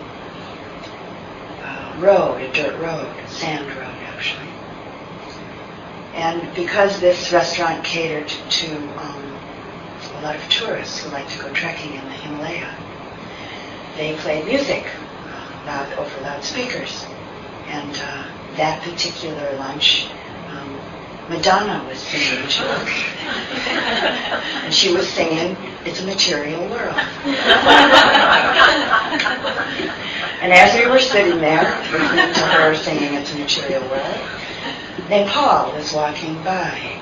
uh, 1.62 1.96
road, 1.98 2.40
a 2.40 2.52
dirt 2.52 2.78
road, 2.80 3.06
a 3.06 3.28
sand 3.28 3.66
road 3.76 3.94
actually. 4.06 4.48
And 6.14 6.54
because 6.54 7.00
this 7.00 7.32
restaurant 7.32 7.84
catered 7.84 8.28
to 8.28 8.76
um, 8.98 9.38
a 10.16 10.20
lot 10.22 10.36
of 10.36 10.48
tourists 10.48 10.98
who 11.02 11.10
like 11.10 11.28
to 11.28 11.38
go 11.38 11.52
trekking 11.52 11.94
in 11.94 12.04
the 12.04 12.12
Himalaya, 12.12 12.76
they 13.96 14.16
played 14.16 14.46
music 14.46 14.84
loud, 15.66 15.92
over 15.98 16.20
loudspeakers. 16.22 17.06
And 17.66 17.96
uh, 17.96 18.24
that 18.56 18.82
particular 18.82 19.56
lunch, 19.56 20.08
um, 20.48 20.78
Madonna 21.28 21.84
was 21.88 21.98
singing 21.98 22.42
and 24.64 24.74
she 24.74 24.92
was 24.92 25.08
singing, 25.08 25.56
It's 25.84 26.00
a 26.00 26.06
Material 26.06 26.60
World. 26.68 26.96
and 30.42 30.52
as 30.52 30.78
we 30.78 30.86
were 30.90 30.98
sitting 30.98 31.40
there, 31.40 31.80
listening 31.92 32.34
to 32.34 32.40
her 32.40 32.74
singing 32.74 33.14
It's 33.14 33.32
a 33.32 33.38
Material 33.38 33.82
World, 33.88 34.20
Nepal 35.08 35.72
was 35.72 35.92
walking 35.92 36.34
by 36.42 36.98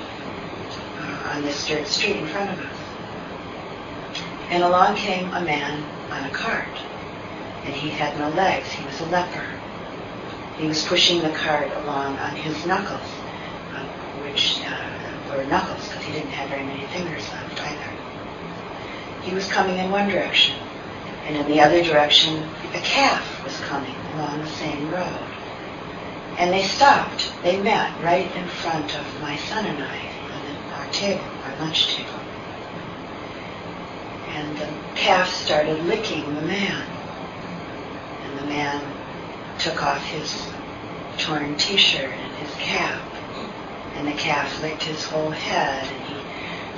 uh, 0.98 1.32
on 1.34 1.42
this 1.42 1.66
dirt 1.66 1.86
street 1.86 2.16
in 2.16 2.26
front 2.28 2.50
of 2.50 2.58
us. 2.60 2.76
And 4.50 4.62
along 4.62 4.96
came 4.96 5.32
a 5.32 5.40
man 5.40 5.84
on 6.10 6.24
a 6.24 6.30
cart. 6.30 6.68
And 7.64 7.74
he 7.74 7.90
had 7.90 8.18
no 8.18 8.30
legs. 8.30 8.68
He 8.68 8.84
was 8.84 9.00
a 9.00 9.06
leper. 9.06 9.46
He 10.56 10.66
was 10.66 10.84
pushing 10.86 11.22
the 11.22 11.30
cart 11.30 11.70
along 11.76 12.18
on 12.18 12.36
his 12.36 12.66
knuckles, 12.66 13.08
which 14.22 14.60
uh, 14.66 15.36
were 15.36 15.44
knuckles 15.44 15.88
because 15.88 16.04
he 16.04 16.12
didn't 16.12 16.30
have 16.32 16.50
very 16.50 16.64
many 16.64 16.86
fingers 16.88 17.26
left 17.30 17.60
either. 17.62 17.90
He 19.22 19.34
was 19.34 19.50
coming 19.50 19.78
in 19.78 19.90
one 19.90 20.08
direction, 20.08 20.56
and 21.24 21.36
in 21.36 21.46
the 21.46 21.60
other 21.60 21.82
direction, 21.82 22.42
a 22.74 22.80
calf 22.80 23.44
was 23.44 23.58
coming 23.60 23.94
along 24.14 24.40
the 24.40 24.48
same 24.48 24.90
road. 24.90 25.18
And 26.36 26.52
they 26.52 26.62
stopped. 26.62 27.32
They 27.42 27.60
met 27.60 28.02
right 28.02 28.34
in 28.36 28.46
front 28.48 28.98
of 28.98 29.20
my 29.20 29.36
son 29.36 29.66
and 29.66 29.82
I 29.82 30.10
on 30.32 30.80
our 30.80 30.92
table, 30.92 31.24
our 31.44 31.56
lunch 31.58 31.94
table. 31.94 32.19
And 34.34 34.56
the 34.56 34.68
calf 34.94 35.28
started 35.28 35.84
licking 35.84 36.34
the 36.34 36.42
man. 36.42 36.86
And 38.24 38.38
the 38.38 38.44
man 38.44 38.82
took 39.58 39.82
off 39.82 40.02
his 40.04 40.48
torn 41.18 41.56
t-shirt 41.56 42.10
and 42.10 42.32
his 42.36 42.54
cap. 42.56 43.00
And 43.96 44.06
the 44.06 44.12
calf 44.12 44.62
licked 44.62 44.84
his 44.84 45.04
whole 45.04 45.30
head 45.30 45.86
and 45.86 46.04
he 46.04 46.20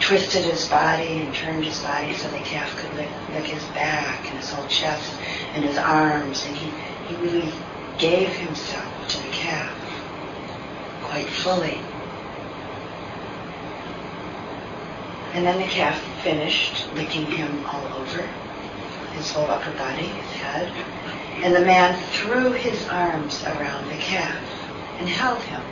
twisted 0.01 0.45
his 0.45 0.69
body 0.69 1.21
and 1.21 1.35
turned 1.35 1.65
his 1.65 1.79
body 1.83 2.13
so 2.15 2.29
the 2.29 2.39
calf 2.39 2.77
could 2.77 2.95
lick, 2.97 3.11
lick 3.35 3.45
his 3.45 3.65
back 3.67 4.27
and 4.29 4.39
his 4.39 4.51
whole 4.51 4.67
chest 4.67 5.13
and 5.55 5.65
his 5.65 5.79
arms. 5.79 6.45
And 6.47 6.57
he, 6.57 6.71
he 7.07 7.15
really 7.23 7.53
gave 7.99 8.31
himself 8.31 9.09
to 9.09 9.19
the 9.19 9.29
calf 9.29 9.77
quite 11.03 11.29
fully. 11.29 11.92
And 15.35 15.47
then 15.47 15.59
the 15.59 15.67
calf 15.67 15.99
finished 16.23 16.93
licking 16.95 17.25
him 17.25 17.65
all 17.67 17.87
over, 18.01 18.23
his 19.17 19.31
whole 19.31 19.47
upper 19.47 19.71
body, 19.73 20.05
his 20.05 20.33
head. 20.33 20.71
And 21.43 21.55
the 21.55 21.61
man 21.61 21.99
threw 22.13 22.53
his 22.53 22.87
arms 22.89 23.43
around 23.45 23.89
the 23.89 23.97
calf 23.97 24.37
and 24.99 25.09
held 25.09 25.41
him. 25.43 25.63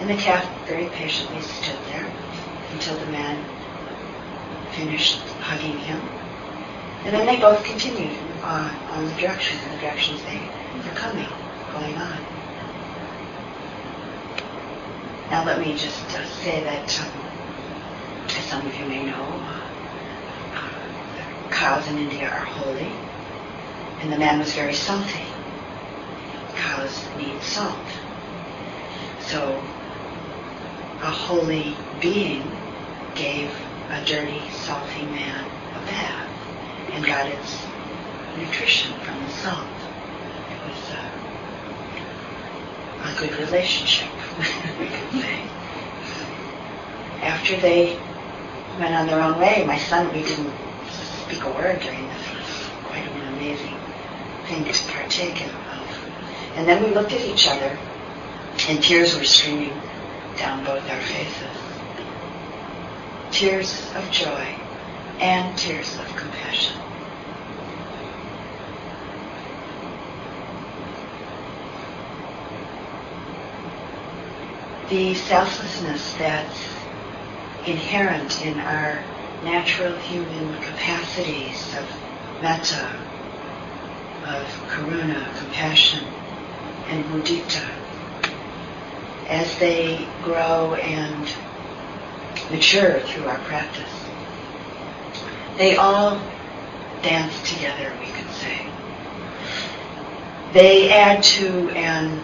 And 0.00 0.10
the 0.10 0.22
calf 0.22 0.46
very 0.66 0.86
patiently 0.90 1.40
stood 1.40 1.78
there 1.86 2.06
until 2.72 2.96
the 2.98 3.06
man 3.06 3.42
finished 4.72 5.18
hugging 5.40 5.78
him. 5.78 6.00
And 7.04 7.14
then 7.14 7.26
they 7.26 7.40
both 7.40 7.64
continued 7.64 8.16
on, 8.42 8.70
on 8.90 9.06
the 9.06 9.12
direction, 9.14 9.58
the 9.72 9.78
directions 9.78 10.22
they 10.24 10.38
were 10.84 10.94
coming, 10.94 11.28
going 11.72 11.96
on. 11.96 12.18
Now 15.30 15.44
let 15.44 15.60
me 15.60 15.72
just 15.72 16.04
uh, 16.14 16.24
say 16.26 16.62
that, 16.64 17.00
um, 17.00 17.27
some 18.48 18.66
of 18.66 18.74
you 18.74 18.86
may 18.86 19.04
know, 19.04 19.40
cows 21.50 21.86
in 21.88 21.98
India 21.98 22.26
are 22.26 22.44
holy, 22.44 22.90
and 24.00 24.10
the 24.10 24.16
man 24.16 24.38
was 24.38 24.54
very 24.54 24.72
salty. 24.72 25.24
Cows 26.54 27.04
need 27.18 27.42
salt. 27.42 27.76
So 29.20 29.62
a 31.02 31.10
holy 31.10 31.76
being 32.00 32.50
gave 33.14 33.50
a 33.90 34.02
dirty, 34.06 34.40
salty 34.50 35.04
man 35.04 35.44
a 35.74 35.80
bath 35.86 36.30
and 36.92 37.04
got 37.04 37.26
its 37.28 37.66
nutrition 38.38 38.98
from 39.00 39.22
the 39.24 39.30
salt. 39.30 39.66
It 40.50 40.60
was 40.66 40.90
uh, 40.94 41.10
a 43.04 43.14
good 43.20 43.36
relationship, 43.38 44.08
we 44.78 44.86
could 44.86 45.10
say. 45.20 45.40
After 47.20 47.56
they 47.56 47.98
went 48.78 48.94
on 48.94 49.06
their 49.06 49.20
own 49.20 49.38
way, 49.38 49.64
my 49.66 49.78
son, 49.78 50.12
we 50.12 50.22
didn't 50.22 50.52
speak 51.24 51.42
a 51.44 51.50
word 51.50 51.80
during 51.80 52.06
this. 52.08 52.22
It 52.28 52.36
was 52.38 52.68
quite 52.84 53.06
an 53.06 53.34
amazing 53.34 53.76
thing 54.46 54.64
to 54.64 54.92
partake 54.92 55.46
of. 55.46 55.54
And 56.56 56.66
then 56.66 56.82
we 56.82 56.90
looked 56.90 57.12
at 57.12 57.20
each 57.20 57.48
other, 57.48 57.76
and 58.68 58.82
tears 58.82 59.16
were 59.16 59.24
streaming 59.24 59.72
down 60.36 60.64
both 60.64 60.88
our 60.88 61.00
faces. 61.00 61.48
Tears 63.30 63.94
of 63.94 64.10
joy 64.10 64.54
and 65.20 65.58
tears 65.58 65.98
of 65.98 66.06
compassion. 66.16 66.80
The 74.88 75.14
selflessness 75.14 76.14
that's 76.14 76.77
inherent 77.68 78.44
in 78.44 78.58
our 78.60 79.02
natural 79.44 79.94
human 79.98 80.54
capacities 80.62 81.74
of 81.76 81.86
metta, 82.42 82.88
of 84.26 84.46
karuna, 84.68 85.36
compassion, 85.38 86.04
and 86.88 87.04
mudita, 87.06 87.68
as 89.28 89.58
they 89.58 90.08
grow 90.22 90.74
and 90.74 91.28
mature 92.50 93.00
through 93.00 93.26
our 93.26 93.38
practice. 93.40 93.92
They 95.58 95.76
all 95.76 96.20
dance 97.02 97.52
together, 97.52 97.92
we 98.00 98.06
could 98.06 98.30
say. 98.30 98.66
They 100.52 100.90
add 100.90 101.22
to 101.22 101.68
and 101.70 102.22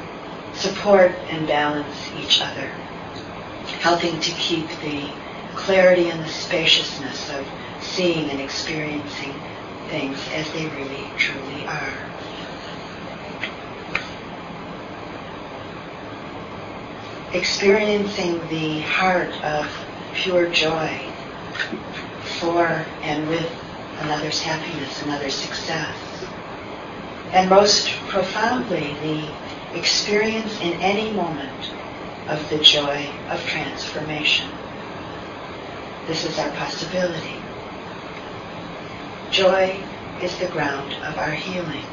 support 0.55 1.13
and 1.29 1.47
balance 1.47 2.11
each 2.19 2.41
other, 2.41 2.71
helping 3.81 4.19
to 4.21 4.31
keep 4.33 4.67
the 4.81 5.11
clarity 5.57 6.11
and 6.11 6.23
the 6.23 6.29
spaciousness 6.29 7.31
of 7.31 7.47
seeing 7.81 8.31
and 8.31 8.41
experiencing 8.41 9.35
things 9.89 10.19
as 10.35 10.51
they 10.53 10.67
really 10.69 11.05
truly 11.17 11.67
are. 11.67 11.93
Experiencing 17.33 18.41
the 18.49 18.81
heart 18.81 19.33
of 19.43 19.67
pure 20.15 20.49
joy 20.51 21.01
for 22.39 22.85
and 23.03 23.29
with 23.29 23.51
another's 24.01 24.41
happiness, 24.41 25.03
another's 25.03 25.35
success. 25.35 25.97
And 27.33 27.51
most 27.51 27.91
profoundly, 28.09 28.95
the 29.03 29.79
experience 29.79 30.61
in 30.61 30.75
any 30.75 31.13
moment 31.13 31.71
of 32.29 32.49
the 32.49 32.59
joy 32.59 33.09
of 33.29 33.45
transformation. 33.47 34.49
This 36.07 36.25
is 36.25 36.39
our 36.39 36.51
possibility. 36.51 37.37
Joy 39.31 39.83
is 40.23 40.37
the 40.39 40.49
ground 40.49 40.93
of 41.03 41.17
our 41.19 41.31
healing 41.31 41.85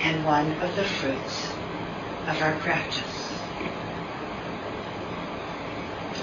and 0.00 0.24
one 0.24 0.52
of 0.60 0.74
the 0.76 0.84
fruits 0.84 1.46
of 2.26 2.42
our 2.42 2.56
practice. 2.58 3.32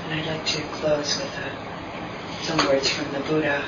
And 0.04 0.20
I'd 0.20 0.28
like 0.28 0.46
to 0.48 0.62
close 0.74 1.18
with 1.18 1.34
a, 1.38 2.44
some 2.44 2.58
words 2.68 2.89
from 2.89 3.12
the 3.14 3.20
Buddha. 3.22 3.64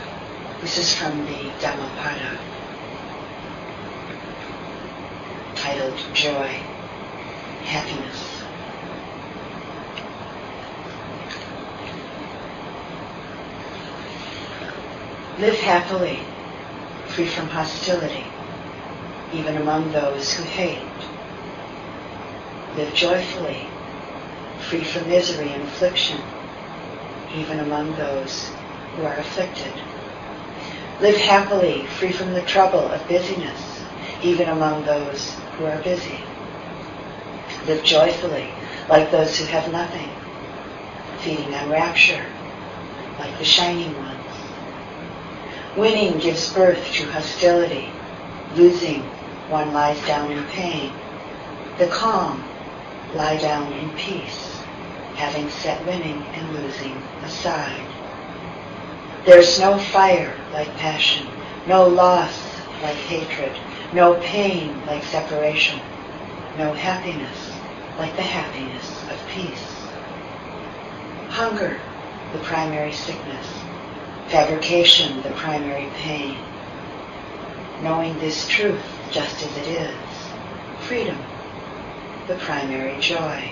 This 0.61 0.77
is 0.77 0.93
from 0.93 1.17
the 1.25 1.51
Dhammapada 1.61 2.39
titled 5.55 5.97
Joy. 6.13 6.61
happiness. 7.63 8.34
Live 15.37 15.59
happily, 15.59 16.19
free 17.07 17.27
from 17.27 17.49
hostility, 17.49 18.23
even 19.33 19.57
among 19.57 19.91
those 19.91 20.31
who 20.31 20.43
hate. 20.43 20.79
Live 22.77 22.93
joyfully, 22.93 23.67
free 24.69 24.85
from 24.85 25.09
misery 25.09 25.49
and 25.49 25.63
affliction, 25.63 26.21
even 27.33 27.59
among 27.59 27.93
those 27.97 28.49
who 28.95 29.03
are 29.03 29.15
afflicted. 29.15 29.73
Live 31.01 31.17
happily, 31.17 31.85
free 31.85 32.13
from 32.13 32.31
the 32.31 32.41
trouble 32.43 32.87
of 32.87 33.05
busyness, 33.09 33.83
even 34.23 34.47
among 34.47 34.85
those 34.85 35.33
who 35.57 35.65
are 35.65 35.81
busy. 35.83 36.19
Live 37.67 37.83
joyfully, 37.83 38.47
like 38.87 39.11
those 39.11 39.37
who 39.37 39.43
have 39.47 39.69
nothing, 39.69 40.09
feeding 41.19 41.53
on 41.53 41.69
rapture, 41.69 42.25
like 43.19 43.37
the 43.37 43.43
shining 43.43 43.97
ones. 43.97 44.14
Winning 45.77 46.17
gives 46.19 46.53
birth 46.53 46.89
to 46.93 47.03
hostility. 47.11 47.89
Losing, 48.55 49.01
one 49.49 49.73
lies 49.73 49.99
down 50.07 50.31
in 50.31 50.41
pain. 50.45 50.93
The 51.77 51.87
calm 51.87 52.41
lie 53.13 53.35
down 53.37 53.73
in 53.73 53.89
peace, 53.97 54.61
having 55.15 55.49
set 55.49 55.85
winning 55.85 56.23
and 56.33 56.53
losing 56.53 56.95
aside. 57.25 57.83
There's 59.25 59.59
no 59.59 59.77
fire 59.77 60.33
like 60.53 60.73
passion, 60.77 61.27
no 61.67 61.87
loss 61.87 62.39
like 62.81 62.95
hatred, 62.95 63.51
no 63.93 64.13
pain 64.21 64.73
like 64.87 65.03
separation, 65.03 65.81
no 66.57 66.71
happiness 66.71 67.51
like 67.99 68.15
the 68.15 68.21
happiness 68.21 69.03
of 69.11 69.19
peace. 69.29 69.75
Hunger, 71.29 71.77
the 72.31 72.39
primary 72.39 72.93
sickness, 72.93 73.64
fabrication, 74.27 75.21
the 75.21 75.29
primary 75.31 75.89
pain. 75.95 76.37
Knowing 77.81 78.17
this 78.19 78.47
truth 78.47 78.81
just 79.11 79.43
as 79.43 79.57
it 79.57 79.67
is, 79.67 79.95
freedom, 80.87 81.17
the 82.27 82.35
primary 82.35 82.99
joy. 82.99 83.51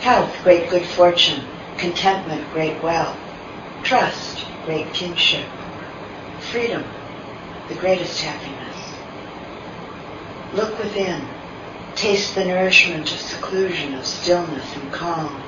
Health, 0.00 0.34
great 0.42 0.68
good 0.70 0.84
fortune, 0.84 1.44
contentment, 1.78 2.50
great 2.52 2.82
wealth, 2.82 3.16
trust, 3.82 4.46
great 4.64 4.92
kinship, 4.92 5.46
freedom, 6.50 6.84
the 7.68 7.74
greatest 7.76 8.20
happiness. 8.20 8.60
Look 10.54 10.78
within, 10.78 11.22
taste 11.94 12.34
the 12.34 12.44
nourishment 12.44 13.10
of 13.12 13.18
seclusion, 13.18 13.94
of 13.94 14.06
stillness 14.06 14.76
and 14.76 14.92
calm, 14.92 15.42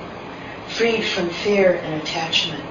freed 0.69 1.03
from 1.03 1.29
fear 1.29 1.75
and 1.75 2.01
attachment, 2.03 2.65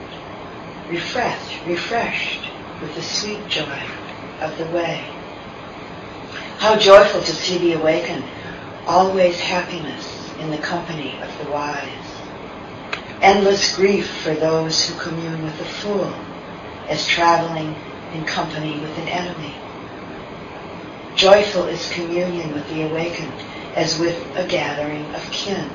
refreshed, 0.91 1.65
refreshed 1.65 2.49
with 2.81 2.93
the 2.95 3.01
sweet 3.01 3.47
joy 3.47 3.81
of 4.41 4.57
the 4.57 4.65
way. 4.65 5.01
How 6.57 6.75
joyful 6.77 7.21
to 7.21 7.33
see 7.33 7.57
the 7.57 7.73
awakened, 7.73 8.25
always 8.85 9.39
happiness 9.39 10.29
in 10.39 10.51
the 10.51 10.57
company 10.57 11.17
of 11.21 11.37
the 11.37 11.49
wise. 11.49 11.87
Endless 13.21 13.75
grief 13.75 14.09
for 14.17 14.33
those 14.33 14.85
who 14.85 14.99
commune 14.99 15.43
with 15.43 15.57
the 15.57 15.65
fool, 15.65 16.13
as 16.89 17.07
traveling 17.07 17.73
in 18.13 18.25
company 18.25 18.79
with 18.79 18.97
an 18.97 19.07
enemy. 19.07 19.55
Joyful 21.15 21.67
is 21.67 21.91
communion 21.93 22.53
with 22.53 22.67
the 22.67 22.81
awakened, 22.83 23.31
as 23.75 23.97
with 23.97 24.19
a 24.35 24.45
gathering 24.45 25.05
of 25.15 25.21
kin. 25.31 25.69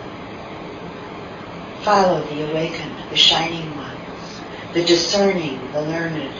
Follow 1.82 2.22
the 2.24 2.50
awakened, 2.50 2.96
the 3.10 3.16
shining 3.16 3.75
the 4.76 4.84
discerning, 4.84 5.58
the 5.72 5.80
learned, 5.80 6.34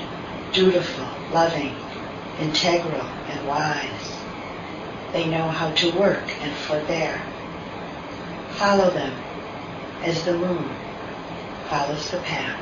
dutiful, 0.53 1.09
loving, 1.33 1.75
integral, 2.39 3.01
and 3.01 3.49
wise. 3.49 4.13
They 5.13 5.27
know 5.27 5.49
how 5.49 5.71
to 5.71 5.91
work 5.99 6.23
and 6.43 6.55
forbear. 6.55 7.23
Follow 8.51 8.91
them 8.91 9.19
as 10.03 10.23
the 10.27 10.37
moon 10.37 10.69
follows 11.71 12.11
the 12.11 12.19
path 12.19 12.61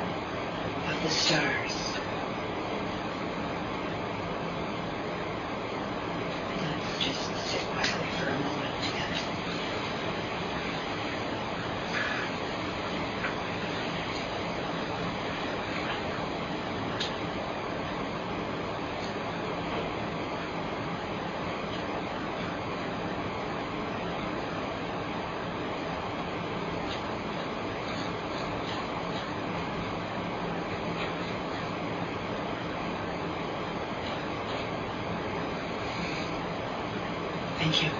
of 0.94 1.02
the 1.02 1.10
stars. 1.10 1.72
Let's 6.62 7.04
just 7.04 7.50
sit 7.50 7.60
quietly 7.72 8.06
for 8.20 8.28
a 8.28 8.38
moment 8.38 8.84
together. 8.84 9.18
Thank 37.58 37.82
you. 37.82 37.90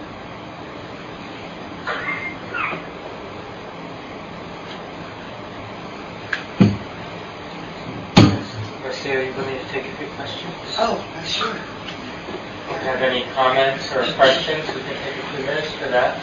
Marcia, 8.83 9.17
are 9.17 9.23
you 9.23 9.33
willing 9.35 9.59
to 9.59 9.65
take 9.71 9.87
a 9.87 9.97
few 9.97 10.07
questions? 10.17 10.53
Oh, 10.79 10.97
uh, 11.17 11.23
sure. 11.25 11.55
If 11.55 12.71
you 12.71 12.89
have 12.89 13.03
any 13.03 13.25
comments 13.35 13.93
or 13.93 14.05
questions, 14.15 14.67
we 14.75 14.81
can 14.83 14.97
take 15.03 15.17
a 15.25 15.27
few 15.37 15.45
minutes 15.47 15.73
for 15.73 15.89
that. 15.89 16.21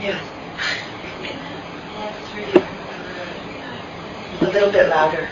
Yeah, 0.00 0.20
Last 1.96 2.34
reading 2.36 2.62
from 4.38 4.46
a 4.46 4.50
little 4.52 4.70
bit 4.70 4.88
louder. 4.88 5.28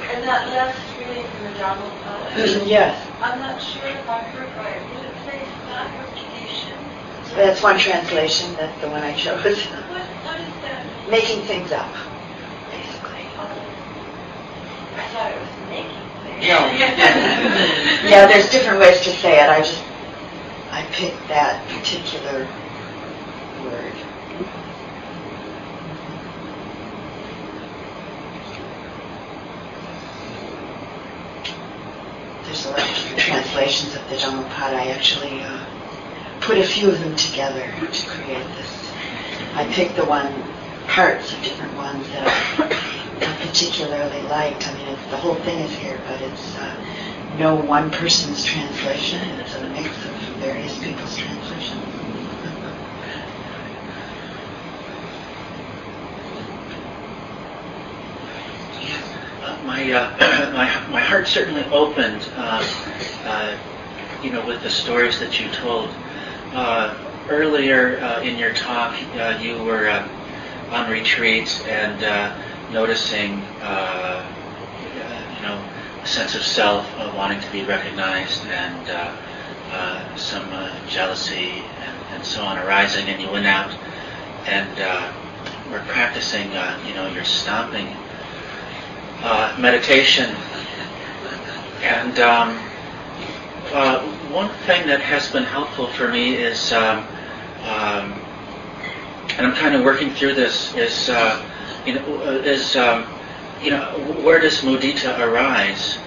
the, 0.00 0.04
and 0.10 0.24
that 0.24 0.48
last 0.48 0.78
reading 0.98 1.24
from 1.24 1.44
the 1.44 1.58
Dharma 1.58 1.88
poet, 2.02 2.66
yes, 2.66 3.08
I'm 3.22 3.38
not 3.38 3.62
sure 3.62 3.86
if 3.86 4.08
I 4.08 4.18
heard 4.18 4.50
right. 4.58 4.82
Did 4.94 5.04
it 5.04 5.14
say 5.24 5.46
fabrication? 5.70 6.76
that's 7.36 7.53
one 7.64 7.78
translation. 7.78 8.52
That's 8.56 8.78
the 8.82 8.90
one 8.90 9.02
I 9.02 9.14
chose. 9.14 9.42
What, 9.42 9.56
what 9.56 10.38
is 10.38 10.52
that? 10.60 10.84
Making 11.08 11.40
things 11.46 11.72
up, 11.72 11.90
basically. 12.70 13.24
I 14.94 15.08
thought 15.08 15.32
it 15.32 15.40
was 15.40 15.48
making 15.70 16.04
things. 16.22 16.44
No. 16.46 16.60
Yeah, 18.10 18.26
there's 18.26 18.50
different 18.50 18.80
ways 18.80 19.00
to 19.04 19.10
say 19.10 19.42
it. 19.42 19.48
I 19.48 19.60
just 19.60 19.82
I 20.72 20.84
picked 20.92 21.26
that 21.28 21.66
particular 21.70 22.46
word. 23.64 23.94
There's 32.44 32.66
a 32.66 32.70
lot 32.70 32.80
of 32.80 33.18
translations 33.18 33.94
of 33.94 34.06
the 34.10 34.18
Dhammapada. 34.18 34.76
I 34.76 34.88
actually 34.88 35.40
uh, 35.40 35.64
put 36.44 36.58
a 36.58 36.64
few 36.64 36.90
of 36.90 37.00
them 37.00 37.16
together 37.16 37.60
to 37.60 38.06
create 38.06 38.46
this. 38.56 38.92
I 39.54 39.66
picked 39.72 39.96
the 39.96 40.04
one 40.04 40.30
parts 40.86 41.32
of 41.32 41.42
different 41.42 41.74
ones 41.74 42.06
that 42.08 42.28
I, 42.28 43.46
particularly 43.46 44.20
liked. 44.22 44.68
I 44.68 44.74
mean, 44.74 44.88
it's, 44.88 45.10
the 45.10 45.16
whole 45.16 45.36
thing 45.36 45.58
is 45.60 45.72
here, 45.72 45.98
but 46.06 46.20
it's 46.20 46.56
uh, 46.56 47.36
no 47.38 47.54
one 47.54 47.90
person's 47.90 48.44
translation. 48.44 49.20
It's 49.40 49.54
a 49.54 49.68
mix 49.70 49.88
of 49.88 50.12
various 50.38 50.78
people's 50.78 51.16
translations. 51.16 51.82
Uh, 59.42 59.62
my, 59.64 59.92
uh, 59.92 60.50
my 60.52 60.88
my 60.90 61.00
heart 61.00 61.26
certainly 61.26 61.64
opened, 61.66 62.28
uh, 62.36 62.62
uh, 63.24 63.56
you 64.22 64.30
know, 64.30 64.44
with 64.46 64.62
the 64.62 64.70
stories 64.70 65.18
that 65.20 65.40
you 65.40 65.48
told. 65.50 65.88
Uh, 66.54 66.94
earlier 67.30 67.98
uh, 67.98 68.20
in 68.20 68.38
your 68.38 68.54
talk, 68.54 68.94
uh, 69.16 69.36
you 69.42 69.60
were 69.64 69.88
uh, 69.88 70.08
on 70.70 70.88
retreat 70.88 71.60
and 71.66 72.04
uh, 72.04 72.32
noticing, 72.70 73.32
you 73.32 73.38
know, 75.42 75.60
a 76.00 76.06
sense 76.06 76.36
of 76.36 76.42
self, 76.42 76.86
wanting 77.16 77.40
to 77.40 77.50
be 77.50 77.64
recognized, 77.64 78.46
and 78.46 78.86
some 80.16 80.48
jealousy 80.88 81.50
and, 81.80 81.96
and 82.12 82.24
so 82.24 82.40
on 82.40 82.56
arising, 82.58 83.08
and 83.08 83.20
you 83.20 83.28
went 83.32 83.46
out 83.46 83.76
and 84.46 84.78
were 85.72 85.82
practicing, 85.88 86.46
you 86.86 86.94
know, 86.94 87.10
your 87.12 87.24
stomping 87.24 87.88
meditation. 89.60 90.32
And 91.82 92.20
um, 92.20 92.56
one 94.34 94.48
thing 94.66 94.86
that 94.88 95.00
has 95.00 95.30
been 95.30 95.44
helpful 95.44 95.86
for 95.86 96.08
me 96.08 96.34
is, 96.34 96.72
um, 96.72 96.98
um, 97.62 98.12
and 99.38 99.46
I'm 99.46 99.54
kind 99.54 99.76
of 99.76 99.84
working 99.84 100.10
through 100.10 100.34
this, 100.34 100.74
is, 100.74 101.08
uh, 101.08 101.40
you 101.86 101.94
know, 101.94 102.22
uh, 102.26 102.42
is, 102.42 102.74
um, 102.74 103.06
you 103.62 103.70
know, 103.70 103.84
where 104.24 104.40
does 104.40 104.60
mudita 104.62 105.18
arise? 105.20 105.98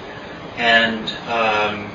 And 0.57 1.09
um, 1.29 1.89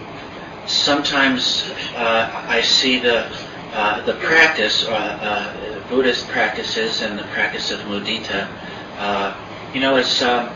sometimes 0.66 1.70
uh, 1.96 2.46
I 2.48 2.62
see 2.62 2.98
the 2.98 3.26
uh, 3.74 4.04
the 4.04 4.12
practice, 4.14 4.84
uh, 4.84 4.90
uh, 4.90 5.88
Buddhist 5.88 6.28
practices, 6.28 7.00
and 7.00 7.18
the 7.18 7.24
practice 7.24 7.70
of 7.70 7.80
mudita. 7.80 8.48
You 9.74 9.80
know, 9.80 9.96
it's 9.96 10.20
um, 10.20 10.50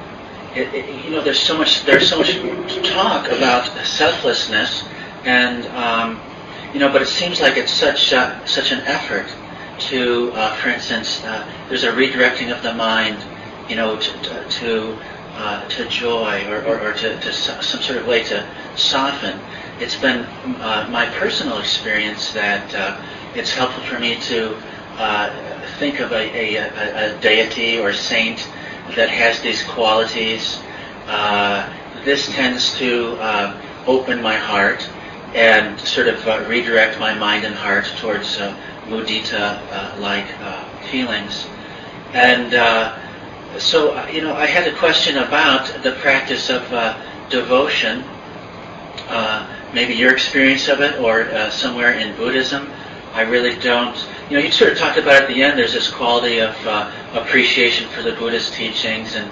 it, 0.54 0.72
it, 0.74 1.04
you 1.04 1.10
know, 1.10 1.22
there's 1.22 1.40
so 1.40 1.56
much 1.56 1.84
there's 1.84 2.08
so 2.08 2.18
much 2.18 2.36
talk 2.86 3.28
about 3.28 3.66
selflessness, 3.86 4.84
and 5.26 5.66
um, 5.76 6.20
you 6.72 6.80
know, 6.80 6.90
but 6.90 7.02
it 7.02 7.08
seems 7.08 7.40
like 7.40 7.56
it's 7.56 7.72
such 7.72 8.12
uh, 8.12 8.44
such 8.46 8.72
an 8.72 8.80
effort 8.80 9.26
to, 9.78 10.32
uh, 10.32 10.54
for 10.56 10.70
instance, 10.70 11.22
uh, 11.24 11.46
there's 11.68 11.84
a 11.84 11.92
redirecting 11.92 12.54
of 12.54 12.62
the 12.62 12.72
mind, 12.74 13.22
you 13.68 13.76
know, 13.76 13.98
to 13.98 14.48
to, 14.48 14.98
uh, 15.34 15.68
to 15.68 15.88
joy 15.88 16.46
or, 16.48 16.64
or, 16.64 16.80
or 16.80 16.92
to, 16.94 17.20
to 17.20 17.32
some 17.32 17.82
sort 17.82 17.98
of 17.98 18.06
way 18.06 18.22
to 18.24 18.46
soften. 18.76 19.38
It's 19.80 19.96
been 19.96 20.24
uh, 20.60 20.88
my 20.90 21.06
personal 21.18 21.58
experience 21.58 22.32
that 22.32 22.74
uh, 22.74 23.02
it's 23.34 23.52
helpful 23.52 23.82
for 23.84 23.98
me 23.98 24.18
to 24.22 24.56
uh, 24.96 25.30
think 25.78 26.00
of 26.00 26.12
a, 26.12 26.56
a, 26.56 27.14
a 27.16 27.20
deity 27.20 27.78
or 27.78 27.92
saint 27.92 28.48
that 28.96 29.10
has 29.10 29.42
these 29.42 29.62
qualities. 29.64 30.58
Uh, 31.06 31.70
this 32.04 32.28
tends 32.32 32.74
to 32.78 33.16
uh, 33.20 33.60
open 33.86 34.22
my 34.22 34.36
heart 34.36 34.88
and 35.36 35.78
sort 35.80 36.08
of 36.08 36.26
uh, 36.26 36.42
redirect 36.48 36.98
my 36.98 37.14
mind 37.14 37.44
and 37.44 37.54
heart 37.54 37.84
towards 37.98 38.38
uh, 38.38 38.56
mudita-like 38.86 40.26
uh, 40.40 40.64
feelings. 40.90 41.46
And 42.14 42.54
uh, 42.54 42.98
so, 43.58 43.92
uh, 43.92 44.06
you 44.10 44.22
know, 44.22 44.34
I 44.34 44.46
had 44.46 44.66
a 44.66 44.74
question 44.78 45.18
about 45.18 45.82
the 45.82 45.92
practice 45.92 46.48
of 46.48 46.72
uh, 46.72 46.98
devotion. 47.28 48.02
Uh, 49.08 49.46
maybe 49.74 49.92
your 49.94 50.12
experience 50.12 50.68
of 50.68 50.80
it, 50.80 50.98
or 51.00 51.24
uh, 51.24 51.50
somewhere 51.50 51.92
in 51.92 52.16
Buddhism. 52.16 52.70
I 53.12 53.22
really 53.22 53.56
don't. 53.60 53.96
You 54.30 54.38
know, 54.38 54.44
you 54.44 54.50
sort 54.50 54.72
of 54.72 54.78
talked 54.78 54.98
about 54.98 55.22
at 55.22 55.28
the 55.28 55.42
end. 55.42 55.58
There's 55.58 55.74
this 55.74 55.90
quality 55.90 56.38
of 56.38 56.56
uh, 56.66 56.90
appreciation 57.12 57.88
for 57.90 58.02
the 58.02 58.12
Buddhist 58.12 58.54
teachings, 58.54 59.14
and 59.14 59.30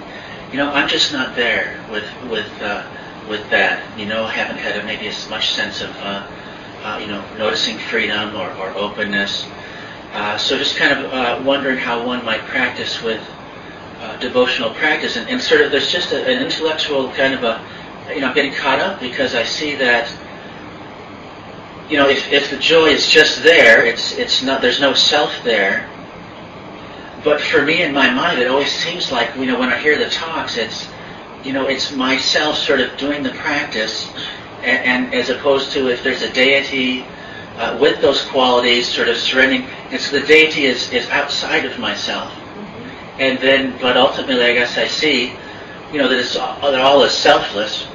you 0.51 0.57
know, 0.57 0.71
I'm 0.71 0.87
just 0.87 1.11
not 1.11 1.35
there 1.35 1.83
with 1.91 2.05
with 2.29 2.49
uh, 2.61 2.85
with 3.27 3.49
that. 3.49 3.97
You 3.97 4.05
know, 4.05 4.25
haven't 4.25 4.57
had 4.57 4.83
maybe 4.85 5.07
as 5.07 5.29
much 5.29 5.51
sense 5.53 5.81
of 5.81 5.89
uh, 5.97 6.27
uh, 6.83 6.97
you 7.01 7.07
know 7.07 7.23
noticing 7.37 7.77
freedom 7.77 8.35
or, 8.35 8.51
or 8.55 8.69
openness. 8.71 9.47
Uh, 10.13 10.37
so 10.37 10.57
just 10.57 10.77
kind 10.77 10.97
of 10.97 11.13
uh, 11.13 11.41
wondering 11.43 11.77
how 11.77 12.05
one 12.05 12.23
might 12.23 12.41
practice 12.41 13.01
with 13.03 13.21
uh, 13.99 14.17
devotional 14.17 14.73
practice, 14.73 15.17
and, 15.17 15.27
and 15.29 15.41
sort 15.41 15.61
of 15.61 15.71
there's 15.71 15.91
just 15.91 16.11
a, 16.13 16.25
an 16.25 16.41
intellectual 16.43 17.11
kind 17.11 17.33
of 17.33 17.43
a 17.43 17.65
you 18.13 18.21
know, 18.21 18.27
I'm 18.27 18.35
getting 18.35 18.53
caught 18.53 18.79
up 18.79 18.99
because 18.99 19.35
I 19.35 19.43
see 19.43 19.75
that, 19.75 20.11
you 21.89 21.97
know, 21.97 22.07
if, 22.07 22.31
if 22.31 22.49
the 22.49 22.57
joy 22.57 22.87
is 22.87 23.09
just 23.09 23.43
there, 23.43 23.85
it's, 23.85 24.13
it's 24.17 24.43
not, 24.43 24.61
there's 24.61 24.79
no 24.79 24.93
self 24.93 25.43
there. 25.43 25.89
But 27.23 27.41
for 27.41 27.63
me 27.63 27.81
in 27.81 27.93
my 27.93 28.11
mind, 28.11 28.39
it 28.39 28.47
always 28.47 28.71
seems 28.71 29.11
like, 29.11 29.35
you 29.35 29.45
know, 29.45 29.59
when 29.59 29.69
I 29.69 29.77
hear 29.77 29.97
the 29.97 30.09
talks, 30.09 30.57
it's, 30.57 30.87
you 31.45 31.53
know, 31.53 31.67
it's 31.67 31.91
myself 31.91 32.57
sort 32.57 32.79
of 32.81 32.97
doing 32.97 33.23
the 33.23 33.31
practice, 33.31 34.11
and, 34.63 35.05
and 35.05 35.13
as 35.13 35.29
opposed 35.29 35.71
to 35.73 35.89
if 35.89 36.03
there's 36.03 36.23
a 36.23 36.33
deity 36.33 37.05
uh, 37.57 37.77
with 37.79 38.01
those 38.01 38.23
qualities, 38.25 38.91
sort 38.93 39.07
of 39.07 39.15
surrendering, 39.15 39.67
it's 39.91 40.11
the 40.11 40.21
deity 40.21 40.65
is, 40.65 40.91
is 40.91 41.07
outside 41.09 41.65
of 41.65 41.79
myself. 41.79 42.33
And 43.19 43.39
then, 43.39 43.77
but 43.79 43.95
ultimately, 43.95 44.43
I 44.43 44.53
guess 44.53 44.77
I 44.77 44.87
see, 44.87 45.33
you 45.91 45.99
know, 45.99 46.09
that 46.09 46.19
it's 46.19 46.35
all, 46.35 46.71
that 46.71 46.81
all 46.81 47.03
is 47.03 47.13
selfless. 47.13 47.87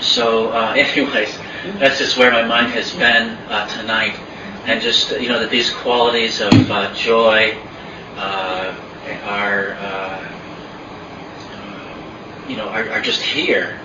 So, 0.00 0.48
uh, 0.48 0.72
anyways, 0.76 1.38
that's 1.78 1.98
just 1.98 2.16
where 2.16 2.32
my 2.32 2.42
mind 2.42 2.72
has 2.72 2.92
been 2.92 3.36
uh, 3.48 3.68
tonight, 3.68 4.18
and 4.64 4.80
just 4.80 5.10
you 5.20 5.28
know 5.28 5.38
that 5.38 5.50
these 5.50 5.70
qualities 5.70 6.40
of 6.40 6.52
uh, 6.70 6.92
joy 6.94 7.56
uh, 8.16 8.74
are, 9.24 9.72
uh, 9.72 10.39
you 12.50 12.56
know, 12.56 12.68
are, 12.68 12.88
are 12.90 13.00
just 13.00 13.22
here. 13.22 13.78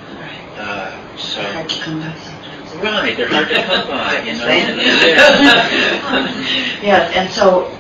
Uh, 0.58 1.16
so, 1.18 1.42
Hard 1.44 1.70
to 1.70 1.82
come 1.84 2.00
by 2.00 2.14
sometimes. 2.16 2.76
right, 2.78 3.16
they're 3.16 3.28
hard 3.30 3.48
to 3.50 3.62
come 3.64 3.88
by, 3.88 4.20
you 4.26 4.34
know. 4.34 4.40
Same. 4.40 4.80
yeah. 4.80 6.82
Yes, 6.82 7.16
and 7.16 7.30
so 7.32 7.72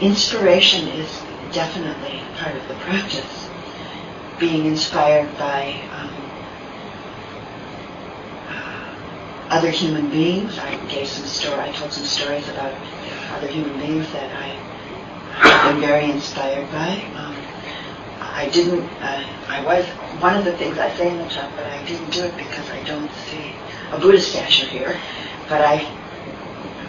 inspiration 0.00 0.88
is 0.88 1.08
definitely 1.52 2.20
part 2.36 2.54
of 2.56 2.68
the 2.68 2.74
practice. 2.74 3.48
Being 4.38 4.66
inspired 4.66 5.30
by 5.38 5.80
um, 5.92 6.10
uh, 8.48 8.94
other 9.50 9.70
human 9.70 10.10
beings. 10.10 10.58
I 10.58 10.76
gave 10.88 11.08
some 11.08 11.26
story. 11.26 11.60
I 11.60 11.72
told 11.72 11.92
some 11.92 12.04
stories 12.04 12.48
about 12.48 12.74
other 13.32 13.46
human 13.48 13.78
beings 13.78 14.10
that 14.12 14.30
I 14.36 14.48
have 15.48 15.72
been 15.72 15.80
very 15.80 16.10
inspired 16.10 16.70
by. 16.70 17.00
Um, 17.16 17.34
I 18.34 18.48
didn't. 18.50 18.82
Uh, 19.00 19.24
I 19.48 19.64
was 19.64 19.86
one 20.20 20.36
of 20.36 20.44
the 20.44 20.56
things 20.56 20.76
I 20.78 20.90
say 20.96 21.08
in 21.10 21.18
the 21.18 21.28
talk, 21.28 21.50
but 21.56 21.66
I 21.66 21.84
didn't 21.86 22.10
do 22.10 22.24
it 22.24 22.36
because 22.36 22.68
I 22.70 22.82
don't 22.82 23.10
see 23.30 23.54
a 23.92 23.98
Buddha 24.00 24.20
statue 24.20 24.66
here. 24.66 25.00
But 25.48 25.62
I 25.62 25.86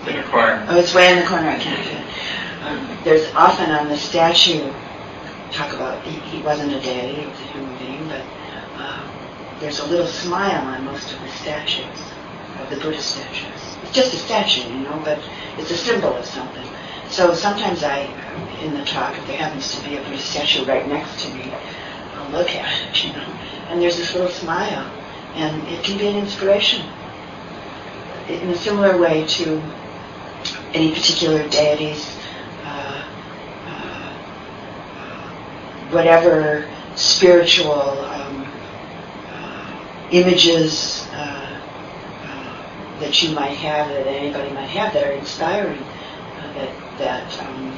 In 0.07 0.17
the 0.17 0.23
corner. 0.23 0.65
Oh, 0.69 0.79
it's 0.79 0.93
way 0.95 1.11
in 1.13 1.19
the 1.19 1.25
corner. 1.27 1.49
I 1.49 1.59
can't 1.59 1.85
see 1.85 1.93
it. 1.93 2.63
Um, 2.65 2.97
there's 3.03 3.31
often 3.35 3.69
on 3.71 3.89
the 3.89 3.97
statue 3.97 4.73
talk 5.51 5.71
about 5.73 6.01
he, 6.03 6.19
he 6.19 6.41
wasn't 6.41 6.73
a 6.73 6.81
deity; 6.81 7.21
he 7.21 7.27
was 7.27 7.39
a 7.39 7.43
human 7.43 7.77
being. 7.77 8.07
But 8.07 8.25
um, 8.81 9.07
there's 9.59 9.79
a 9.79 9.85
little 9.87 10.07
smile 10.07 10.65
on 10.65 10.83
most 10.85 11.13
of 11.13 11.21
the 11.21 11.29
statues 11.29 12.11
of 12.59 12.69
the 12.71 12.77
Buddha 12.77 12.99
statues. 13.01 13.77
It's 13.83 13.93
just 13.93 14.13
a 14.15 14.17
statue, 14.17 14.67
you 14.67 14.79
know, 14.79 14.99
but 15.03 15.19
it's 15.59 15.71
a 15.71 15.77
symbol 15.77 16.15
of 16.15 16.25
something. 16.25 16.67
So 17.09 17.33
sometimes 17.35 17.83
I, 17.83 18.07
in 18.61 18.73
the 18.73 18.83
talk, 18.85 19.17
if 19.17 19.27
there 19.27 19.37
happens 19.37 19.75
to 19.75 19.87
be 19.89 19.97
a 19.97 20.01
Buddhist 20.01 20.29
statue 20.29 20.65
right 20.65 20.87
next 20.87 21.23
to 21.23 21.33
me, 21.33 21.51
I'll 22.15 22.31
look 22.31 22.49
at 22.49 22.89
it, 22.89 23.03
you 23.03 23.13
know, 23.13 23.25
and 23.69 23.81
there's 23.81 23.97
this 23.97 24.13
little 24.13 24.29
smile, 24.29 24.91
and 25.35 25.67
it 25.67 25.83
can 25.83 25.97
be 25.97 26.07
an 26.07 26.15
inspiration. 26.15 26.85
In 28.27 28.49
a 28.49 28.55
similar 28.55 28.97
way 28.97 29.25
to 29.27 29.61
any 30.73 30.93
particular 30.93 31.47
deities, 31.49 32.17
uh, 32.63 33.07
uh, 33.67 34.13
whatever 35.91 36.67
spiritual 36.95 37.73
um, 37.73 38.47
uh, 39.27 40.07
images 40.11 41.05
uh, 41.11 41.61
uh, 42.23 42.99
that 42.99 43.21
you 43.21 43.35
might 43.35 43.57
have, 43.57 43.89
that 43.89 44.07
anybody 44.07 44.51
might 44.53 44.69
have, 44.69 44.93
that 44.93 45.03
are 45.03 45.11
inspiring, 45.11 45.81
uh, 45.81 46.53
that 46.53 46.97
that 46.97 47.43
um, 47.43 47.77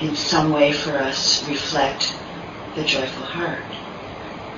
in 0.00 0.14
some 0.16 0.52
way 0.52 0.72
for 0.72 0.92
us 0.96 1.46
reflect 1.48 2.14
the 2.74 2.84
joyful 2.84 3.24
heart. 3.24 3.64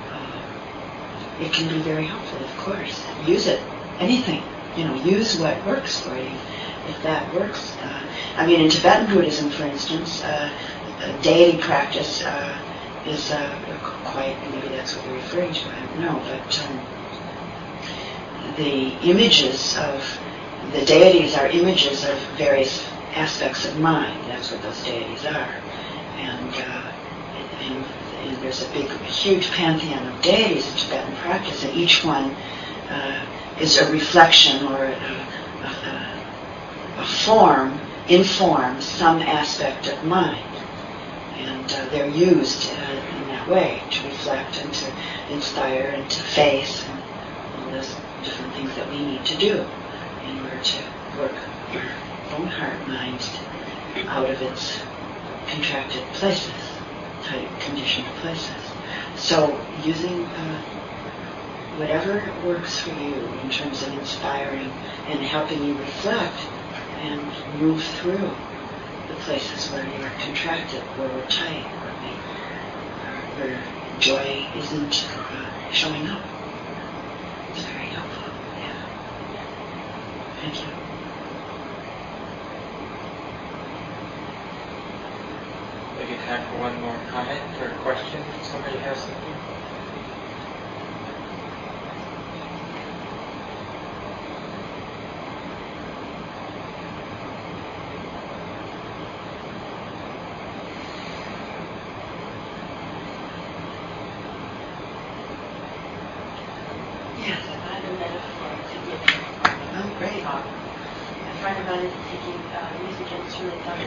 Uh, 0.09 1.43
it 1.43 1.51
can 1.51 1.67
be 1.67 1.79
very 1.81 2.05
helpful, 2.05 2.39
of 2.43 2.57
course. 2.57 3.03
Use 3.25 3.47
it. 3.47 3.61
Anything 3.99 4.43
you 4.77 4.85
know, 4.85 4.95
use 5.03 5.37
what 5.39 5.63
works 5.65 5.99
for 5.99 6.15
you. 6.17 6.31
If 6.87 7.01
that 7.03 7.33
works, 7.33 7.75
uh, 7.77 8.03
I 8.35 8.45
mean, 8.45 8.61
in 8.61 8.69
Tibetan 8.69 9.13
Buddhism, 9.13 9.49
for 9.51 9.63
instance, 9.63 10.21
uh, 10.23 10.51
deity 11.21 11.57
practice 11.59 12.23
uh, 12.23 12.57
is 13.05 13.31
uh, 13.31 13.79
quite. 14.03 14.35
Maybe 14.51 14.67
that's 14.69 14.95
what 14.95 15.05
you're 15.05 15.15
referring 15.15 15.53
to. 15.53 15.69
I 15.69 15.85
don't 15.85 16.01
know, 16.01 16.21
but 16.25 16.67
um, 16.67 18.55
the 18.57 18.93
images 19.09 19.77
of 19.77 20.19
the 20.73 20.83
deities 20.85 21.35
are 21.35 21.47
images 21.47 22.03
of 22.03 22.17
various 22.37 22.85
aspects 23.15 23.65
of 23.65 23.79
mind. 23.79 24.23
That's 24.29 24.51
what 24.51 24.61
those 24.61 24.83
deities 24.83 25.25
are, 25.25 25.55
and. 26.17 26.53
Uh, 26.55 26.93
and, 27.63 27.85
and 28.23 28.37
there's 28.37 28.61
a 28.63 28.69
big, 28.73 28.89
huge 29.01 29.49
pantheon 29.51 30.05
of 30.07 30.21
deities 30.21 30.69
in 30.69 30.77
Tibetan 30.77 31.15
practice, 31.17 31.63
and 31.63 31.73
each 31.75 32.03
one 32.03 32.35
uh, 32.89 33.25
is 33.59 33.77
a 33.77 33.91
reflection 33.91 34.67
or 34.67 34.85
a, 34.85 35.27
a, 35.63 36.23
a 36.97 37.05
form, 37.05 37.79
informs 38.09 38.85
some 38.85 39.21
aspect 39.21 39.87
of 39.87 40.03
mind. 40.03 40.45
And 41.37 41.71
uh, 41.71 41.89
they're 41.89 42.09
used 42.09 42.69
uh, 42.71 42.81
in 42.81 43.27
that 43.29 43.47
way, 43.49 43.81
to 43.91 44.07
reflect 44.07 44.61
and 44.61 44.73
to 44.73 44.93
inspire 45.31 45.93
and 45.95 46.09
to 46.09 46.21
face 46.21 46.85
and 46.87 47.03
all 47.57 47.71
those 47.71 47.95
different 48.23 48.53
things 48.53 48.75
that 48.75 48.89
we 48.89 49.03
need 49.05 49.25
to 49.25 49.37
do 49.37 49.65
in 50.25 50.39
order 50.39 50.59
to 50.61 50.83
work 51.17 51.33
own 52.33 52.47
heart 52.47 52.87
mind 52.87 53.21
out 54.07 54.29
of 54.29 54.41
its 54.41 54.79
contracted 55.47 56.03
places, 56.13 56.53
tight 57.23 57.47
conditioned 57.59 58.07
places. 58.21 58.55
So 59.17 59.59
using 59.83 60.25
uh, 60.25 60.61
whatever 61.77 62.33
works 62.43 62.79
for 62.79 62.91
you 62.91 63.15
in 63.43 63.49
terms 63.49 63.83
of 63.83 63.93
inspiring 63.93 64.71
and 65.07 65.19
helping 65.21 65.63
you 65.63 65.75
reflect 65.77 66.35
and 67.01 67.31
move 67.59 67.83
through 67.83 68.31
the 69.07 69.15
places 69.15 69.71
where 69.71 69.87
you're 69.87 70.09
contracted, 70.23 70.83
where 70.95 71.09
we're 71.09 71.27
tight, 71.27 71.65
where, 71.81 71.93
we, 72.01 72.13
where 73.35 73.59
joy 73.99 74.47
isn't 74.55 75.07
uh, 75.31 75.49
showing 75.71 76.07
up. 76.07 76.23
It's 77.53 77.65
very 77.65 77.87
helpful. 77.87 78.31
Yeah. 78.59 78.73
Thank 80.41 80.65
you. 80.65 80.82
Time 86.25 86.41
for 86.49 86.57
one 86.59 86.79
more 86.81 86.95
comment 87.11 87.41
or 87.59 87.69
question. 87.83 88.23
Somebody 88.43 88.77
has 88.77 88.97
something. 88.97 89.35
Yes. 107.19 107.39
I 107.49 107.67
have 107.75 107.83
a 107.83 107.97
metaphor 107.99 108.47
to 108.47 108.77
give 108.79 108.87
you. 108.87 108.95
Oh, 109.75 109.91
great. 109.99 110.23
A 110.23 111.35
friend 111.41 111.59
of 111.59 111.65
mine 111.65 111.85
is 111.85 111.93
taking 112.09 112.39
uh, 112.55 112.71
music 112.81 113.11
instruments 113.11 113.67
on 113.67 113.77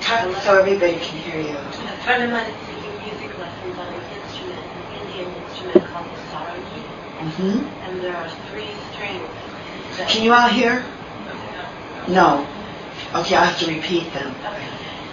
Talk 0.00 0.35
so 0.46 0.56
everybody 0.56 0.92
can 0.92 1.18
hear 1.26 1.40
you. 1.40 1.58
A 1.58 1.96
friend 2.06 2.22
of 2.22 2.30
mine 2.30 2.46
is 2.46 2.54
taking 2.68 2.94
music 3.02 3.36
lessons 3.36 3.76
on 3.78 3.92
an 3.92 4.00
instrument, 4.14 4.62
an 4.62 5.02
Indian 5.02 5.34
instrument 5.42 5.84
called 5.90 6.06
the 6.06 6.20
sarangi, 6.30 6.82
hmm 7.34 7.66
and 7.82 8.00
there 8.00 8.16
are 8.16 8.28
three 8.46 8.70
strings. 8.92 9.26
That 9.98 10.08
Can 10.08 10.22
you 10.22 10.32
all 10.32 10.48
hear? 10.48 10.86
No. 12.06 12.46
Okay, 13.16 13.34
I'll 13.34 13.46
have 13.46 13.58
to 13.58 13.66
repeat 13.66 14.12
them. 14.14 14.32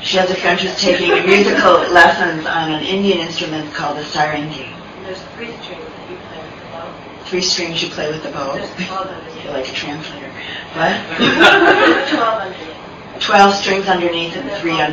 She 0.04 0.18
has 0.18 0.30
a 0.30 0.36
friend 0.36 0.60
who's 0.60 0.80
taking 0.80 1.10
musical 1.26 1.82
lessons 1.98 2.46
on 2.46 2.72
an 2.72 2.84
Indian 2.84 3.18
instrument 3.18 3.74
called 3.74 3.98
the 3.98 4.04
sarangi. 4.04 4.70
And 4.70 5.06
there's 5.08 5.24
three 5.34 5.50
strings 5.64 5.82
that 5.82 6.12
you 6.12 6.18
play 6.30 6.46
with 6.46 6.62
the 6.62 6.70
bow. 6.70 6.94
Three 7.26 7.42
strings 7.42 7.82
you 7.82 7.90
play 7.90 8.12
with 8.12 8.22
the 8.22 8.30
bow. 8.30 8.54
There's 8.54 8.70
12 8.86 9.08
underneath. 9.08 9.44
You're 9.44 9.54
like 9.54 9.68
a 9.68 9.74
translator. 9.74 10.30
What? 10.78 12.10
12 12.14 12.42
underneath. 12.42 12.84
Twelve 13.20 13.54
strings 13.54 13.88
underneath 13.88 14.36
and 14.36 14.52
three 14.60 14.82
on 14.82 14.92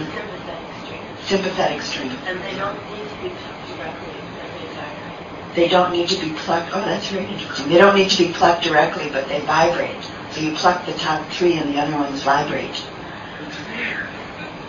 sympathetic 1.31 1.81
string. 1.81 2.11
And 2.27 2.41
they 2.43 2.57
don't 2.57 2.77
need 2.91 3.09
to 3.09 3.23
be 3.23 3.31
plucked 3.31 3.69
directly. 3.71 4.11
They 4.59 4.67
vibrate. 4.75 5.55
They 5.55 5.69
don't 5.69 5.93
need 5.93 6.09
to 6.09 6.21
be 6.21 6.33
plucked. 6.35 6.71
Oh, 6.75 6.81
that's 6.81 7.07
very 7.07 7.27
interesting. 7.27 7.69
They 7.69 7.79
don't 7.79 7.95
need 7.95 8.11
to 8.11 8.27
be 8.27 8.33
plucked 8.33 8.65
directly, 8.65 9.11
but 9.11 9.29
they 9.29 9.41
vibrate. 9.43 10.03
So 10.33 10.41
you 10.41 10.57
pluck 10.57 10.85
the 10.87 10.93
top 10.95 11.25
three 11.31 11.55
and 11.55 11.73
the 11.73 11.81
other 11.81 11.95
ones 11.95 12.23
vibrate. 12.23 12.83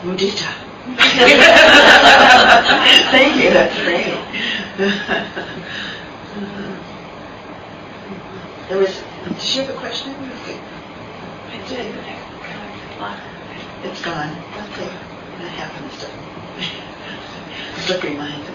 Mudita. 0.04 0.54
Thank 3.12 3.42
you. 3.42 3.50
That's 3.50 3.76
great. 3.82 4.14
there 8.70 8.78
was. 8.78 9.02
Did 9.24 9.56
you 9.56 9.62
have 9.62 9.70
a 9.70 9.80
question? 9.80 10.14
I 11.50 11.58
did, 11.68 11.96
but 11.96 12.06
I 12.06 12.08
lost 13.00 13.22
it. 13.84 13.88
It's 13.88 14.02
gone. 14.02 14.30
Okay. 14.30 14.90
That 15.38 15.52
happens. 15.52 16.31
Slippery 17.82 18.16
minds. 18.16 18.48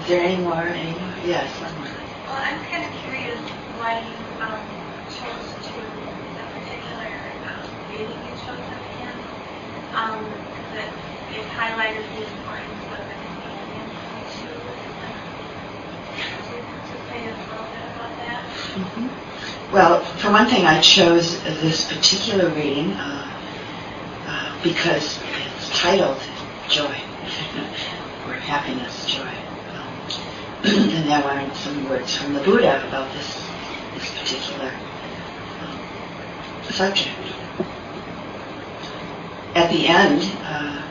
Is 0.00 0.06
there 0.08 0.24
any 0.24 0.42
more? 0.42 0.60
Any 0.62 0.90
more? 0.98 1.14
Yes, 1.24 1.48
one 1.60 1.74
more. 1.78 1.88
Well, 2.26 2.34
I'm 2.34 2.60
kind 2.66 2.84
of 2.84 2.90
curious 3.02 3.38
why 3.78 4.00
you 4.02 4.16
um, 4.42 4.58
chose 5.14 5.48
to 5.70 5.80
the 6.34 6.44
particular 6.50 7.08
um, 7.46 7.62
reading 7.90 8.10
you 8.10 8.34
chose 8.42 8.58
at 8.58 8.82
the 8.82 8.96
end. 9.06 9.22
Um, 9.94 10.26
that 10.74 10.90
it 11.30 11.46
highlighted 11.54 12.02
the 12.18 12.26
importance 12.26 12.84
of 12.90 12.98
the 13.06 13.14
companion 13.14 13.86
to 14.34 14.50
to 16.42 16.54
to 16.58 16.94
say 17.08 17.22
a 17.22 17.30
little 17.30 17.64
bit 17.70 17.86
about 17.94 18.12
that. 18.18 18.42
Well, 19.72 20.02
for 20.18 20.30
one 20.32 20.48
thing, 20.48 20.66
I 20.66 20.80
chose 20.80 21.42
this 21.44 21.86
particular 21.90 22.48
reading 22.50 22.92
uh, 22.92 23.30
uh, 24.26 24.62
because 24.62 25.18
titled 25.74 26.18
Joy, 26.68 26.84
or 28.26 28.32
Happiness, 28.34 29.06
Joy. 29.06 29.34
Um, 29.74 29.98
and 30.64 31.08
there 31.08 31.22
were 31.22 31.54
some 31.54 31.88
words 31.88 32.16
from 32.16 32.32
the 32.32 32.40
Buddha 32.40 32.86
about 32.88 33.12
this, 33.12 33.44
this 33.94 34.18
particular 34.18 34.72
um, 35.60 35.78
subject. 36.70 37.10
At 39.54 39.70
the 39.70 39.86
end, 39.86 40.22
uh, 40.44 40.82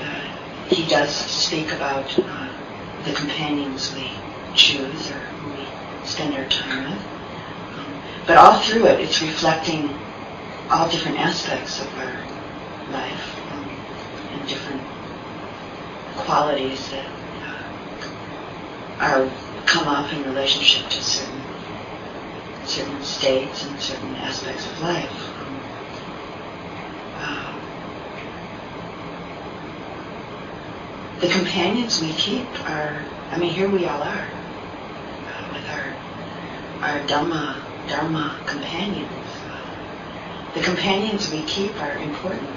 uh, 0.00 0.68
he 0.68 0.86
does 0.88 1.14
speak 1.14 1.72
about 1.72 2.18
uh, 2.18 2.48
the 3.04 3.12
companions 3.12 3.94
we 3.94 4.10
choose 4.54 5.10
or 5.10 5.18
who 5.18 5.50
we 5.50 6.06
spend 6.06 6.34
our 6.34 6.48
time 6.48 6.84
with. 6.84 7.02
Um, 7.78 8.02
But 8.26 8.36
all 8.38 8.60
through 8.60 8.86
it, 8.86 9.00
it's 9.00 9.20
reflecting 9.20 9.90
all 10.70 10.88
different 10.88 11.18
aspects 11.18 11.80
of 11.80 11.98
our 11.98 12.16
life 12.90 13.35
different 14.46 14.82
qualities 16.16 16.90
that 16.90 17.06
uh, 17.42 17.64
are 19.00 19.30
come 19.66 19.88
up 19.88 20.12
in 20.12 20.22
relationship 20.24 20.88
to 20.88 21.02
certain 21.02 21.42
certain 22.64 23.02
states 23.02 23.64
and 23.64 23.80
certain 23.80 24.14
aspects 24.16 24.66
of 24.66 24.80
life. 24.82 25.28
Um, 27.20 27.60
the 31.20 31.28
companions 31.28 32.00
we 32.00 32.12
keep 32.12 32.46
are, 32.68 33.04
I 33.30 33.38
mean, 33.38 33.52
here 33.52 33.68
we 33.68 33.86
all 33.86 34.02
are 34.02 34.28
uh, 35.28 35.52
with 35.52 35.68
our 35.70 35.94
our 36.82 37.00
Dhamma, 37.06 37.56
Dharma 37.88 38.38
companions. 38.46 39.12
The 40.54 40.62
companions 40.62 41.30
we 41.30 41.42
keep 41.42 41.80
are 41.82 41.96
important. 41.98 42.48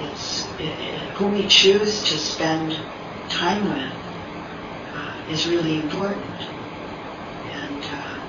It, 0.00 0.60
it, 0.60 0.94
who 1.10 1.26
we 1.28 1.46
choose 1.46 2.02
to 2.04 2.16
spend 2.16 2.78
time 3.28 3.68
with 3.68 3.92
uh, 4.94 5.14
is 5.28 5.46
really 5.46 5.78
important. 5.80 6.24
And 7.52 7.84
uh, 7.84 8.20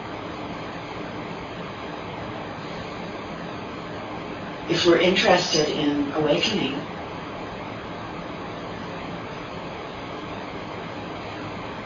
if 4.69 4.85
we're 4.85 4.99
interested 4.99 5.69
in 5.69 6.11
awakening, 6.13 6.75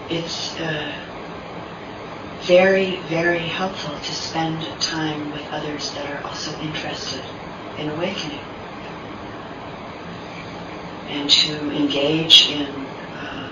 it's 0.09 0.59
uh, 0.59 0.91
very, 2.41 2.95
very 3.01 3.39
helpful 3.39 3.95
to 3.95 4.13
spend 4.13 4.65
time 4.81 5.31
with 5.31 5.47
others 5.51 5.91
that 5.93 6.09
are 6.09 6.23
also 6.27 6.51
interested 6.61 7.23
in 7.77 7.89
awakening 7.89 8.41
and 11.07 11.30
to 11.30 11.72
engage 11.72 12.49
in 12.49 12.68
uh, 13.15 13.49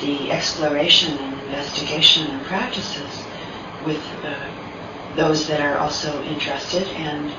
the 0.00 0.30
exploration 0.30 1.18
and 1.18 1.40
investigation 1.42 2.26
and 2.28 2.44
practices 2.46 3.24
with 3.84 4.02
uh, 4.24 4.50
those 5.16 5.46
that 5.48 5.60
are 5.60 5.78
also 5.78 6.22
interested 6.24 6.86
and 6.88 7.32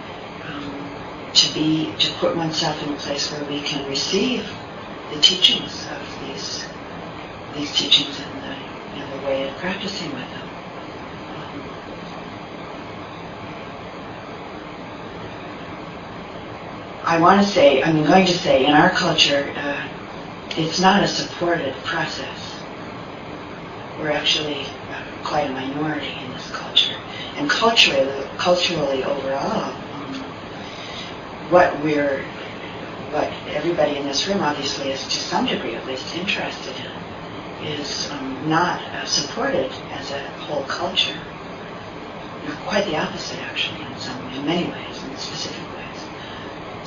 um, 0.48 0.90
to 1.34 1.54
be 1.54 1.94
to 2.00 2.12
put 2.14 2.36
oneself 2.36 2.82
in 2.84 2.94
a 2.94 2.98
place 2.98 3.32
where 3.32 3.44
we 3.46 3.62
can 3.62 3.88
receive 3.88 4.50
the 5.14 5.20
teachings 5.22 5.86
of 5.88 6.28
these 6.28 6.66
these 7.56 7.76
teachings 7.76 8.20
and 8.20 8.44
the, 8.44 9.00
know, 9.00 9.20
the 9.20 9.26
way 9.26 9.48
of 9.48 9.56
practicing 9.58 10.14
with 10.14 10.30
them. 10.32 10.49
I 17.10 17.20
want 17.20 17.42
to 17.42 17.48
say, 17.52 17.82
I'm 17.82 18.04
going 18.06 18.28
to 18.28 18.38
say, 18.38 18.68
in 18.68 18.74
our 18.74 18.92
culture, 18.92 19.52
uh, 19.56 19.90
it's 20.52 20.80
not 20.80 21.02
a 21.02 21.08
supported 21.08 21.74
process. 21.78 22.62
We're 23.98 24.12
actually 24.12 24.68
uh, 24.92 25.04
quite 25.24 25.50
a 25.50 25.52
minority 25.52 26.14
in 26.24 26.32
this 26.34 26.52
culture. 26.52 26.96
And 27.38 27.50
culturally, 27.50 28.28
culturally 28.38 29.04
overall, 29.04 29.74
um, 29.74 30.14
what 31.50 31.84
we're, 31.84 32.22
what 33.10 33.34
everybody 33.48 33.98
in 33.98 34.06
this 34.06 34.28
room 34.28 34.42
obviously 34.42 34.92
is 34.92 35.04
to 35.06 35.10
some 35.10 35.48
degree 35.48 35.74
at 35.74 35.88
least 35.88 36.16
interested 36.16 36.76
in, 36.78 37.66
is 37.70 38.12
um, 38.12 38.48
not 38.48 38.80
uh, 38.84 39.04
supported 39.06 39.72
as 39.94 40.12
a 40.12 40.20
whole 40.46 40.64
culture. 40.66 41.18
Quite 42.68 42.86
the 42.86 42.98
opposite, 42.98 43.40
actually, 43.40 43.82
in 43.84 43.98
some, 43.98 44.28
in 44.34 44.46
many 44.46 44.72
ways, 44.72 45.04
in 45.04 45.18
specific. 45.18 45.59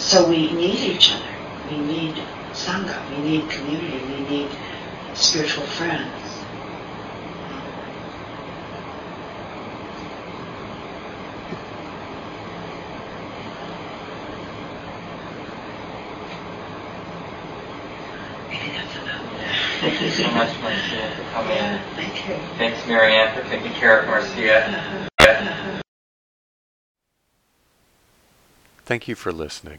So 0.02 0.28
we 0.28 0.52
need 0.52 0.80
each 0.80 1.12
other. 1.12 1.24
We 1.70 1.78
need 1.78 2.16
sangha. 2.52 2.98
We 3.10 3.22
need 3.22 3.48
community. 3.48 4.04
We 4.04 4.28
need 4.28 4.48
spiritual 5.14 5.64
friends. 5.64 6.10
Maybe 18.50 18.72
that's 18.72 18.96
enough. 18.96 19.22
Thank 19.80 20.02
you 20.02 20.10
so 20.10 20.30
much, 20.32 20.60
Marcia, 20.60 21.12
for 21.16 21.22
coming. 21.30 21.56
Yeah, 21.56 21.82
thank 21.94 22.28
you. 22.28 22.34
Thanks, 22.58 22.86
Marianne, 22.88 23.34
for 23.34 23.48
taking 23.48 23.72
care 23.72 24.00
of 24.00 24.08
Marcia. 24.08 24.66
Uh-huh. 24.66 25.80
Thank 28.84 29.06
you 29.06 29.14
for 29.14 29.32
listening. 29.32 29.78